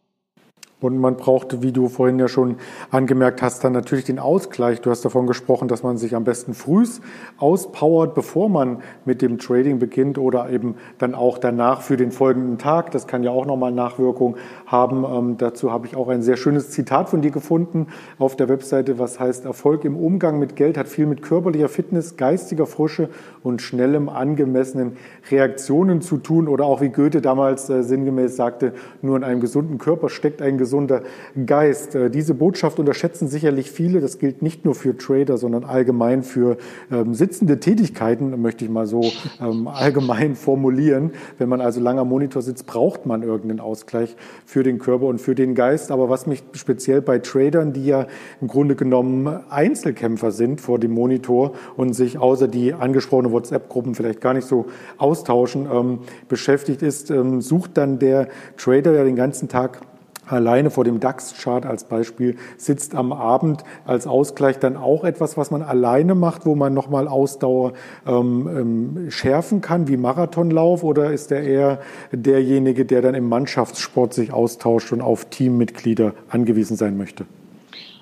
Und 0.80 1.00
man 1.00 1.18
braucht, 1.18 1.64
wie 1.64 1.72
du 1.72 1.88
vorhin 1.90 2.20
ja 2.20 2.28
schon 2.28 2.58
angemerkt 2.92 3.42
hast, 3.42 3.64
dann 3.64 3.74
natürlich 3.74 4.06
den 4.06 4.20
Ausgleich. 4.20 4.80
Du 4.80 4.92
hast 4.92 5.04
davon 5.04 5.26
gesprochen, 5.26 5.68
dass 5.68 5.82
man 5.82 5.98
sich 5.98 6.16
am 6.16 6.24
besten 6.24 6.54
frühs 6.54 7.02
auspowert, 7.40 8.14
bevor 8.14 8.48
man 8.48 8.84
mit 9.04 9.24
dem 9.24 9.40
Trading 9.40 9.80
beginnt 9.80 10.20
oder 10.20 10.52
eben 10.52 10.76
dann 11.00 11.16
auch 11.16 11.40
danach 11.40 11.82
für 11.82 11.98
den 11.98 12.12
folgenden 12.12 12.60
Tag. 12.60 12.92
Das 12.92 13.08
kann 13.08 13.24
ja 13.24 13.32
auch 13.32 13.48
nochmal 13.48 13.72
Nachwirkung 13.72 14.38
haben. 14.68 15.04
Ähm, 15.04 15.38
dazu 15.40 15.72
habe 15.72 15.88
ich 15.88 15.96
auch 15.96 16.10
ein 16.10 16.22
sehr 16.22 16.38
schönes 16.38 16.70
Zitat 16.70 17.10
von 17.10 17.24
dir 17.24 17.32
gefunden 17.32 17.88
auf 18.20 18.36
der 18.36 18.48
Webseite, 18.48 19.00
was 19.00 19.20
heißt, 19.20 19.46
Erfolg 19.46 19.84
im 19.84 19.98
Umgang 19.98 20.38
mit 20.38 20.56
Geld 20.56 20.78
hat 20.78 20.88
viel 20.88 21.08
mit 21.08 21.24
körperlicher 21.24 21.70
Fitness, 21.70 22.18
geistiger 22.18 22.68
Frische 22.68 23.10
und 23.42 23.64
schnellem, 23.64 24.10
angemessenen 24.10 24.98
Reaktionen 25.32 26.02
zu 26.02 26.18
tun. 26.18 26.48
Oder 26.48 26.66
auch 26.66 26.82
wie 26.82 26.90
Goethe 26.90 27.20
damals 27.20 27.68
äh, 27.72 27.82
sinngemäß 27.82 28.36
sagte, 28.36 28.74
nur 29.02 29.18
in 29.18 29.24
einem 29.24 29.42
gesunden 29.42 29.80
Körper 29.80 30.10
steckt 30.10 30.44
ein 30.44 30.60
gesunder 30.68 31.04
Geist. 31.46 31.96
Äh, 31.96 32.10
diese 32.10 32.34
Botschaft 32.34 32.78
unterschätzen 32.78 33.30
sicherlich 33.30 33.72
viele. 33.72 34.02
Das 34.02 34.20
gilt 34.20 34.42
nicht 34.42 34.66
nur 34.66 34.76
für 34.76 34.98
Trader, 34.98 35.38
sondern 35.38 35.64
allgemein 35.64 36.24
für 36.24 36.58
ähm, 36.92 37.14
sitzende 37.14 37.62
Tätigkeiten, 37.62 38.42
möchte 38.42 38.66
ich 38.66 38.72
mal 38.72 38.86
so 38.86 39.02
ähm, 39.40 39.68
allgemein 39.74 40.36
formulieren. 40.36 41.12
Wenn 41.38 41.48
man 41.48 41.62
also 41.62 41.80
lange 41.80 42.02
am 42.02 42.10
Monitor 42.10 42.42
sitzt, 42.42 42.66
braucht 42.68 43.06
man 43.06 43.24
irgendeinen 43.24 43.62
Ausgleich 43.62 44.18
für 44.46 44.64
den 44.64 44.78
Körper 44.78 45.06
und 45.06 45.22
für 45.22 45.36
den 45.36 45.56
Geist. 45.56 45.90
Aber 45.90 46.10
was 46.10 46.28
mich 46.28 46.44
speziell 46.52 47.02
bei 47.02 47.20
Tradern, 47.20 47.72
die 47.72 47.86
ja 47.86 48.08
im 48.42 48.50
Grunde 48.50 48.76
genommen 48.76 49.28
Einzelkämpfer 49.50 50.32
sind 50.32 50.60
vor 50.60 50.80
dem 50.80 50.92
Monitor 50.92 51.54
und 51.78 51.94
sich 51.94 52.18
außer 52.18 52.50
die 52.50 52.74
angesprochene 52.74 53.32
WhatsApp-Gruppen 53.32 53.96
vielleicht 53.96 54.20
gar 54.20 54.34
nicht 54.34 54.48
so 54.48 54.66
austauschen, 54.98 55.66
ähm, 55.72 56.00
beschäftigt 56.28 56.82
ist, 56.82 57.10
ähm, 57.10 57.40
sucht 57.40 57.78
dann 57.78 58.00
der 58.00 58.28
Trader 58.58 58.92
ja 58.92 59.06
den 59.06 59.16
ganzen 59.16 59.48
Tag 59.48 59.80
alleine 60.28 60.70
vor 60.70 60.84
dem 60.84 61.00
DAX-Chart 61.00 61.66
als 61.66 61.86
Beispiel 61.86 62.38
sitzt 62.58 62.96
am 62.96 63.12
Abend 63.12 63.64
als 63.86 64.08
Ausgleich 64.08 64.60
dann 64.60 64.78
auch 64.78 65.04
etwas, 65.04 65.38
was 65.38 65.52
man 65.52 65.62
alleine 65.62 66.16
macht, 66.16 66.46
wo 66.46 66.56
man 66.56 66.74
nochmal 66.74 67.08
Ausdauer 67.08 67.74
ähm, 68.06 68.48
ähm, 68.48 69.12
schärfen 69.12 69.62
kann, 69.62 69.88
wie 69.88 69.98
Marathonlauf, 69.98 70.84
oder 70.84 71.12
ist 71.12 71.32
er 71.32 71.44
eher 71.44 71.80
derjenige, 72.12 72.86
der 72.86 73.02
dann 73.02 73.16
im 73.16 73.30
Mannschaftssport 73.30 74.14
sich 74.14 74.32
austauscht 74.32 74.92
und 74.92 75.02
auf 75.02 75.26
Teammitglieder 75.26 76.14
angewiesen 76.30 76.78
sein 76.78 76.98
möchte? 76.98 77.26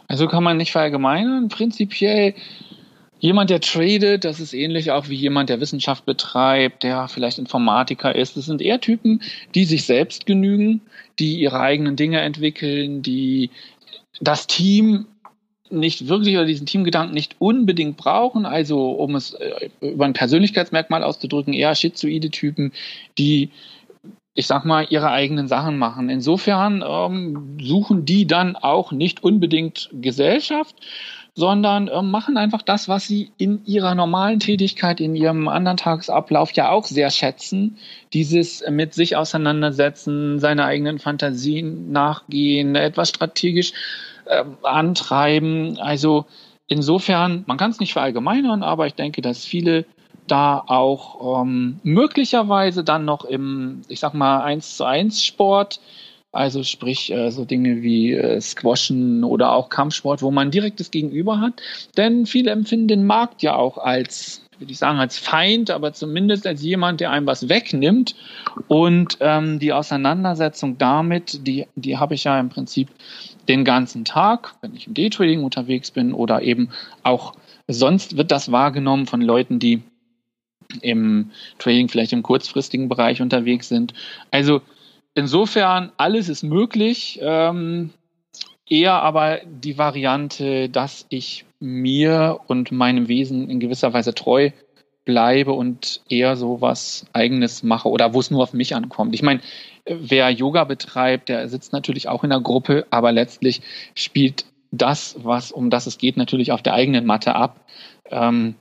Also 0.07 0.27
kann 0.27 0.43
man 0.43 0.57
nicht 0.57 0.71
verallgemeinern. 0.71 1.49
Prinzipiell 1.49 2.35
Jemand, 3.19 3.49
der 3.49 3.61
tradet, 3.61 4.25
das 4.25 4.39
ist 4.39 4.53
ähnlich 4.53 4.91
auch 4.91 5.07
wie 5.07 5.15
jemand, 5.15 5.49
der 5.49 5.61
Wissenschaft 5.61 6.05
betreibt, 6.05 6.83
der 6.83 7.07
vielleicht 7.07 7.39
Informatiker 7.39 8.13
ist. 8.13 8.35
Das 8.35 8.45
sind 8.45 8.61
eher 8.61 8.81
Typen, 8.81 9.21
die 9.55 9.65
sich 9.65 9.85
selbst 9.85 10.25
genügen, 10.25 10.81
die 11.19 11.39
ihre 11.39 11.59
eigenen 11.59 11.95
Dinge 11.95 12.21
entwickeln, 12.21 13.01
die 13.01 13.49
das 14.21 14.47
Team 14.47 15.05
nicht 15.69 16.07
wirklich 16.07 16.35
oder 16.35 16.45
diesen 16.45 16.67
Teamgedanken 16.67 17.13
nicht 17.13 17.35
unbedingt 17.39 17.97
brauchen, 17.97 18.45
also 18.45 18.91
um 18.91 19.15
es 19.15 19.33
äh, 19.33 19.69
über 19.81 20.05
ein 20.05 20.13
Persönlichkeitsmerkmal 20.13 21.03
auszudrücken, 21.03 21.53
eher 21.53 21.73
schizoide 21.75 22.29
Typen, 22.29 22.71
die 23.17 23.49
ich 24.37 24.47
sag 24.47 24.65
mal, 24.65 24.85
ihre 24.89 25.11
eigenen 25.11 25.47
Sachen 25.47 25.77
machen. 25.77 26.09
Insofern 26.09 26.83
ähm, 26.85 27.57
suchen 27.61 28.05
die 28.05 28.27
dann 28.27 28.57
auch 28.57 28.91
nicht 28.91 29.23
unbedingt 29.23 29.89
Gesellschaft, 29.93 30.75
sondern 31.35 31.89
äh, 31.89 32.01
machen 32.01 32.37
einfach 32.37 32.61
das, 32.61 32.87
was 32.87 33.05
sie 33.07 33.31
in 33.37 33.65
ihrer 33.65 33.93
normalen 33.93 34.39
Tätigkeit, 34.39 35.01
in 35.01 35.15
ihrem 35.15 35.49
anderen 35.49 35.75
Tagesablauf 35.75 36.53
ja 36.53 36.71
auch 36.71 36.85
sehr 36.85 37.11
schätzen. 37.11 37.77
Dieses 38.13 38.63
mit 38.69 38.93
sich 38.93 39.17
auseinandersetzen, 39.17 40.39
seine 40.39 40.63
eigenen 40.63 40.97
Fantasien 40.97 41.91
nachgehen, 41.91 42.75
etwas 42.75 43.09
strategisch 43.09 43.73
äh, 44.25 44.45
antreiben. 44.63 45.77
Also 45.77 46.25
insofern, 46.67 47.43
man 47.47 47.57
kann 47.57 47.71
es 47.71 47.81
nicht 47.81 47.91
verallgemeinern, 47.91 48.63
aber 48.63 48.87
ich 48.87 48.95
denke, 48.95 49.21
dass 49.21 49.43
viele 49.43 49.85
da 50.27 50.63
auch 50.65 51.41
ähm, 51.41 51.81
möglicherweise 51.83 52.85
dann 52.85 53.03
noch 53.03 53.25
im, 53.25 53.81
ich 53.89 53.99
sag 53.99 54.13
mal, 54.13 54.41
eins 54.41 54.77
zu 54.77 54.85
eins 54.85 55.23
Sport 55.23 55.81
also 56.35 56.63
sprich 56.63 57.11
äh, 57.11 57.31
so 57.31 57.45
Dinge 57.45 57.81
wie 57.81 58.13
äh, 58.13 58.41
Squashen 58.41 59.23
oder 59.23 59.53
auch 59.53 59.69
Kampfsport, 59.69 60.21
wo 60.21 60.31
man 60.31 60.51
direktes 60.51 60.91
Gegenüber 60.91 61.39
hat. 61.39 61.61
Denn 61.97 62.25
viele 62.25 62.51
empfinden 62.51 62.87
den 62.87 63.05
Markt 63.05 63.41
ja 63.41 63.55
auch 63.55 63.77
als 63.77 64.41
würde 64.59 64.71
ich 64.71 64.77
sagen, 64.77 64.99
als 64.99 65.17
Feind, 65.17 65.69
aber 65.69 65.93
zumindest 65.93 66.47
als 66.47 66.61
jemand, 66.61 67.01
der 67.01 67.11
einem 67.11 67.27
was 67.27 67.49
wegnimmt. 67.49 68.15
Und 68.67 69.17
ähm, 69.19 69.59
die 69.59 69.73
Auseinandersetzung 69.73 70.77
damit, 70.77 71.45
die, 71.45 71.67
die 71.75 71.97
habe 71.97 72.15
ich 72.15 72.23
ja 72.23 72.39
im 72.39 72.49
Prinzip 72.49 72.89
den 73.49 73.65
ganzen 73.65 74.05
Tag, 74.05 74.55
wenn 74.61 74.73
ich 74.75 74.87
im 74.87 74.93
Daytrading 74.93 75.43
unterwegs 75.43 75.91
bin 75.91 76.13
oder 76.13 76.41
eben 76.41 76.69
auch 77.03 77.33
sonst 77.67 78.17
wird 78.17 78.31
das 78.31 78.51
wahrgenommen 78.51 79.07
von 79.07 79.21
Leuten, 79.21 79.59
die 79.59 79.83
im 80.81 81.31
Trading 81.59 81.89
vielleicht 81.89 82.13
im 82.13 82.23
kurzfristigen 82.23 82.89
Bereich 82.89 83.21
unterwegs 83.21 83.67
sind. 83.67 83.93
Also 84.31 84.61
insofern, 85.15 85.91
alles 85.97 86.29
ist 86.29 86.43
möglich. 86.43 87.19
Ähm, 87.21 87.91
eher 88.69 88.93
aber 88.93 89.39
die 89.45 89.77
Variante, 89.77 90.69
dass 90.69 91.05
ich 91.09 91.45
mir 91.59 92.39
und 92.47 92.71
meinem 92.71 93.07
Wesen 93.07 93.49
in 93.49 93.59
gewisser 93.59 93.93
Weise 93.93 94.13
treu 94.13 94.51
bleibe 95.05 95.53
und 95.53 96.01
eher 96.09 96.35
so 96.35 96.61
was 96.61 97.05
Eigenes 97.13 97.63
mache 97.63 97.89
oder 97.89 98.13
wo 98.13 98.19
es 98.19 98.31
nur 98.31 98.41
auf 98.41 98.53
mich 98.53 98.75
ankommt. 98.75 99.13
Ich 99.13 99.21
meine, 99.21 99.39
wer 99.85 100.29
Yoga 100.31 100.63
betreibt, 100.63 101.29
der 101.29 101.47
sitzt 101.47 101.73
natürlich 101.73 102.07
auch 102.07 102.23
in 102.23 102.31
der 102.31 102.39
Gruppe, 102.41 102.87
aber 102.89 103.11
letztlich 103.11 103.61
spielt 103.93 104.45
das, 104.71 105.15
was 105.23 105.51
um 105.51 105.69
das 105.69 105.85
es 105.85 105.99
geht, 105.99 106.17
natürlich 106.17 106.51
auf 106.51 106.63
der 106.63 106.73
eigenen 106.73 107.05
Matte 107.05 107.35
ab, 107.35 107.61
ähm, 108.09 108.55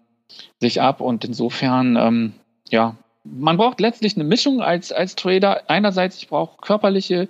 sich 0.60 0.82
ab 0.82 1.00
und 1.00 1.24
insofern, 1.24 1.96
ähm, 1.96 2.32
ja, 2.68 2.96
man 3.24 3.56
braucht 3.56 3.80
letztlich 3.80 4.16
eine 4.16 4.24
Mischung 4.24 4.60
als, 4.60 4.92
als 4.92 5.16
Trader. 5.16 5.62
Einerseits, 5.68 6.18
ich 6.18 6.28
brauche 6.28 6.60
körperliche 6.60 7.28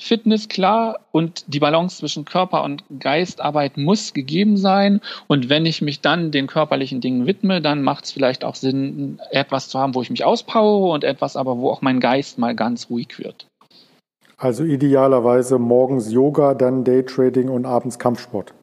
Fitness, 0.00 0.48
klar, 0.48 1.00
und 1.12 1.44
die 1.46 1.60
Balance 1.60 1.98
zwischen 1.98 2.24
Körper 2.24 2.64
und 2.64 2.82
Geistarbeit 2.98 3.76
muss 3.76 4.14
gegeben 4.14 4.56
sein. 4.56 5.00
Und 5.28 5.48
wenn 5.48 5.66
ich 5.66 5.82
mich 5.82 6.00
dann 6.00 6.30
den 6.30 6.46
körperlichen 6.46 7.00
Dingen 7.00 7.26
widme, 7.26 7.60
dann 7.60 7.82
macht 7.82 8.04
es 8.04 8.12
vielleicht 8.12 8.44
auch 8.44 8.54
Sinn, 8.54 9.20
etwas 9.30 9.68
zu 9.68 9.78
haben, 9.78 9.94
wo 9.94 10.02
ich 10.02 10.10
mich 10.10 10.24
auspowere 10.24 10.92
und 10.92 11.04
etwas 11.04 11.36
aber, 11.36 11.58
wo 11.58 11.70
auch 11.70 11.82
mein 11.82 12.00
Geist 12.00 12.38
mal 12.38 12.54
ganz 12.54 12.90
ruhig 12.90 13.18
wird. 13.18 13.46
Also 14.38 14.64
idealerweise 14.64 15.58
morgens 15.58 16.10
Yoga, 16.10 16.54
dann 16.54 16.82
Daytrading 16.82 17.48
und 17.48 17.64
abends 17.64 18.00
Kampfsport. 18.00 18.54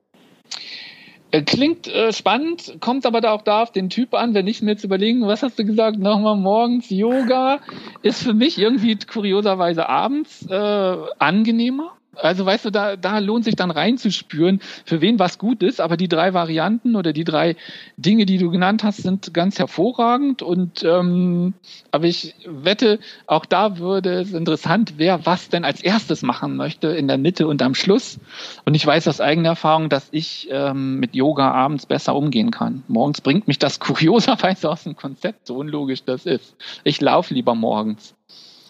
Äh, 1.32 1.44
klingt 1.44 1.88
äh, 1.88 2.12
spannend, 2.12 2.78
kommt 2.80 3.06
aber 3.06 3.22
da 3.22 3.32
auch 3.32 3.44
da 3.44 3.62
auf 3.62 3.72
den 3.72 3.90
Typ 3.90 4.14
an, 4.16 4.34
wenn 4.34 4.48
ich 4.48 4.62
mir 4.62 4.72
jetzt 4.72 4.84
überlegen, 4.84 5.28
was 5.28 5.44
hast 5.44 5.60
du 5.60 5.66
gesagt, 5.66 6.00
nochmal 6.00 6.36
morgens 6.36 6.90
Yoga, 6.90 7.60
ist 8.02 8.24
für 8.24 8.34
mich 8.34 8.58
irgendwie 8.58 8.98
kurioserweise 8.98 9.88
abends 9.88 10.46
äh, 10.50 10.98
angenehmer. 11.20 11.99
Also 12.16 12.45
weißt 12.45 12.66
du, 12.66 12.72
da, 12.72 12.95
da 12.95 13.20
lohnt 13.20 13.45
sich 13.45 13.55
dann 13.55 13.72
reinzuspüren, 13.72 14.60
für 14.84 14.99
wen 15.01 15.20
was 15.20 15.38
gut 15.38 15.62
ist. 15.64 15.80
Aber 15.80 15.95
die 15.95 16.07
drei 16.07 16.34
Varianten 16.34 16.95
oder 16.95 17.14
die 17.14 17.24
drei 17.24 17.55
Dinge, 17.97 18.26
die 18.26 18.38
du 18.38 18.49
genannt 18.49 18.84
hast, 18.84 19.03
sind 19.03 19.34
ganz 19.34 19.60
hervorragend. 19.60 20.41
Und 20.41 20.84
ähm, 20.84 21.53
aber 21.91 22.05
ich 22.05 22.36
wette, 22.45 22.99
auch 23.28 23.45
da 23.45 23.78
würde 23.78 24.22
es 24.22 24.34
interessant, 24.34 24.95
wer 24.97 25.26
was 25.26 25.49
denn 25.49 25.64
als 25.64 25.82
erstes 25.82 26.22
machen 26.24 26.55
möchte, 26.55 26.88
in 26.88 27.07
der 27.07 27.18
Mitte 27.18 27.47
und 27.47 27.62
am 27.62 27.76
Schluss. 27.76 28.20
Und 28.66 28.76
ich 28.76 28.86
weiß 28.86 29.07
aus 29.07 29.22
eigener 29.22 29.49
Erfahrung, 29.49 29.89
dass 29.89 30.07
ich 30.12 30.47
ähm, 30.51 30.99
mit 30.99 31.16
Yoga 31.16 31.51
abends 31.51 31.86
besser 31.86 32.16
umgehen 32.16 32.51
kann. 32.51 32.84
Morgens 32.88 33.22
bringt 33.22 33.47
mich 33.47 33.60
das 33.60 33.80
kurioserweise 33.80 34.70
aus 34.70 34.84
dem 34.84 34.95
Konzept, 34.95 35.47
so 35.47 35.55
unlogisch 35.57 36.03
das 36.03 36.26
ist. 36.26 36.55
Ich 36.84 36.99
laufe 37.01 37.34
lieber 37.34 37.55
morgens. 37.55 38.16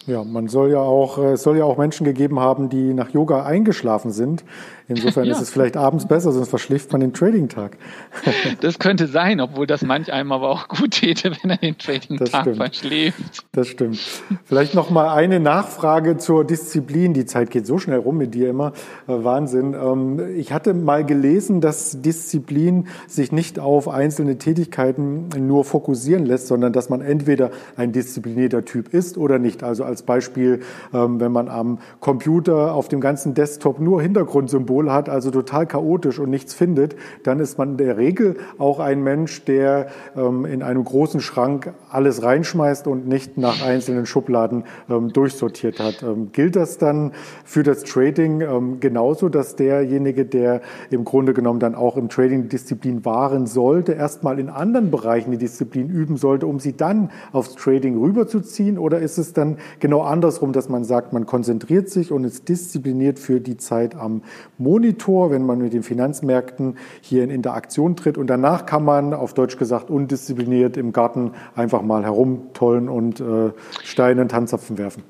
Ja, 0.10 0.24
man 0.24 0.48
soll 0.48 0.72
ja 0.72 0.80
auch, 0.80 1.20
äh, 1.20 1.34
es 1.34 1.44
soll 1.44 1.58
ja 1.58 1.66
auch 1.66 1.78
Menschen 1.78 2.04
gegeben 2.04 2.40
haben, 2.40 2.70
die 2.70 2.96
nach 2.96 3.12
Yoga 3.12 3.44
eingeschlafen 3.44 4.10
sind. 4.10 4.44
Insofern 4.88 5.26
ja. 5.26 5.34
ist 5.34 5.42
es 5.42 5.52
vielleicht 5.52 5.78
abends 5.78 6.08
besser, 6.08 6.32
sonst 6.32 6.50
verschläft 6.50 6.92
man 6.92 7.02
den 7.02 7.14
Trading-Tag. 7.14 7.78
das 8.62 8.80
könnte 8.80 9.06
sein, 9.06 9.40
obwohl 9.40 9.68
das 9.68 9.84
manch 9.84 10.12
einem 10.12 10.32
aber 10.32 10.50
auch 10.50 10.68
gut 10.68 10.92
täte, 10.92 11.32
wenn 11.42 11.52
er 11.52 11.58
den 11.58 11.78
Trading-Tag 11.78 12.56
verschläft. 12.56 13.46
Das 13.52 13.68
stimmt. 13.68 14.00
Vielleicht 14.46 14.74
noch 14.74 14.90
mal 14.90 15.14
eine 15.14 15.40
Nachfrage 15.40 16.18
zur 16.18 16.44
Disziplin. 16.44 17.14
Die 17.14 17.26
Zeit 17.26 17.52
geht 17.52 17.68
so 17.68 17.78
schnell 17.78 18.00
rum 18.00 18.18
mit 18.18 18.34
dir 18.34 18.50
immer. 18.50 18.74
Äh, 19.08 19.24
Wahnsinn. 19.24 19.76
Ähm, 19.76 20.36
ich 20.36 20.52
hatte 20.52 20.74
mal 20.74 21.06
gelesen, 21.06 21.62
dass 21.62 22.02
Disziplin 22.02 22.88
sich 23.08 23.32
nicht 23.32 23.60
auf 23.60 23.88
einzelne 23.88 24.40
Tätigkeiten 24.40 25.30
nur 25.38 25.66
fokussieren 25.66 26.26
lässt, 26.26 26.48
sondern 26.48 26.74
dass 26.74 26.90
man 26.90 27.02
entweder 27.02 27.52
ein 27.78 27.92
disziplinierter 27.92 28.66
Typ 28.66 28.92
ist 28.92 29.20
oder 29.20 29.38
nicht. 29.38 29.62
Also 29.62 29.84
als 29.84 29.99
als 30.00 30.04
Beispiel, 30.04 30.62
ähm, 30.94 31.20
wenn 31.20 31.32
man 31.32 31.50
am 31.50 31.80
Computer 32.00 32.74
auf 32.74 32.88
dem 32.88 33.02
ganzen 33.02 33.34
Desktop 33.34 33.80
nur 33.80 34.02
Hintergrundsymbole 34.02 34.92
hat, 34.92 35.10
also 35.10 35.30
total 35.30 35.66
chaotisch 35.66 36.20
und 36.20 36.30
nichts 36.30 36.54
findet, 36.54 36.96
dann 37.24 37.40
ist 37.40 37.58
man 37.58 37.72
in 37.72 37.78
der 37.78 37.98
Regel 37.98 38.38
auch 38.58 38.80
ein 38.80 39.04
Mensch, 39.04 39.44
der 39.44 39.88
ähm, 40.16 40.46
in 40.46 40.64
einem 40.64 40.84
großen 40.84 41.20
Schrank 41.20 41.74
alles 41.90 42.24
reinschmeißt 42.24 42.88
und 42.88 43.08
nicht 43.08 43.38
nach 43.38 43.62
einzelnen 43.62 44.06
Schubladen 44.06 44.64
ähm, 44.90 45.12
durchsortiert 45.12 45.80
hat. 45.80 46.06
Gilt 46.32 46.56
das 46.56 46.78
dann 46.78 47.12
für 47.44 47.64
das 47.64 47.84
Trading 47.84 48.80
genauso, 48.80 49.30
dass 49.30 49.56
derjenige, 49.56 50.26
der 50.26 50.62
im 50.92 51.04
Grunde 51.04 51.34
genommen 51.34 51.60
dann 51.60 51.76
auch 51.76 51.98
im 51.98 52.10
Trading 52.10 52.48
Disziplin 52.50 53.04
wahren 53.06 53.48
sollte, 53.48 53.94
erstmal 53.94 54.40
in 54.40 54.50
anderen 54.50 54.92
Bereichen 54.92 55.32
die 55.32 55.38
Disziplin 55.38 55.90
üben 55.90 56.18
sollte, 56.18 56.48
um 56.48 56.60
sie 56.60 56.76
dann 56.76 57.10
aufs 57.32 57.56
Trading 57.56 58.00
rüberzuziehen? 58.00 58.78
Oder 58.78 59.00
ist 59.00 59.18
es 59.18 59.34
dann 59.34 59.58
genau 59.90 60.04
andersrum, 60.04 60.54
dass 60.54 60.70
man 60.70 60.84
sagt, 60.84 61.14
man 61.14 61.26
konzentriert 61.26 61.90
sich 61.90 62.12
und 62.12 62.24
ist 62.24 62.48
diszipliniert 62.48 63.18
für 63.18 63.42
die 63.42 63.58
Zeit 63.58 63.96
am 63.96 64.22
Monitor, 64.60 65.32
wenn 65.32 65.48
man 65.48 65.58
mit 65.58 65.74
den 65.74 65.82
Finanzmärkten 65.82 66.78
hier 67.02 67.24
in 67.24 67.32
Interaktion 67.32 67.96
tritt 67.96 68.16
und 68.16 68.28
danach 68.28 68.68
kann 68.68 68.86
man, 68.86 69.16
auf 69.16 69.34
Deutsch 69.34 69.58
gesagt, 69.58 69.90
undiszipliniert 69.90 70.78
im 70.78 70.94
Garten 70.94 71.32
einfach 71.56 71.82
mal 71.82 72.04
herumtollen 72.04 72.88
und 72.88 73.20
äh, 73.20 73.52
Steine 73.84 74.22
und 74.22 74.30
Tanzapfen 74.30 74.78
werfen? 74.78 75.02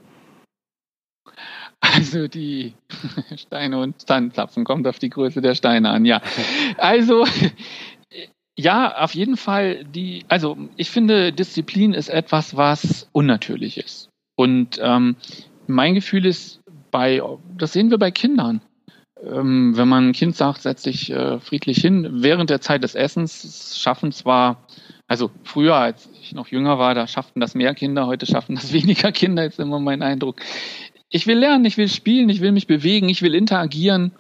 Also 1.81 2.29
die 2.29 2.73
Steine 3.35 3.81
und 3.81 4.07
Tanzapfen 4.07 4.63
kommt 4.63 4.87
auf 4.87 4.97
die 4.97 5.09
Größe 5.09 5.41
der 5.41 5.55
Steine 5.55 5.89
an, 5.89 6.05
ja. 6.05 6.21
Also 6.77 7.25
ja, 8.57 8.97
auf 8.97 9.13
jeden 9.13 9.35
Fall 9.35 9.83
die, 9.83 10.23
also 10.29 10.57
ich 10.77 10.89
finde, 10.89 11.33
Disziplin 11.33 11.93
ist 11.93 12.07
etwas, 12.07 12.55
was 12.55 13.09
unnatürlich 13.11 13.77
ist. 13.77 14.08
Und 14.39 14.79
ähm, 14.81 15.17
mein 15.67 15.95
Gefühl 15.95 16.25
ist 16.25 16.61
bei, 16.91 17.21
das 17.57 17.73
sehen 17.73 17.91
wir 17.91 17.97
bei 17.97 18.09
Kindern. 18.09 18.61
Ähm, 19.21 19.75
wenn 19.75 19.89
man 19.89 20.07
ein 20.07 20.13
Kind 20.13 20.33
sagt, 20.37 20.61
setz 20.61 20.83
dich 20.83 21.11
äh, 21.11 21.41
friedlich 21.41 21.79
hin, 21.79 22.07
während 22.23 22.49
der 22.49 22.61
Zeit 22.61 22.85
des 22.85 22.95
Essens 22.95 23.77
schaffen 23.77 24.13
zwar, 24.13 24.65
also 25.09 25.29
früher, 25.43 25.75
als 25.75 26.09
ich 26.21 26.33
noch 26.33 26.47
jünger 26.47 26.79
war, 26.79 26.95
da 26.95 27.05
schafften 27.05 27.41
das 27.41 27.53
mehr 27.53 27.75
Kinder, 27.75 28.07
heute 28.07 28.25
schaffen 28.25 28.55
das 28.55 28.71
weniger 28.81 29.11
Kinder, 29.11 29.45
ist 29.45 29.59
immer 29.59 29.81
mein 29.81 30.01
Eindruck. 30.01 30.37
Ich 31.09 31.27
will 31.27 31.37
lernen, 31.37 31.65
ich 31.65 31.75
will 31.75 31.89
spielen, 31.89 32.29
ich 32.29 32.39
will 32.39 32.53
mich 32.53 32.65
bewegen, 32.65 33.09
ich 33.09 33.21
will 33.21 33.35
interagieren. 33.35 34.13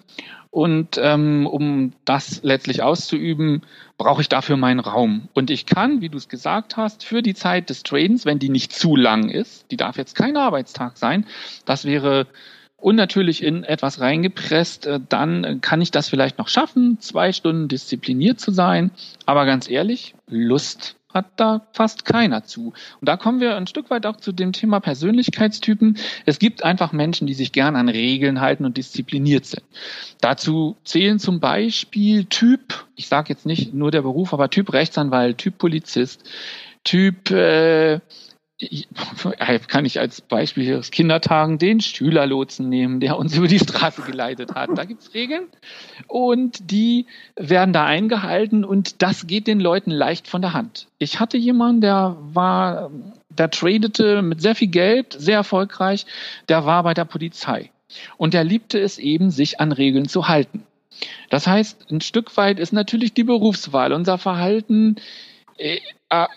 Und 0.51 0.99
ähm, 1.01 1.45
um 1.45 1.93
das 2.05 2.41
letztlich 2.43 2.81
auszuüben, 2.81 3.61
brauche 3.97 4.21
ich 4.21 4.29
dafür 4.29 4.57
meinen 4.57 4.79
Raum. 4.79 5.29
Und 5.33 5.51
ich 5.51 5.67
kann, 5.67 6.01
wie 6.01 6.09
du 6.09 6.17
es 6.17 6.27
gesagt 6.27 6.75
hast, 6.75 7.03
für 7.03 7.21
die 7.21 7.35
Zeit 7.35 7.69
des 7.69 7.83
Tradens, 7.83 8.25
wenn 8.25 8.39
die 8.39 8.49
nicht 8.49 8.73
zu 8.73 8.95
lang 8.95 9.29
ist, 9.29 9.69
die 9.69 9.77
darf 9.77 9.97
jetzt 9.97 10.15
kein 10.15 10.37
Arbeitstag 10.37 10.97
sein, 10.97 11.25
das 11.65 11.85
wäre 11.85 12.25
unnatürlich 12.77 13.43
in 13.43 13.63
etwas 13.63 13.99
reingepresst, 13.99 14.87
äh, 14.87 14.99
dann 15.07 15.61
kann 15.61 15.81
ich 15.81 15.91
das 15.91 16.09
vielleicht 16.09 16.37
noch 16.37 16.47
schaffen, 16.47 16.99
zwei 16.99 17.31
Stunden 17.31 17.67
diszipliniert 17.67 18.39
zu 18.39 18.51
sein. 18.51 18.91
Aber 19.25 19.45
ganz 19.45 19.69
ehrlich, 19.69 20.15
Lust 20.27 20.95
hat 21.13 21.25
da 21.37 21.67
fast 21.73 22.05
keiner 22.05 22.43
zu. 22.43 22.73
Und 23.01 23.09
da 23.09 23.17
kommen 23.17 23.39
wir 23.39 23.57
ein 23.57 23.67
Stück 23.67 23.89
weit 23.89 24.05
auch 24.05 24.17
zu 24.17 24.31
dem 24.31 24.53
Thema 24.53 24.79
Persönlichkeitstypen. 24.79 25.97
Es 26.25 26.37
gibt 26.37 26.63
einfach 26.63 26.91
Menschen, 26.91 27.25
die 27.25 27.33
sich 27.33 27.51
gern 27.51 27.75
an 27.75 27.89
Regeln 27.89 28.41
halten 28.41 28.65
und 28.65 28.77
diszipliniert 28.77 29.45
sind. 29.45 29.63
Dazu 30.21 30.77
zählen 30.83 31.17
zum 31.17 31.39
Beispiel 31.39 32.25
Typ, 32.25 32.85
ich 32.95 33.07
sage 33.07 33.29
jetzt 33.29 33.45
nicht 33.45 33.73
nur 33.73 33.89
der 33.89 34.03
Beruf, 34.03 34.33
aber 34.33 34.49
Typ 34.49 34.71
Rechtsanwalt, 34.71 35.39
Typ 35.39 35.57
Polizist, 35.57 36.29
Typ 36.83 37.31
äh, 37.31 37.99
kann 39.67 39.85
ich 39.85 39.99
als 39.99 40.19
Beispiel 40.19 40.77
aus 40.77 40.91
Kindertagen 40.91 41.57
den 41.57 41.79
Schülerlotsen 41.79 42.67
nehmen, 42.67 42.99
der 42.99 43.17
uns 43.17 43.35
über 43.35 43.47
die 43.47 43.59
Straße 43.59 44.01
geleitet 44.01 44.53
hat. 44.53 44.71
Da 44.75 44.83
gibt's 44.83 45.13
Regeln 45.13 45.47
und 46.07 46.71
die 46.71 47.05
werden 47.37 47.71
da 47.71 47.85
eingehalten 47.85 48.65
und 48.65 49.01
das 49.01 49.27
geht 49.27 49.47
den 49.47 49.61
Leuten 49.61 49.91
leicht 49.91 50.27
von 50.27 50.41
der 50.41 50.53
Hand. 50.53 50.87
Ich 50.97 51.21
hatte 51.21 51.37
jemanden, 51.37 51.81
der 51.81 52.17
war, 52.19 52.91
der 53.29 53.49
tradete 53.49 54.21
mit 54.21 54.41
sehr 54.41 54.55
viel 54.55 54.69
Geld, 54.69 55.15
sehr 55.17 55.37
erfolgreich, 55.37 56.05
der 56.49 56.65
war 56.65 56.83
bei 56.83 56.93
der 56.93 57.05
Polizei 57.05 57.71
und 58.17 58.33
der 58.33 58.43
liebte 58.43 58.77
es 58.79 58.97
eben, 58.97 59.31
sich 59.31 59.61
an 59.61 59.71
Regeln 59.71 60.09
zu 60.09 60.27
halten. 60.27 60.65
Das 61.29 61.47
heißt, 61.47 61.89
ein 61.91 62.01
Stück 62.01 62.35
weit 62.35 62.59
ist 62.59 62.73
natürlich 62.73 63.13
die 63.13 63.23
Berufswahl, 63.23 63.93
unser 63.93 64.17
Verhalten 64.17 64.97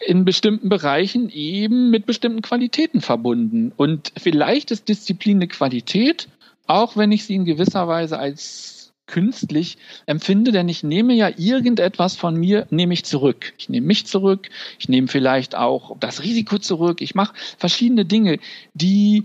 in 0.06 0.24
bestimmten 0.24 0.68
Bereichen 0.68 1.30
eben 1.30 1.90
mit 1.90 2.06
bestimmten 2.06 2.42
Qualitäten 2.42 3.00
verbunden. 3.00 3.72
Und 3.76 4.12
vielleicht 4.16 4.70
ist 4.70 4.88
Disziplin 4.88 5.38
eine 5.38 5.48
Qualität, 5.48 6.28
auch 6.66 6.96
wenn 6.96 7.12
ich 7.12 7.24
sie 7.24 7.36
in 7.36 7.44
gewisser 7.44 7.88
Weise 7.88 8.18
als 8.18 8.82
künstlich 9.06 9.76
empfinde, 10.06 10.52
denn 10.52 10.68
ich 10.68 10.82
nehme 10.82 11.12
ja 11.12 11.30
irgendetwas 11.36 12.16
von 12.16 12.34
mir, 12.34 12.66
nehme 12.70 12.94
ich 12.94 13.04
zurück. 13.04 13.52
Ich 13.58 13.68
nehme 13.68 13.86
mich 13.86 14.06
zurück, 14.06 14.48
ich 14.78 14.88
nehme 14.88 15.08
vielleicht 15.08 15.54
auch 15.54 15.96
das 15.98 16.22
Risiko 16.22 16.58
zurück, 16.58 17.02
ich 17.02 17.14
mache 17.14 17.34
verschiedene 17.58 18.06
Dinge, 18.06 18.38
die 18.72 19.24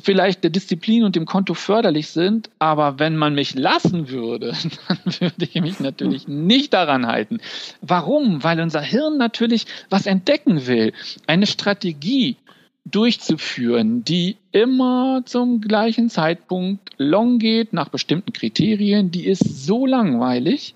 vielleicht 0.00 0.44
der 0.44 0.50
Disziplin 0.50 1.04
und 1.04 1.16
dem 1.16 1.26
Konto 1.26 1.54
förderlich 1.54 2.08
sind, 2.08 2.50
aber 2.58 2.98
wenn 2.98 3.16
man 3.16 3.34
mich 3.34 3.54
lassen 3.54 4.08
würde, 4.08 4.54
dann 4.88 4.98
würde 5.20 5.44
ich 5.44 5.60
mich 5.60 5.80
natürlich 5.80 6.28
nicht 6.28 6.72
daran 6.72 7.06
halten. 7.06 7.38
Warum? 7.80 8.42
Weil 8.44 8.60
unser 8.60 8.80
Hirn 8.80 9.18
natürlich 9.18 9.66
was 9.88 10.06
entdecken 10.06 10.66
will, 10.66 10.92
eine 11.26 11.46
Strategie 11.46 12.36
durchzuführen, 12.84 14.04
die 14.04 14.36
immer 14.52 15.22
zum 15.24 15.60
gleichen 15.60 16.08
Zeitpunkt 16.08 16.90
long 16.96 17.38
geht, 17.38 17.72
nach 17.72 17.88
bestimmten 17.88 18.32
Kriterien, 18.32 19.10
die 19.10 19.26
ist 19.26 19.66
so 19.66 19.86
langweilig, 19.86 20.74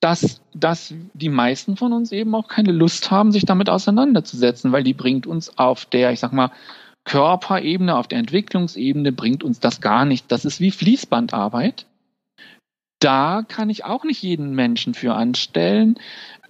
dass, 0.00 0.40
dass 0.54 0.94
die 1.12 1.28
meisten 1.28 1.76
von 1.76 1.92
uns 1.92 2.12
eben 2.12 2.34
auch 2.34 2.48
keine 2.48 2.72
Lust 2.72 3.10
haben, 3.10 3.32
sich 3.32 3.44
damit 3.44 3.68
auseinanderzusetzen, 3.68 4.72
weil 4.72 4.84
die 4.84 4.94
bringt 4.94 5.26
uns 5.26 5.58
auf 5.58 5.84
der, 5.86 6.12
ich 6.12 6.20
sag 6.20 6.32
mal, 6.32 6.50
Körperebene, 7.08 7.96
auf 7.96 8.06
der 8.06 8.18
Entwicklungsebene 8.18 9.12
bringt 9.12 9.42
uns 9.42 9.60
das 9.60 9.80
gar 9.80 10.04
nicht. 10.04 10.30
Das 10.30 10.44
ist 10.44 10.60
wie 10.60 10.70
Fließbandarbeit. 10.70 11.86
Da 13.00 13.44
kann 13.48 13.70
ich 13.70 13.86
auch 13.86 14.04
nicht 14.04 14.22
jeden 14.22 14.54
Menschen 14.54 14.92
für 14.92 15.14
anstellen, 15.14 15.98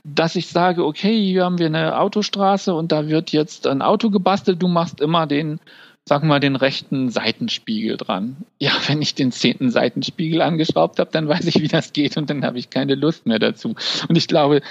dass 0.03 0.35
ich 0.35 0.49
sage, 0.49 0.85
okay, 0.85 1.17
hier 1.17 1.45
haben 1.45 1.59
wir 1.59 1.67
eine 1.67 2.01
Autostraße 2.01 2.75
und 2.75 2.91
da 2.91 3.07
wird 3.07 3.31
jetzt 3.31 3.69
ein 3.69 3.83
Auto 3.83 4.11
gebastelt, 4.11 4.61
du 4.61 4.67
machst 4.67 5.01
immer 5.01 5.29
den, 5.29 5.61
sag 6.07 6.25
mal, 6.25 6.41
den 6.41 6.57
rechten 6.57 7.09
Seitenspiegel 7.09 7.97
dran. 7.97 8.39
Ja, 8.59 8.73
wenn 8.89 9.01
ich 9.01 9.15
den 9.15 9.31
zehnten 9.31 9.71
Seitenspiegel 9.71 10.43
angeschraubt 10.43 10.99
habe, 10.99 11.13
dann 11.13 11.29
weiß 11.29 11.45
ich, 11.47 11.61
wie 11.61 11.69
das 11.69 11.93
geht 11.93 12.17
und 12.17 12.31
dann 12.31 12.45
habe 12.45 12.59
ich 12.59 12.69
keine 12.69 12.97
Lust 12.97 13.27
mehr 13.27 13.39
dazu. 13.39 13.77
Und 14.09 14.19
ich 14.19 14.27
glaube, 14.27 14.63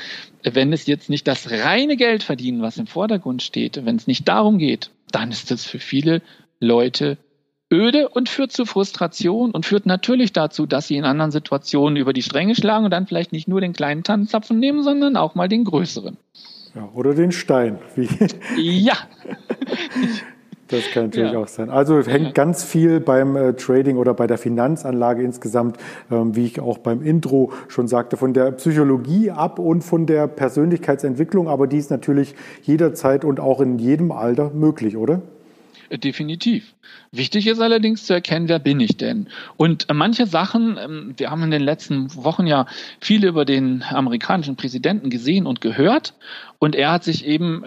wenn 0.44 0.74
es 0.74 0.86
jetzt 0.86 1.10
nicht 1.10 1.26
das 1.30 1.50
reine 1.50 1.96
Geld 1.96 2.24
verdienen, 2.24 2.62
was 2.62 2.78
im 2.78 2.88
Vordergrund 2.88 3.42
steht, 3.42 3.86
wenn 3.86 3.96
es 3.96 4.08
nicht 4.08 4.28
darum 4.28 4.58
geht, 4.58 4.90
dann 5.12 5.32
ist 5.32 5.51
das 5.51 5.66
für 5.66 5.80
viele 5.80 6.22
Leute 6.60 7.18
öde 7.72 8.10
und 8.10 8.30
führt 8.30 8.51
zu 8.51 8.66
Frustration 8.66 9.51
und 9.51 9.66
führt 9.66 9.86
natürlich 9.86 10.32
dazu, 10.32 10.66
dass 10.66 10.88
sie 10.88 10.95
in 10.95 11.03
anderen 11.03 11.32
Situationen 11.32 11.97
über 11.97 12.14
die 12.14 12.22
Stränge 12.22 12.55
schlagen 12.55 12.86
und 12.86 12.91
dann 12.91 13.08
vielleicht 13.08 13.34
nicht 13.34 13.47
nur 13.47 13.62
den 13.62 13.74
kleinen 13.74 14.03
Tannenzapfen 14.03 14.60
nehmen, 14.60 14.84
sondern 14.84 15.18
auch 15.18 15.36
mal 15.36 15.49
den 15.49 15.66
größeren. 15.66 16.18
Ja, 16.76 16.89
oder 16.93 17.14
den 17.14 17.32
Stein. 17.32 17.80
Wie 17.95 18.80
ja. 18.80 18.95
Das 20.68 20.91
kann 20.91 21.05
natürlich 21.05 21.32
ja. 21.32 21.39
auch 21.39 21.47
sein. 21.47 21.70
Also 21.70 22.01
hängt 22.01 22.36
ganz 22.36 22.63
viel 22.63 22.99
beim 22.99 23.36
äh, 23.36 23.53
Trading 23.53 23.97
oder 23.97 24.13
bei 24.13 24.28
der 24.28 24.38
Finanzanlage 24.38 25.24
insgesamt, 25.24 25.78
ähm, 26.11 26.36
wie 26.36 26.45
ich 26.45 26.59
auch 26.59 26.78
beim 26.78 27.01
Intro 27.01 27.53
schon 27.70 27.88
sagte, 27.88 28.18
von 28.18 28.34
der 28.34 28.51
Psychologie 28.51 29.32
ab 29.32 29.59
und 29.59 29.82
von 29.82 30.05
der 30.05 30.28
Persönlichkeitsentwicklung. 30.28 31.47
Aber 31.47 31.68
die 31.68 31.78
ist 31.78 31.89
natürlich 31.89 32.36
jederzeit 32.63 33.24
und 33.24 33.39
auch 33.39 33.61
in 33.61 33.80
jedem 33.80 34.11
Alter 34.11 34.51
möglich, 34.51 34.97
oder? 34.97 35.22
Äh, 35.89 35.99
definitiv. 35.99 36.74
Wichtig 37.13 37.47
ist 37.47 37.61
allerdings 37.61 38.05
zu 38.05 38.13
erkennen, 38.13 38.49
wer 38.49 38.59
bin 38.59 38.82
ich 38.82 38.97
denn? 38.97 39.28
Und 39.55 39.89
äh, 39.89 39.93
manche 39.93 40.28
Sachen, 40.28 40.78
ähm, 40.78 41.13
wir 41.15 41.32
haben 41.32 41.43
in 41.43 41.51
den 41.51 41.61
letzten 41.61 42.13
Wochen 42.15 42.45
ja 42.45 42.65
viel 42.99 43.24
über 43.24 43.45
den 43.45 43.84
amerikanischen 43.89 44.57
Präsidenten 44.57 45.09
gesehen 45.09 45.45
und 45.45 45.61
gehört. 45.61 46.13
Und 46.59 46.76
er 46.76 46.91
hat 46.91 47.03
sich 47.03 47.26
eben, 47.26 47.63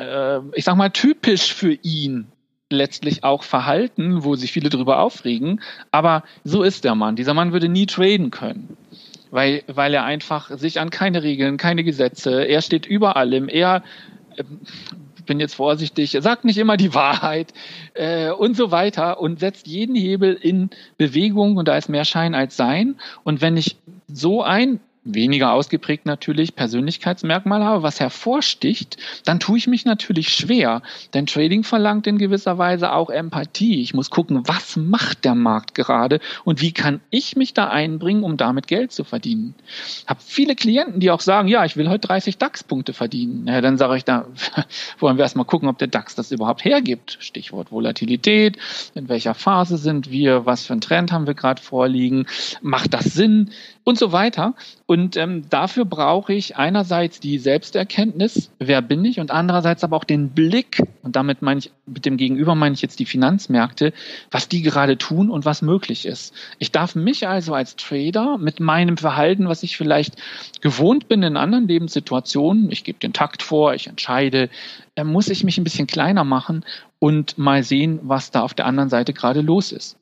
ich 0.54 0.64
sag 0.64 0.74
mal, 0.74 0.90
typisch 0.90 1.54
für 1.54 1.72
ihn 1.72 2.26
letztlich 2.70 3.24
auch 3.24 3.42
verhalten, 3.42 4.24
wo 4.24 4.34
sich 4.36 4.52
viele 4.52 4.70
darüber 4.70 5.00
aufregen. 5.00 5.60
Aber 5.90 6.22
so 6.44 6.62
ist 6.62 6.84
der 6.84 6.94
Mann. 6.94 7.16
Dieser 7.16 7.34
Mann 7.34 7.52
würde 7.52 7.68
nie 7.68 7.86
traden 7.86 8.30
können. 8.30 8.76
Weil, 9.30 9.62
weil 9.68 9.94
er 9.94 10.04
einfach 10.04 10.50
sich 10.56 10.80
an 10.80 10.90
keine 10.90 11.22
Regeln, 11.22 11.56
keine 11.56 11.84
Gesetze, 11.84 12.44
er 12.44 12.62
steht 12.62 12.84
über 12.86 13.16
allem, 13.16 13.48
er, 13.48 13.84
äh, 14.36 14.42
bin 15.26 15.38
jetzt 15.38 15.54
vorsichtig, 15.54 16.16
sagt 16.18 16.44
nicht 16.44 16.58
immer 16.58 16.76
die 16.76 16.92
Wahrheit 16.94 17.54
äh, 17.94 18.30
und 18.30 18.56
so 18.56 18.72
weiter 18.72 19.20
und 19.20 19.38
setzt 19.38 19.68
jeden 19.68 19.94
Hebel 19.94 20.34
in 20.34 20.70
Bewegung 20.98 21.56
und 21.56 21.68
da 21.68 21.76
ist 21.76 21.88
mehr 21.88 22.04
Schein 22.04 22.34
als 22.34 22.56
Sein. 22.56 22.96
Und 23.22 23.40
wenn 23.40 23.56
ich 23.56 23.76
so 24.08 24.42
ein 24.42 24.80
weniger 25.04 25.52
ausgeprägt 25.52 26.04
natürlich 26.04 26.54
Persönlichkeitsmerkmal 26.54 27.64
habe, 27.64 27.82
was 27.82 28.00
hervorsticht, 28.00 28.98
dann 29.24 29.40
tue 29.40 29.56
ich 29.56 29.66
mich 29.66 29.84
natürlich 29.86 30.28
schwer. 30.34 30.82
Denn 31.14 31.26
Trading 31.26 31.64
verlangt 31.64 32.06
in 32.06 32.18
gewisser 32.18 32.58
Weise 32.58 32.92
auch 32.92 33.08
Empathie. 33.08 33.80
Ich 33.80 33.94
muss 33.94 34.10
gucken, 34.10 34.42
was 34.46 34.76
macht 34.76 35.24
der 35.24 35.34
Markt 35.34 35.74
gerade 35.74 36.20
und 36.44 36.60
wie 36.60 36.72
kann 36.72 37.00
ich 37.10 37.34
mich 37.34 37.54
da 37.54 37.68
einbringen, 37.68 38.24
um 38.24 38.36
damit 38.36 38.66
Geld 38.66 38.92
zu 38.92 39.04
verdienen. 39.04 39.54
Ich 39.76 40.04
habe 40.06 40.20
viele 40.24 40.54
Klienten, 40.54 41.00
die 41.00 41.10
auch 41.10 41.20
sagen, 41.20 41.48
ja, 41.48 41.64
ich 41.64 41.76
will 41.76 41.88
heute 41.88 42.06
30 42.08 42.36
DAX-Punkte 42.36 42.92
verdienen. 42.92 43.46
Ja, 43.46 43.60
dann 43.62 43.78
sage 43.78 43.96
ich 43.96 44.04
da, 44.04 44.26
wollen 44.98 45.16
wir 45.16 45.22
erstmal 45.22 45.46
gucken, 45.46 45.68
ob 45.68 45.78
der 45.78 45.88
DAX 45.88 46.14
das 46.14 46.30
überhaupt 46.30 46.64
hergibt. 46.64 47.16
Stichwort 47.20 47.72
Volatilität, 47.72 48.58
in 48.94 49.08
welcher 49.08 49.34
Phase 49.34 49.78
sind 49.78 50.10
wir, 50.10 50.44
was 50.44 50.66
für 50.66 50.74
einen 50.74 50.82
Trend 50.82 51.10
haben 51.10 51.26
wir 51.26 51.34
gerade 51.34 51.62
vorliegen, 51.62 52.26
macht 52.60 52.92
das 52.92 53.06
Sinn? 53.06 53.50
Und 53.84 53.98
so 53.98 54.12
weiter. 54.12 54.54
Und 54.86 55.16
ähm, 55.16 55.48
dafür 55.48 55.84
brauche 55.84 56.32
ich 56.32 56.56
einerseits 56.56 57.20
die 57.20 57.38
Selbsterkenntnis, 57.38 58.50
wer 58.58 58.82
bin 58.82 59.04
ich, 59.04 59.20
und 59.20 59.30
andererseits 59.30 59.84
aber 59.84 59.96
auch 59.96 60.04
den 60.04 60.30
Blick, 60.30 60.82
und 61.02 61.16
damit 61.16 61.42
meine 61.42 61.58
ich, 61.58 61.72
mit 61.86 62.04
dem 62.04 62.16
Gegenüber 62.16 62.54
meine 62.54 62.74
ich 62.74 62.82
jetzt 62.82 62.98
die 62.98 63.06
Finanzmärkte, 63.06 63.92
was 64.30 64.48
die 64.48 64.62
gerade 64.62 64.98
tun 64.98 65.30
und 65.30 65.44
was 65.44 65.62
möglich 65.62 66.06
ist. 66.06 66.34
Ich 66.58 66.72
darf 66.72 66.94
mich 66.94 67.26
also 67.26 67.54
als 67.54 67.76
Trader 67.76 68.38
mit 68.38 68.60
meinem 68.60 68.96
Verhalten, 68.96 69.48
was 69.48 69.62
ich 69.62 69.76
vielleicht 69.76 70.16
gewohnt 70.60 71.08
bin 71.08 71.22
in 71.22 71.36
anderen 71.36 71.68
Lebenssituationen, 71.68 72.70
ich 72.70 72.84
gebe 72.84 72.98
den 72.98 73.12
Takt 73.12 73.42
vor, 73.42 73.74
ich 73.74 73.86
entscheide, 73.86 74.50
äh, 74.94 75.04
muss 75.04 75.28
ich 75.28 75.44
mich 75.44 75.58
ein 75.58 75.64
bisschen 75.64 75.86
kleiner 75.86 76.24
machen 76.24 76.64
und 76.98 77.38
mal 77.38 77.62
sehen, 77.62 77.98
was 78.02 78.30
da 78.30 78.42
auf 78.42 78.54
der 78.54 78.66
anderen 78.66 78.90
Seite 78.90 79.12
gerade 79.12 79.40
los 79.40 79.72
ist. 79.72 79.99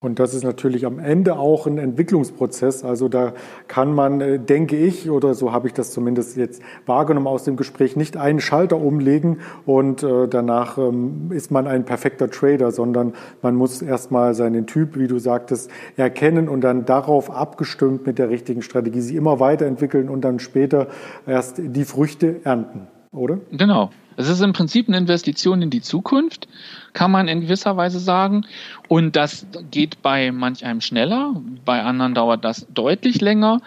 Und 0.00 0.20
das 0.20 0.32
ist 0.32 0.44
natürlich 0.44 0.86
am 0.86 1.00
Ende 1.00 1.36
auch 1.40 1.66
ein 1.66 1.76
Entwicklungsprozess. 1.76 2.84
Also 2.84 3.08
da 3.08 3.32
kann 3.66 3.92
man, 3.92 4.20
äh, 4.20 4.38
denke 4.38 4.76
ich, 4.76 5.10
oder 5.10 5.34
so 5.34 5.50
habe 5.50 5.66
ich 5.66 5.74
das 5.74 5.90
zumindest 5.90 6.36
jetzt 6.36 6.62
wahrgenommen 6.86 7.26
aus 7.26 7.42
dem 7.42 7.56
Gespräch, 7.56 7.96
nicht 7.96 8.16
einen 8.16 8.38
Schalter 8.38 8.76
umlegen 8.76 9.38
und 9.66 10.04
äh, 10.04 10.28
danach 10.28 10.78
ähm, 10.78 11.32
ist 11.32 11.50
man 11.50 11.66
ein 11.66 11.84
perfekter 11.84 12.30
Trader, 12.30 12.70
sondern 12.70 13.14
man 13.42 13.56
muss 13.56 13.82
erstmal 13.82 14.34
seinen 14.34 14.68
Typ, 14.68 14.96
wie 14.96 15.08
du 15.08 15.18
sagtest, 15.18 15.68
erkennen 15.96 16.48
und 16.48 16.60
dann 16.60 16.84
darauf 16.84 17.28
abgestimmt 17.28 18.06
mit 18.06 18.20
der 18.20 18.30
richtigen 18.30 18.62
Strategie 18.62 19.00
sie 19.00 19.16
immer 19.16 19.40
weiterentwickeln 19.40 20.08
und 20.08 20.20
dann 20.20 20.38
später 20.38 20.86
erst 21.26 21.56
die 21.58 21.84
Früchte 21.84 22.36
ernten, 22.44 22.86
oder? 23.10 23.38
Genau. 23.50 23.90
Es 24.18 24.28
ist 24.28 24.40
im 24.40 24.52
Prinzip 24.52 24.88
eine 24.88 24.96
Investition 24.96 25.62
in 25.62 25.70
die 25.70 25.80
Zukunft, 25.80 26.48
kann 26.92 27.12
man 27.12 27.28
in 27.28 27.42
gewisser 27.42 27.76
Weise 27.76 28.00
sagen. 28.00 28.44
Und 28.88 29.14
das 29.14 29.46
geht 29.70 30.02
bei 30.02 30.32
manch 30.32 30.64
einem 30.64 30.80
schneller, 30.80 31.40
bei 31.64 31.84
anderen 31.84 32.14
dauert 32.14 32.44
das 32.44 32.66
deutlich 32.68 33.20
länger. 33.20 33.60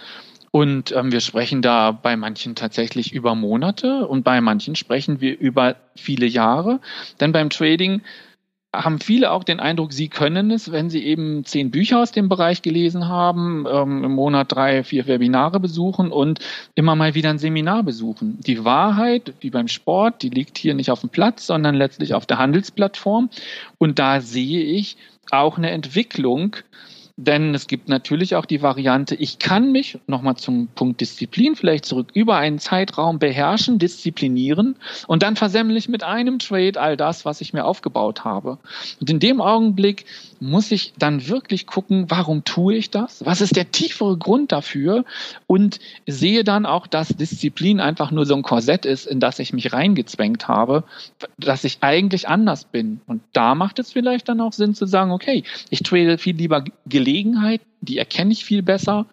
Und 0.52 0.91
ähm, 0.91 1.14
wir 1.14 1.22
sprechen 1.22 1.62
da 1.62 1.91
bei 1.93 2.18
manchen 2.18 2.56
tatsächlich 2.56 3.14
über 3.14 3.34
Monate 3.34 4.06
und 4.06 4.24
bei 4.24 4.41
manchen 4.41 4.76
sprechen 4.76 5.22
wir 5.22 5.39
über 5.39 5.78
viele 5.95 6.26
Jahre. 6.26 6.82
Denn 7.22 7.32
beim 7.32 7.49
Trading 7.49 8.02
haben 8.74 8.99
viele 8.99 9.32
auch 9.32 9.43
den 9.43 9.59
Eindruck, 9.59 9.91
sie 9.91 10.07
können 10.07 10.49
es, 10.49 10.72
wenn 10.72 10.89
sie 10.89 11.03
eben 11.03 11.43
zehn 11.43 11.72
Bücher 11.72 11.99
aus 11.99 12.11
dem 12.13 12.30
Bereich 12.30 12.61
gelesen 12.61 13.09
haben, 13.09 13.65
ähm, 13.69 14.03
im 14.05 14.11
Monat 14.13 14.51
drei, 14.51 14.84
vier 14.84 15.07
Webinare 15.07 15.59
besuchen 15.59 16.11
und 16.11 16.39
immer 16.76 16.95
mal 16.95 17.13
wieder 17.13 17.30
ein 17.30 17.39
Seminar 17.39 17.84
besuchen. 17.84 18.39
Die 18.39 18.63
Wahrheit, 18.63 19.34
wie 19.41 19.49
beim 19.49 19.67
Sport, 19.67 20.22
die 20.22 20.30
liegt 20.30 20.57
hier 20.57 20.74
nicht 20.74 20.89
auf 20.89 21.01
dem 21.01 21.09
Platz, 21.09 21.47
sondern 21.47 21.76
letztlich 21.76 22.13
auf 22.13 22.26
der 22.26 22.38
Handelsplattform. 22.38 23.30
Und 23.78 23.99
da 23.99 24.22
sehe 24.22 24.63
ich 24.63 24.95
auch 25.32 25.57
eine 25.57 25.72
Entwicklung, 25.72 26.55
denn 27.18 27.53
es 27.53 27.68
gibt 27.68 27.89
natürlich 27.89 28.36
auch 28.36 28.45
die 28.45 28.62
Variante, 28.62 29.16
ich 29.16 29.39
kann 29.39 29.72
mich, 29.72 29.99
nochmal 30.07 30.36
zum 30.36 30.68
Punkt 30.68 31.01
Disziplin 31.01 31.55
vielleicht 31.55 31.86
zurück, 31.86 32.09
über 32.14 32.38
einen 32.38 32.59
Zeitraum 32.59 33.20
beherrschen, 33.20 33.80
disziplinieren 33.80 34.76
und 35.07 35.24
dann 35.24 35.36
versemmle 35.36 35.78
ich 35.78 35.89
mit 35.89 36.03
einem 36.03 36.39
Trade 36.39 36.80
all 36.80 36.97
das, 36.97 37.26
was 37.26 37.41
ich 37.41 37.53
mir 37.53 37.66
aufgebaut 37.66 38.24
habe. 38.24 38.57
Und 38.99 39.09
in 39.09 39.20
dem 39.20 39.41
Augenblick 39.41 40.05
muss 40.42 40.72
ich 40.72 40.94
dann 40.98 41.28
wirklich 41.28 41.68
gucken, 41.68 42.10
warum 42.10 42.44
tue 42.44 42.76
ich 42.76 42.89
das? 42.89 43.24
Was 43.24 43.42
ist 43.42 43.56
der 43.56 43.72
tiefere 43.72 44.18
Grund 44.18 44.52
dafür? 44.52 45.06
Und 45.46 45.80
sehe 46.08 46.44
dann 46.44 46.66
auch, 46.66 46.88
dass 46.88 47.10
Disziplin 47.10 47.80
einfach 47.80 48.10
nur 48.10 48.26
so 48.26 48.36
ein 48.36 48.42
Korsett 48.42 48.86
ist, 48.86 49.06
in 49.06 49.20
das 49.20 49.38
ich 49.38 49.54
mich 49.54 49.72
reingezwängt 49.72 50.48
habe, 50.48 50.84
dass 51.38 51.64
ich 51.64 51.78
eigentlich 51.82 52.28
anders 52.28 52.66
bin. 52.66 53.02
Und 53.06 53.22
da 53.34 53.54
macht 53.54 53.78
es 53.78 53.92
vielleicht 53.92 54.30
dann 54.30 54.42
auch 54.42 54.54
Sinn 54.54 54.74
zu 54.74 54.88
sagen, 54.88 55.12
okay, 55.12 55.44
ich 55.70 55.84
trade 55.84 56.18
viel 56.18 56.36
lieber 56.36 56.64
Gelegenheit, 56.88 57.62
die 57.82 58.00
erkenne 58.00 58.32
ich 58.32 58.44
viel 58.44 58.64
besser. 58.64 59.06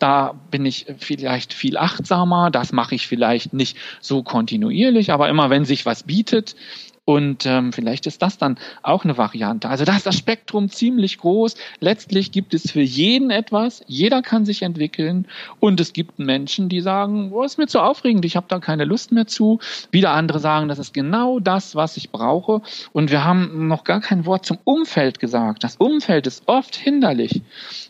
Da 0.00 0.34
bin 0.50 0.66
ich 0.66 0.86
vielleicht 0.98 1.54
viel 1.54 1.76
achtsamer. 1.76 2.50
Das 2.50 2.72
mache 2.72 2.96
ich 2.96 3.06
vielleicht 3.06 3.52
nicht 3.52 3.76
so 4.00 4.24
kontinuierlich, 4.24 5.12
aber 5.12 5.28
immer 5.28 5.48
wenn 5.48 5.64
sich 5.64 5.86
was 5.86 6.02
bietet, 6.02 6.56
und 7.04 7.46
ähm, 7.46 7.72
vielleicht 7.72 8.06
ist 8.06 8.22
das 8.22 8.38
dann 8.38 8.58
auch 8.84 9.02
eine 9.02 9.18
Variante. 9.18 9.68
Also 9.68 9.84
da 9.84 9.96
ist 9.96 10.06
das 10.06 10.16
Spektrum 10.16 10.68
ziemlich 10.68 11.18
groß. 11.18 11.56
Letztlich 11.80 12.30
gibt 12.30 12.54
es 12.54 12.70
für 12.70 12.80
jeden 12.80 13.30
etwas. 13.30 13.82
Jeder 13.88 14.22
kann 14.22 14.44
sich 14.44 14.62
entwickeln. 14.62 15.26
Und 15.58 15.80
es 15.80 15.92
gibt 15.92 16.20
Menschen, 16.20 16.68
die 16.68 16.80
sagen, 16.80 17.32
oh, 17.32 17.42
ist 17.42 17.58
mir 17.58 17.66
zu 17.66 17.80
aufregend, 17.80 18.24
ich 18.24 18.36
habe 18.36 18.46
da 18.48 18.60
keine 18.60 18.84
Lust 18.84 19.10
mehr 19.10 19.26
zu. 19.26 19.58
Wieder 19.90 20.12
andere 20.12 20.38
sagen, 20.38 20.68
das 20.68 20.78
ist 20.78 20.94
genau 20.94 21.40
das, 21.40 21.74
was 21.74 21.96
ich 21.96 22.10
brauche. 22.10 22.62
Und 22.92 23.10
wir 23.10 23.24
haben 23.24 23.66
noch 23.66 23.82
gar 23.82 24.00
kein 24.00 24.24
Wort 24.24 24.46
zum 24.46 24.58
Umfeld 24.62 25.18
gesagt. 25.18 25.64
Das 25.64 25.76
Umfeld 25.76 26.28
ist 26.28 26.44
oft 26.46 26.76
hinderlich, 26.76 27.42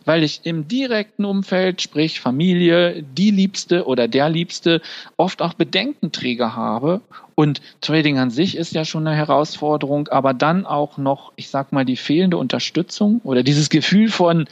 weil 0.06 0.22
ich 0.22 0.40
im 0.44 0.68
direkten 0.68 1.24
Umfeld, 1.24 1.82
sprich 1.82 2.20
Familie, 2.20 3.02
die 3.02 3.30
Liebste 3.30 3.86
oder 3.86 4.08
der 4.08 4.28
Liebste, 4.28 4.80
oft 5.16 5.42
auch 5.42 5.54
Bedenkenträger 5.54 6.54
habe. 6.56 7.00
Und 7.34 7.60
Trading 7.80 8.18
an 8.18 8.30
sich 8.30 8.56
ist 8.56 8.74
ja 8.74 8.84
schon 8.84 9.06
eine 9.06 9.16
Herausforderung, 9.16 10.08
aber 10.08 10.34
dann 10.34 10.66
auch 10.66 10.98
noch, 10.98 11.32
ich 11.36 11.48
sag 11.48 11.72
mal, 11.72 11.84
die 11.84 11.96
fehlende 11.96 12.36
Unterstützung 12.36 13.20
oder 13.24 13.42
dieses 13.42 13.70
Gefühl 13.70 14.08
von, 14.08 14.46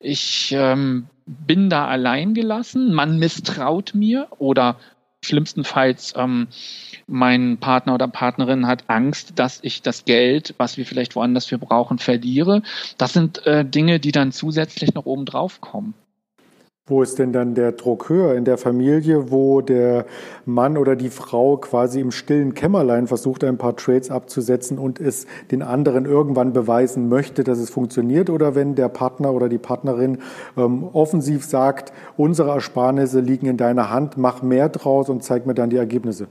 ich 0.00 0.52
ähm, 0.56 1.06
bin 1.26 1.68
da 1.68 1.86
allein 1.86 2.34
gelassen, 2.34 2.94
man 2.94 3.18
misstraut 3.18 3.94
mir 3.94 4.28
oder 4.38 4.76
schlimmstenfalls 5.24 6.14
ähm, 6.16 6.48
mein 7.06 7.58
Partner 7.58 7.94
oder 7.94 8.08
Partnerin 8.08 8.66
hat 8.66 8.84
Angst, 8.88 9.38
dass 9.38 9.58
ich 9.62 9.82
das 9.82 10.04
Geld, 10.04 10.54
was 10.58 10.76
wir 10.76 10.86
vielleicht 10.86 11.16
woanders 11.16 11.46
für 11.46 11.58
brauchen, 11.58 11.98
verliere. 11.98 12.62
Das 12.98 13.12
sind 13.12 13.46
äh, 13.46 13.64
Dinge, 13.64 14.00
die 14.00 14.12
dann 14.12 14.32
zusätzlich 14.32 14.94
noch 14.94 15.06
oben 15.06 15.24
drauf 15.24 15.60
kommen. 15.60 15.94
Wo 16.88 17.02
ist 17.02 17.18
denn 17.18 17.32
dann 17.32 17.54
der 17.54 17.72
Druck 17.72 18.08
höher? 18.08 18.34
In 18.34 18.44
der 18.44 18.56
Familie, 18.56 19.30
wo 19.30 19.60
der 19.60 20.06
Mann 20.46 20.78
oder 20.78 20.96
die 20.96 21.10
Frau 21.10 21.58
quasi 21.58 22.00
im 22.00 22.10
stillen 22.10 22.54
Kämmerlein 22.54 23.06
versucht, 23.06 23.44
ein 23.44 23.58
paar 23.58 23.76
Trades 23.76 24.10
abzusetzen 24.10 24.78
und 24.78 24.98
es 24.98 25.26
den 25.50 25.62
anderen 25.62 26.06
irgendwann 26.06 26.54
beweisen 26.54 27.08
möchte, 27.08 27.44
dass 27.44 27.58
es 27.58 27.68
funktioniert? 27.68 28.30
Oder 28.30 28.54
wenn 28.54 28.74
der 28.74 28.88
Partner 28.88 29.34
oder 29.34 29.50
die 29.50 29.58
Partnerin 29.58 30.18
ähm, 30.56 30.84
offensiv 30.92 31.44
sagt, 31.44 31.92
unsere 32.16 32.52
Ersparnisse 32.52 33.20
liegen 33.20 33.46
in 33.46 33.58
deiner 33.58 33.90
Hand, 33.90 34.16
mach 34.16 34.42
mehr 34.42 34.70
draus 34.70 35.10
und 35.10 35.22
zeig 35.22 35.46
mir 35.46 35.54
dann 35.54 35.68
die 35.68 35.76
Ergebnisse? 35.76 36.28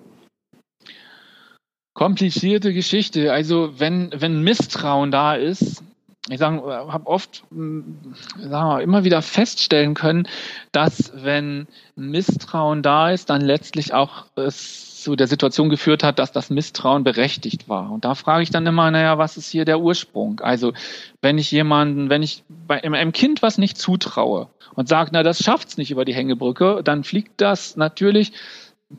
Komplizierte 1.94 2.74
Geschichte. 2.74 3.32
Also 3.32 3.72
wenn, 3.78 4.12
wenn 4.16 4.44
Misstrauen 4.44 5.12
da 5.12 5.36
ist, 5.36 5.84
ich 6.30 6.42
habe 6.42 7.08
oft 7.08 7.44
hm, 7.52 7.98
sagen 8.38 8.70
wir, 8.70 8.82
immer 8.82 9.04
wieder 9.04 9.22
feststellen 9.22 9.94
können, 9.94 10.28
dass 10.72 11.12
wenn 11.16 11.68
Misstrauen 11.96 12.82
da 12.82 13.12
ist, 13.12 13.30
dann 13.30 13.42
letztlich 13.42 13.94
auch 13.94 14.26
es 14.36 14.88
zu 15.04 15.16
der 15.16 15.28
Situation 15.28 15.70
geführt 15.70 16.04
hat, 16.04 16.20
dass 16.20 16.32
das 16.32 16.50
Misstrauen 16.50 17.04
berechtigt 17.04 17.70
war. 17.70 17.92
Und 17.92 18.04
da 18.04 18.16
frage 18.16 18.44
ich 18.44 18.50
dann 18.50 18.66
immer, 18.66 18.92
naja, 18.92 19.18
was 19.18 19.38
ist 19.38 19.50
hier 19.50 19.64
der 19.64 19.80
Ursprung? 19.80 20.42
Also 20.42 20.74
wenn 21.22 21.38
ich 21.38 21.50
jemanden, 21.52 22.10
wenn 22.10 22.24
ich 22.24 22.44
bei 22.50 22.84
einem 22.84 23.14
Kind 23.14 23.42
was 23.42 23.58
nicht 23.58 23.78
zutraue 23.78 24.50
und 24.76 24.90
sage, 24.90 25.12
na, 25.14 25.24
das 25.24 25.42
schafft's 25.42 25.78
nicht 25.78 25.92
über 25.92 26.04
die 26.04 26.14
Hängebrücke, 26.14 26.82
dann 26.84 27.06
fliegt 27.06 27.40
das 27.40 27.78
natürlich 27.78 28.34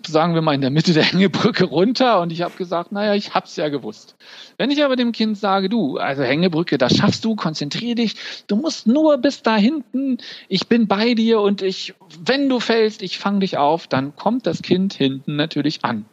sagen 0.06 0.34
wir 0.34 0.42
mal, 0.42 0.54
in 0.54 0.60
der 0.60 0.70
Mitte 0.70 0.92
der 0.92 1.02
Hängebrücke 1.04 1.64
runter 1.64 2.20
und 2.20 2.30
ich 2.30 2.42
habe 2.42 2.56
gesagt, 2.56 2.92
naja, 2.92 3.14
ich 3.14 3.34
hab's 3.34 3.56
ja 3.56 3.68
gewusst. 3.68 4.16
Wenn 4.58 4.70
ich 4.70 4.84
aber 4.84 4.96
dem 4.96 5.12
Kind 5.12 5.38
sage, 5.38 5.70
du, 5.70 5.96
also 5.96 6.22
Hängebrücke, 6.22 6.76
das 6.76 6.96
schaffst 6.96 7.24
du, 7.24 7.34
konzentrier 7.34 7.94
dich, 7.94 8.14
du 8.48 8.56
musst 8.56 8.86
nur 8.86 9.16
bis 9.16 9.42
da 9.42 9.56
hinten, 9.56 10.18
ich 10.48 10.68
bin 10.68 10.88
bei 10.88 11.14
dir 11.14 11.40
und 11.40 11.62
ich, 11.62 11.94
wenn 12.22 12.48
du 12.50 12.60
fällst, 12.60 13.02
ich 13.02 13.18
fang 13.18 13.40
dich 13.40 13.56
auf, 13.56 13.86
dann 13.86 14.14
kommt 14.14 14.46
das 14.46 14.60
Kind 14.60 14.92
hinten 14.92 15.36
natürlich 15.36 15.84
an. 15.84 16.04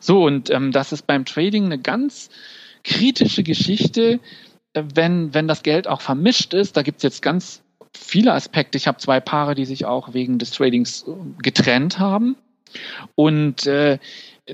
So, 0.00 0.24
und 0.24 0.48
ähm, 0.50 0.72
das 0.72 0.92
ist 0.92 1.06
beim 1.06 1.26
Trading 1.26 1.66
eine 1.66 1.78
ganz 1.78 2.30
kritische 2.82 3.42
Geschichte, 3.42 4.20
äh, 4.72 4.84
wenn, 4.94 5.34
wenn 5.34 5.48
das 5.48 5.62
Geld 5.62 5.86
auch 5.86 6.00
vermischt 6.00 6.54
ist. 6.54 6.78
Da 6.78 6.82
gibt's 6.82 7.02
jetzt 7.02 7.20
ganz 7.20 7.62
viele 7.92 8.32
Aspekte. 8.32 8.78
Ich 8.78 8.86
habe 8.86 8.98
zwei 8.98 9.20
Paare, 9.20 9.54
die 9.54 9.66
sich 9.66 9.84
auch 9.84 10.14
wegen 10.14 10.38
des 10.38 10.52
Tradings 10.52 11.04
äh, 11.06 11.42
getrennt 11.42 11.98
haben. 11.98 12.36
Und 13.14 13.66
äh, 13.66 13.98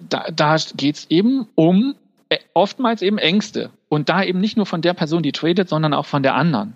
da, 0.08 0.26
da 0.32 0.56
geht 0.76 0.96
es 0.96 1.06
eben 1.10 1.46
um 1.54 1.94
äh, 2.28 2.38
oftmals 2.52 3.02
eben 3.02 3.18
Ängste. 3.18 3.70
Und 3.88 4.08
da 4.08 4.22
eben 4.24 4.40
nicht 4.40 4.56
nur 4.56 4.66
von 4.66 4.82
der 4.82 4.94
Person, 4.94 5.22
die 5.22 5.32
tradet, 5.32 5.68
sondern 5.68 5.94
auch 5.94 6.06
von 6.06 6.22
der 6.22 6.34
anderen. 6.34 6.74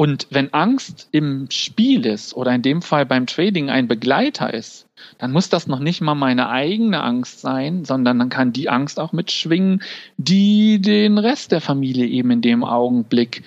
Und 0.00 0.28
wenn 0.30 0.54
Angst 0.54 1.10
im 1.12 1.48
Spiel 1.50 2.06
ist 2.06 2.34
oder 2.34 2.54
in 2.54 2.62
dem 2.62 2.80
Fall 2.80 3.04
beim 3.04 3.26
Trading 3.26 3.68
ein 3.68 3.86
Begleiter 3.86 4.54
ist, 4.54 4.88
dann 5.18 5.30
muss 5.30 5.50
das 5.50 5.66
noch 5.66 5.78
nicht 5.78 6.00
mal 6.00 6.14
meine 6.14 6.48
eigene 6.48 7.02
Angst 7.02 7.42
sein, 7.42 7.84
sondern 7.84 8.18
dann 8.18 8.30
kann 8.30 8.54
die 8.54 8.70
Angst 8.70 8.98
auch 8.98 9.12
mitschwingen, 9.12 9.82
die 10.16 10.80
den 10.80 11.18
Rest 11.18 11.52
der 11.52 11.60
Familie 11.60 12.06
eben 12.06 12.30
in 12.30 12.40
dem 12.40 12.64
Augenblick 12.64 13.42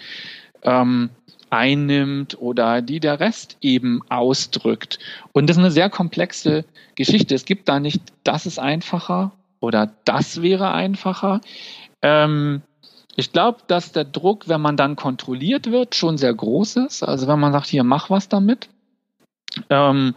ähm, 0.61 1.09
einnimmt 1.53 2.37
oder 2.41 2.81
die 2.81 2.99
der 2.99 3.19
Rest 3.19 3.57
eben 3.61 4.01
ausdrückt. 4.09 4.99
Und 5.31 5.49
das 5.49 5.57
ist 5.57 5.63
eine 5.63 5.71
sehr 5.71 5.89
komplexe 5.89 6.65
Geschichte. 6.95 7.35
Es 7.35 7.45
gibt 7.45 7.69
da 7.69 7.79
nicht, 7.79 8.01
das 8.23 8.45
ist 8.45 8.59
einfacher 8.59 9.31
oder 9.59 9.91
das 10.03 10.41
wäre 10.41 10.71
einfacher. 10.71 11.41
Ähm, 12.01 12.63
ich 13.15 13.31
glaube, 13.31 13.59
dass 13.67 13.91
der 13.91 14.03
Druck, 14.03 14.47
wenn 14.47 14.61
man 14.61 14.77
dann 14.77 14.95
kontrolliert 14.95 15.71
wird, 15.71 15.93
schon 15.93 16.17
sehr 16.17 16.33
groß 16.33 16.77
ist. 16.77 17.03
Also 17.03 17.27
wenn 17.27 17.39
man 17.39 17.53
sagt, 17.53 17.67
hier 17.67 17.83
mach 17.83 18.09
was 18.09 18.27
damit. 18.27 18.69
Ähm, 19.69 20.15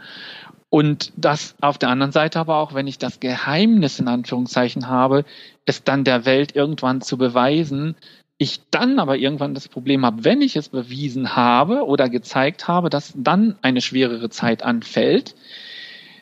und 0.71 1.13
das 1.17 1.55
auf 1.61 1.77
der 1.79 1.91
anderen 1.91 2.13
Seite 2.13 2.41
aber 2.41 2.57
auch, 2.57 2.73
wenn 2.75 2.87
ich 2.87 2.99
das 2.99 3.21
Geheimnis 3.21 3.99
in 3.99 4.09
Anführungszeichen 4.09 4.89
habe, 4.89 5.25
es 5.67 5.85
dann 5.85 6.05
der 6.05 6.25
Welt 6.25 6.57
irgendwann 6.57 7.03
zu 7.03 7.19
beweisen, 7.19 7.95
ich 8.39 8.61
dann 8.71 8.99
aber 8.99 9.17
irgendwann 9.17 9.55
das 9.55 9.69
Problem 9.69 10.05
habe, 10.05 10.25
wenn 10.25 10.43
ich 10.43 10.57
es 10.57 10.69
bewiesen 10.69 11.37
habe 11.37 11.87
oder 11.87 12.09
gezeigt 12.09 12.69
habe, 12.69 12.91
dass 12.91 13.15
dann 13.17 13.57
eine 13.63 13.81
schwerere 13.81 14.29
Zeit 14.29 14.63
anfällt, 14.63 15.35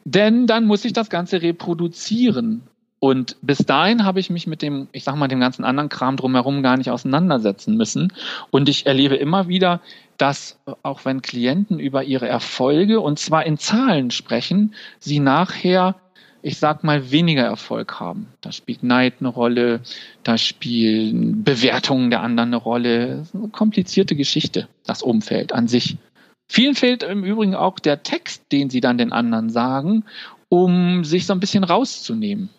denn 0.05 0.47
dann 0.47 0.67
muss 0.67 0.85
ich 0.85 0.93
das 0.93 1.11
Ganze 1.11 1.43
reproduzieren. 1.43 2.63
Und 3.01 3.37
bis 3.43 3.59
dahin 3.59 4.05
habe 4.05 4.21
ich 4.21 4.31
mich 4.31 4.47
mit 4.47 4.63
dem, 4.63 4.89
ich 4.93 5.05
sag 5.05 5.17
mal, 5.17 5.29
dem 5.29 5.41
ganzen 5.41 5.65
anderen 5.65 5.91
Kram 5.91 6.17
drumherum 6.17 6.63
gar 6.63 6.79
nicht 6.79 6.91
auseinandersetzen 6.91 7.77
müssen. 7.77 8.13
Und 8.51 8.69
ich 8.69 8.87
erlebe 8.87 9.17
immer 9.17 9.47
wieder, 9.47 9.83
dass 10.17 10.59
auch 10.83 11.05
wenn 11.05 11.21
Klienten 11.21 11.79
über 11.79 12.05
ihre 12.05 12.29
Erfolge 12.29 13.01
und 13.01 13.19
zwar 13.19 13.45
in 13.45 13.59
Zahlen 13.59 14.11
sprechen, 14.11 14.75
sie 15.01 15.21
nachher 15.21 15.97
ich 16.45 16.59
sag 16.59 16.85
mal, 16.85 17.11
weniger 17.11 17.45
Erfolg 17.45 18.01
haben. 18.01 18.29
Da 18.43 18.53
spielt 18.53 18.83
Neid 18.83 19.15
eine 19.21 19.31
Rolle, 19.31 19.81
da 20.25 20.37
spielen 20.37 21.43
Bewertungen 21.43 22.11
der 22.11 22.21
anderen 22.21 22.51
eine 22.51 22.57
Rolle. 22.57 23.25
Eine 23.33 23.49
komplizierte 23.49 24.15
Geschichte, 24.15 24.69
das 24.85 25.03
Umfeld 25.03 25.55
an 25.55 25.69
sich. 25.69 25.97
Vielen 26.47 26.75
fehlt 26.75 27.03
im 27.03 27.25
Übrigen 27.25 27.55
auch 27.55 27.79
der 27.79 28.03
Text, 28.03 28.53
den 28.53 28.69
sie 28.69 28.83
dann 28.83 28.99
den 28.99 29.11
anderen 29.11 29.49
sagen, 29.49 30.05
um 30.51 31.03
sich 31.03 31.25
so 31.25 31.33
ein 31.33 31.41
bisschen 31.41 31.65
rauszunehmen. 31.65 32.51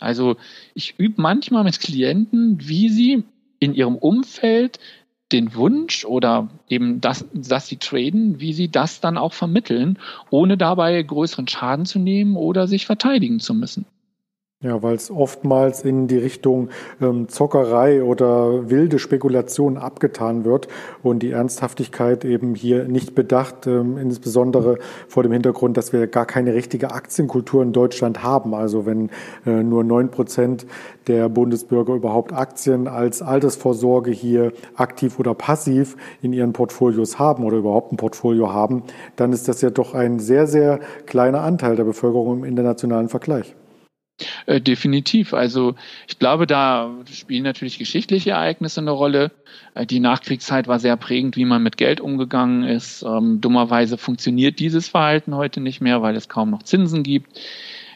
Also 0.00 0.36
ich 0.74 0.98
übe 0.98 1.22
manchmal 1.22 1.62
mit 1.62 1.78
Klienten, 1.78 2.58
wie 2.60 2.88
sie 2.88 3.22
in 3.60 3.74
ihrem 3.74 3.94
Umfeld 3.94 4.80
den 5.32 5.54
Wunsch 5.54 6.04
oder 6.04 6.48
eben 6.68 7.00
das, 7.00 7.24
dass 7.32 7.68
sie 7.68 7.76
traden, 7.76 8.40
wie 8.40 8.52
sie 8.52 8.70
das 8.70 9.00
dann 9.00 9.18
auch 9.18 9.32
vermitteln, 9.32 9.98
ohne 10.30 10.56
dabei 10.56 11.02
größeren 11.02 11.48
Schaden 11.48 11.86
zu 11.86 11.98
nehmen 11.98 12.36
oder 12.36 12.66
sich 12.66 12.86
verteidigen 12.86 13.40
zu 13.40 13.54
müssen. 13.54 13.86
Ja, 14.62 14.82
weil 14.82 14.94
es 14.94 15.10
oftmals 15.10 15.84
in 15.84 16.06
die 16.06 16.18
Richtung 16.18 16.68
ähm, 17.00 17.30
Zockerei 17.30 18.02
oder 18.02 18.68
wilde 18.68 18.98
Spekulation 18.98 19.78
abgetan 19.78 20.44
wird 20.44 20.68
und 21.02 21.22
die 21.22 21.30
Ernsthaftigkeit 21.30 22.26
eben 22.26 22.54
hier 22.54 22.84
nicht 22.84 23.14
bedacht, 23.14 23.66
ähm, 23.66 23.96
insbesondere 23.96 24.76
vor 25.08 25.22
dem 25.22 25.32
Hintergrund, 25.32 25.78
dass 25.78 25.94
wir 25.94 26.06
gar 26.08 26.26
keine 26.26 26.52
richtige 26.52 26.90
Aktienkultur 26.90 27.62
in 27.62 27.72
Deutschland 27.72 28.22
haben. 28.22 28.52
Also 28.52 28.84
wenn 28.84 29.08
äh, 29.46 29.62
nur 29.62 29.82
neun 29.82 30.10
Prozent 30.10 30.66
der 31.06 31.30
Bundesbürger 31.30 31.94
überhaupt 31.94 32.34
Aktien 32.34 32.86
als 32.86 33.22
Altersvorsorge 33.22 34.10
hier 34.10 34.52
aktiv 34.74 35.18
oder 35.18 35.32
passiv 35.32 35.96
in 36.20 36.34
ihren 36.34 36.52
Portfolios 36.52 37.18
haben 37.18 37.44
oder 37.44 37.56
überhaupt 37.56 37.94
ein 37.94 37.96
Portfolio 37.96 38.52
haben, 38.52 38.82
dann 39.16 39.32
ist 39.32 39.48
das 39.48 39.62
ja 39.62 39.70
doch 39.70 39.94
ein 39.94 40.18
sehr, 40.18 40.46
sehr 40.46 40.80
kleiner 41.06 41.40
Anteil 41.40 41.76
der 41.76 41.84
Bevölkerung 41.84 42.40
im 42.40 42.44
internationalen 42.44 43.08
Vergleich. 43.08 43.56
Äh, 44.46 44.60
definitiv. 44.60 45.34
Also 45.34 45.74
ich 46.08 46.18
glaube, 46.18 46.46
da 46.46 46.90
spielen 47.12 47.44
natürlich 47.44 47.78
geschichtliche 47.78 48.30
Ereignisse 48.30 48.80
eine 48.80 48.90
Rolle. 48.90 49.30
Äh, 49.74 49.86
die 49.86 50.00
Nachkriegszeit 50.00 50.68
war 50.68 50.78
sehr 50.78 50.96
prägend, 50.96 51.36
wie 51.36 51.44
man 51.44 51.62
mit 51.62 51.76
Geld 51.76 52.00
umgegangen 52.00 52.64
ist. 52.64 53.02
Ähm, 53.02 53.40
dummerweise 53.40 53.98
funktioniert 53.98 54.58
dieses 54.58 54.88
Verhalten 54.88 55.34
heute 55.34 55.60
nicht 55.60 55.80
mehr, 55.80 56.02
weil 56.02 56.16
es 56.16 56.28
kaum 56.28 56.50
noch 56.50 56.62
Zinsen 56.62 57.02
gibt. 57.02 57.38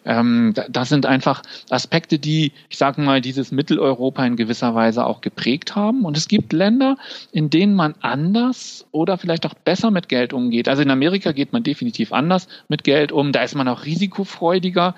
Ähm, 0.04 0.54
das 0.68 0.88
sind 0.88 1.06
einfach 1.06 1.42
Aspekte, 1.70 2.18
die, 2.18 2.52
ich 2.68 2.76
sage 2.76 3.00
mal, 3.00 3.20
dieses 3.20 3.52
Mitteleuropa 3.52 4.24
in 4.24 4.36
gewisser 4.36 4.74
Weise 4.74 5.06
auch 5.06 5.20
geprägt 5.20 5.76
haben. 5.76 6.04
Und 6.04 6.16
es 6.16 6.28
gibt 6.28 6.52
Länder, 6.52 6.96
in 7.32 7.50
denen 7.50 7.74
man 7.74 7.94
anders 8.00 8.86
oder 8.92 9.18
vielleicht 9.18 9.46
auch 9.46 9.54
besser 9.54 9.90
mit 9.90 10.08
Geld 10.08 10.32
umgeht. 10.32 10.68
Also 10.68 10.82
in 10.82 10.90
Amerika 10.90 11.32
geht 11.32 11.52
man 11.52 11.62
definitiv 11.62 12.12
anders 12.12 12.48
mit 12.68 12.84
Geld 12.84 13.12
um. 13.12 13.32
Da 13.32 13.42
ist 13.42 13.54
man 13.54 13.68
auch 13.68 13.84
risikofreudiger. 13.84 14.94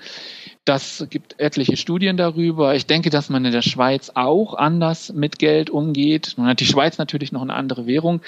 Das 0.67 1.07
gibt 1.09 1.39
etliche 1.39 1.77
Studien 1.77 2.17
darüber. 2.17 2.75
Ich 2.75 2.85
denke, 2.85 3.09
dass 3.09 3.29
man 3.29 3.45
in 3.45 3.53
der 3.53 3.61
Schweiz 3.61 4.11
auch 4.15 4.53
anders 4.53 5.13
mit 5.13 5.39
Geld 5.39 5.69
umgeht. 5.69 6.33
Man 6.35 6.47
hat 6.47 6.59
die 6.59 6.65
Schweiz 6.65 6.97
natürlich 6.97 7.31
noch 7.31 7.41
eine 7.41 7.53
andere 7.53 7.87
Währung 7.87 8.21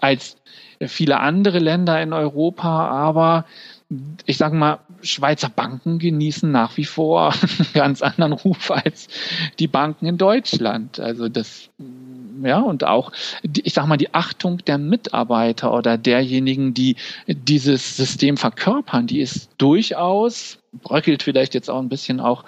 als 0.00 0.36
viele 0.84 1.20
andere 1.20 1.60
Länder 1.60 2.02
in 2.02 2.12
Europa, 2.12 2.88
aber 2.88 3.44
ich 4.24 4.36
sage 4.36 4.56
mal, 4.56 4.80
Schweizer 5.02 5.48
Banken 5.48 6.00
genießen 6.00 6.50
nach 6.50 6.76
wie 6.76 6.84
vor 6.84 7.32
einen 7.58 7.72
ganz 7.72 8.02
anderen 8.02 8.32
Ruf 8.32 8.72
als 8.72 9.06
die 9.60 9.68
Banken 9.68 10.06
in 10.06 10.18
Deutschland. 10.18 10.98
Also 10.98 11.28
das, 11.28 11.70
ja, 12.42 12.60
und 12.60 12.84
auch, 12.84 13.12
ich 13.42 13.74
sage 13.74 13.88
mal, 13.88 13.96
die 13.96 14.14
Achtung 14.14 14.58
der 14.66 14.78
Mitarbeiter 14.78 15.72
oder 15.74 15.98
derjenigen, 15.98 16.74
die 16.74 16.96
dieses 17.26 17.96
System 17.96 18.36
verkörpern, 18.36 19.06
die 19.06 19.20
ist 19.20 19.50
durchaus, 19.58 20.58
bröckelt 20.72 21.22
vielleicht 21.22 21.54
jetzt 21.54 21.70
auch 21.70 21.80
ein 21.80 21.88
bisschen 21.88 22.20
auch 22.20 22.44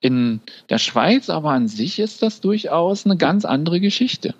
in 0.00 0.40
der 0.68 0.78
Schweiz, 0.78 1.28
aber 1.28 1.50
an 1.50 1.68
sich 1.68 1.98
ist 1.98 2.22
das 2.22 2.40
durchaus 2.40 3.04
eine 3.04 3.16
ganz 3.16 3.44
andere 3.44 3.80
Geschichte. 3.80 4.34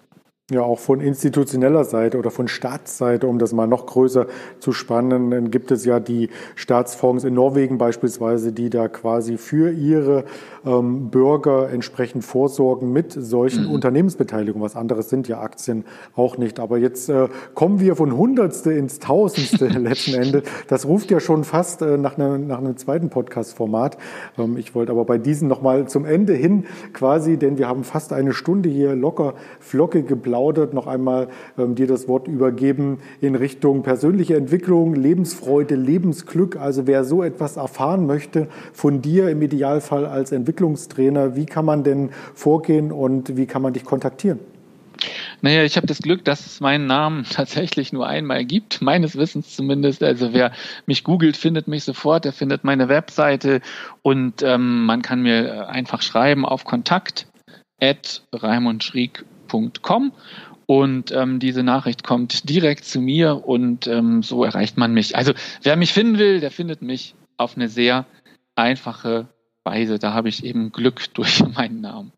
Ja, 0.51 0.63
auch 0.63 0.81
von 0.81 1.01
institutioneller 1.01 1.85
Seite 1.85 2.19
oder 2.19 2.33
von 2.33 2.49
Staatsseite, 2.49 3.29
um 3.29 3.39
das 3.39 3.53
mal 3.53 3.69
noch 3.69 3.87
größer 3.87 4.27
zu 4.59 4.73
spannen, 4.73 5.53
gibt 5.53 5.71
es 5.71 5.85
ja 5.85 6.01
die 6.01 6.29
Staatsfonds 6.57 7.23
in 7.23 7.35
Norwegen 7.35 7.79
beispielsweise, 7.79 8.53
die 8.53 8.69
da 8.69 8.89
quasi 8.89 9.39
für 9.39 9.71
ihre 9.71 10.25
ähm, 10.60 10.60
Bürger 10.65 11.71
entsprechend 11.71 12.25
vorsorgen 12.25 12.93
mit 12.93 13.13
solchen 13.13 13.65
mhm. 13.65 13.73
Unternehmensbeteiligungen. 13.73 14.65
Was 14.65 14.77
anderes 14.77 15.09
sind 15.09 15.29
ja 15.29 15.41
Aktien 15.41 15.85
auch 16.15 16.39
nicht. 16.39 16.61
Aber 16.61 16.79
jetzt 16.79 17.09
äh, 17.09 17.29
kommen 17.55 17.81
wir 17.81 17.97
von 17.97 18.17
Hundertste 18.17 18.73
ins 18.73 18.99
Tausendste 18.99 19.67
letzten 19.79 20.15
Endes. 20.15 20.43
Das 20.69 20.87
ruft 20.87 21.11
ja 21.11 21.21
schon 21.21 21.45
fast 21.45 21.83
äh, 21.83 21.97
nach, 21.97 22.19
einer, 22.19 22.39
nach 22.39 22.59
einem 22.59 22.77
zweiten 22.77 23.11
Podcast-Format. 23.11 23.99
Ähm, 24.39 24.57
ich 24.57 24.75
wollte 24.75 24.93
aber 24.93 25.05
bei 25.05 25.19
diesen 25.19 25.49
nochmal 25.49 25.89
zum 25.89 26.05
Ende 26.05 26.35
hin 26.35 26.65
quasi, 26.93 27.37
denn 27.37 27.59
wir 27.59 27.69
haben 27.69 27.85
fast 27.85 28.13
eine 28.13 28.33
Stunde 28.33 28.69
hier 28.69 28.95
locker 28.95 29.35
flockig 29.61 30.07
geplaudert 30.07 30.75
noch 30.75 30.87
einmal 30.87 31.29
ähm, 31.59 31.75
dir 31.75 31.87
das 31.87 32.09
Wort 32.09 32.29
übergeben 32.29 32.99
in 33.21 33.35
Richtung 33.35 33.83
persönliche 33.83 34.37
Entwicklung, 34.37 34.95
Lebensfreude, 34.95 35.75
Lebensglück. 35.75 36.57
Also 36.57 36.87
wer 36.87 37.05
so 37.05 37.23
etwas 37.23 37.57
erfahren 37.57 38.07
möchte 38.07 38.49
von 38.73 39.03
dir 39.03 39.29
im 39.29 39.43
Idealfall 39.43 40.07
als 40.07 40.33
Entwicklungstrainer, 40.51 41.37
wie 41.37 41.47
kann 41.47 41.65
man 41.65 41.85
denn 41.85 42.11
vorgehen 42.35 42.91
und 42.91 43.37
wie 43.37 43.47
kann 43.47 43.63
man 43.63 43.73
dich 43.73 43.85
kontaktieren? 43.85 44.41
Naja, 45.43 45.63
ich 45.63 45.77
habe 45.77 45.87
das 45.87 46.01
Glück, 46.01 46.25
dass 46.25 46.45
es 46.45 46.61
meinen 46.61 46.87
Namen 46.87 47.25
tatsächlich 47.31 47.93
nur 47.93 48.07
einmal 48.07 48.45
gibt, 48.45 48.83
meines 48.83 49.17
Wissens 49.17 49.55
zumindest. 49.55 50.03
Also 50.03 50.33
wer 50.33 50.53
mich 50.87 51.05
googelt, 51.05 51.37
findet 51.37 51.69
mich 51.69 51.85
sofort, 51.85 52.27
er 52.27 52.33
findet 52.33 52.65
meine 52.65 52.89
Webseite 52.89 53.61
und 54.03 54.43
ähm, 54.43 54.85
man 54.87 55.03
kann 55.03 55.23
mir 55.23 55.69
einfach 55.69 56.03
schreiben 56.03 56.45
auf 56.45 56.65
Kontakt 56.65 57.29
at 57.81 58.23
und 60.67 61.13
ähm, 61.13 61.39
diese 61.39 61.63
Nachricht 61.63 62.05
kommt 62.05 62.49
direkt 62.49 62.85
zu 62.85 63.01
mir 63.01 63.47
und 63.47 63.87
ähm, 63.87 64.23
so 64.23 64.45
erreicht 64.45 64.77
man 64.77 64.93
mich. 64.93 65.17
Also 65.17 65.33
wer 65.63 65.77
mich 65.77 65.93
finden 65.93 66.19
will, 66.19 66.41
der 66.41 66.51
findet 66.51 66.83
mich 66.83 67.15
auf 67.37 67.57
eine 67.57 67.69
sehr 67.69 68.05
einfache 68.55 69.29
Weise. 69.65 69.99
Da 69.99 70.13
habe 70.13 70.29
ich 70.29 70.45
eben 70.45 70.73
Glück 70.73 71.05
durch 71.15 71.45
meinen 71.55 71.81
Namen. 71.81 72.13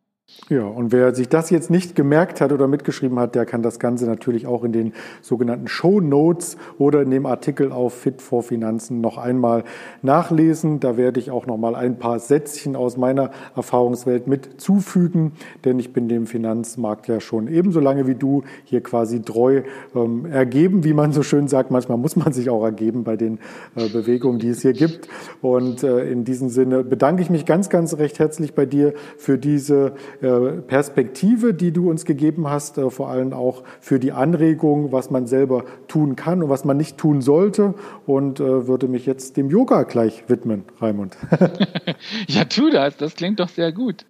Ja, 0.48 0.64
und 0.64 0.90
wer 0.90 1.14
sich 1.14 1.28
das 1.28 1.50
jetzt 1.50 1.70
nicht 1.70 1.94
gemerkt 1.94 2.40
hat 2.40 2.50
oder 2.50 2.66
mitgeschrieben 2.66 3.18
hat, 3.20 3.36
der 3.36 3.46
kann 3.46 3.62
das 3.62 3.78
Ganze 3.78 4.06
natürlich 4.06 4.48
auch 4.48 4.64
in 4.64 4.72
den 4.72 4.92
sogenannten 5.20 5.68
Show 5.68 6.00
Notes 6.00 6.56
oder 6.78 7.00
in 7.02 7.12
dem 7.12 7.26
Artikel 7.26 7.70
auf 7.70 7.94
Fit 7.94 8.20
for 8.20 8.42
Finanzen 8.42 9.00
noch 9.00 9.18
einmal 9.18 9.62
nachlesen. 10.02 10.80
Da 10.80 10.96
werde 10.96 11.20
ich 11.20 11.30
auch 11.30 11.46
noch 11.46 11.58
mal 11.58 11.76
ein 11.76 11.96
paar 11.96 12.18
Sätzchen 12.18 12.74
aus 12.74 12.96
meiner 12.96 13.30
Erfahrungswelt 13.54 14.26
mit 14.26 14.60
zufügen, 14.60 15.32
denn 15.64 15.78
ich 15.78 15.92
bin 15.92 16.08
dem 16.08 16.26
Finanzmarkt 16.26 17.06
ja 17.06 17.20
schon 17.20 17.46
ebenso 17.46 17.78
lange 17.78 18.08
wie 18.08 18.16
du 18.16 18.42
hier 18.64 18.82
quasi 18.82 19.22
treu 19.22 19.62
ähm, 19.94 20.26
ergeben, 20.26 20.82
wie 20.82 20.92
man 20.92 21.12
so 21.12 21.22
schön 21.22 21.46
sagt. 21.46 21.70
Manchmal 21.70 21.98
muss 21.98 22.16
man 22.16 22.32
sich 22.32 22.50
auch 22.50 22.64
ergeben 22.64 23.04
bei 23.04 23.16
den 23.16 23.38
äh, 23.76 23.88
Bewegungen, 23.88 24.40
die 24.40 24.48
es 24.48 24.62
hier 24.62 24.72
gibt. 24.72 25.08
Und 25.40 25.84
äh, 25.84 26.10
in 26.10 26.24
diesem 26.24 26.48
Sinne 26.48 26.82
bedanke 26.82 27.22
ich 27.22 27.30
mich 27.30 27.46
ganz, 27.46 27.68
ganz 27.68 27.96
recht 27.96 28.18
herzlich 28.18 28.54
bei 28.54 28.66
dir 28.66 28.92
für 29.16 29.38
diese 29.38 29.92
äh, 30.20 30.31
Perspektive, 30.40 31.54
die 31.54 31.72
du 31.72 31.90
uns 31.90 32.04
gegeben 32.04 32.48
hast, 32.48 32.78
äh, 32.78 32.90
vor 32.90 33.08
allem 33.08 33.32
auch 33.32 33.62
für 33.80 33.98
die 33.98 34.12
Anregung, 34.12 34.92
was 34.92 35.10
man 35.10 35.26
selber 35.26 35.64
tun 35.88 36.16
kann 36.16 36.42
und 36.42 36.48
was 36.48 36.64
man 36.64 36.76
nicht 36.76 36.98
tun 36.98 37.20
sollte. 37.20 37.74
Und 38.06 38.40
äh, 38.40 38.66
würde 38.66 38.88
mich 38.88 39.06
jetzt 39.06 39.36
dem 39.36 39.50
Yoga 39.50 39.82
gleich 39.84 40.24
widmen, 40.28 40.64
Raimund. 40.80 41.16
ja, 42.28 42.44
tu 42.44 42.70
das. 42.70 42.96
Das 42.96 43.14
klingt 43.14 43.40
doch 43.40 43.48
sehr 43.48 43.72
gut. 43.72 44.04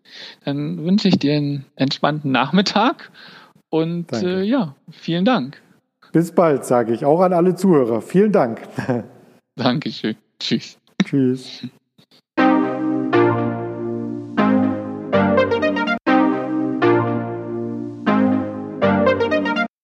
Dann 0.44 0.84
wünsche 0.84 1.08
ich 1.08 1.18
dir 1.18 1.34
einen 1.34 1.66
entspannten 1.76 2.32
Nachmittag 2.32 3.10
und 3.70 4.12
äh, 4.12 4.42
ja, 4.42 4.76
vielen 4.90 5.24
Dank. 5.24 5.62
Bis 6.12 6.32
bald, 6.32 6.66
sage 6.66 6.92
ich 6.92 7.06
auch 7.06 7.20
an 7.20 7.32
alle 7.32 7.54
Zuhörer. 7.54 8.02
Vielen 8.02 8.32
Dank. 8.32 8.60
Dankeschön. 9.56 10.16
Tschüss. 10.38 10.78
Tschüss. 11.02 11.66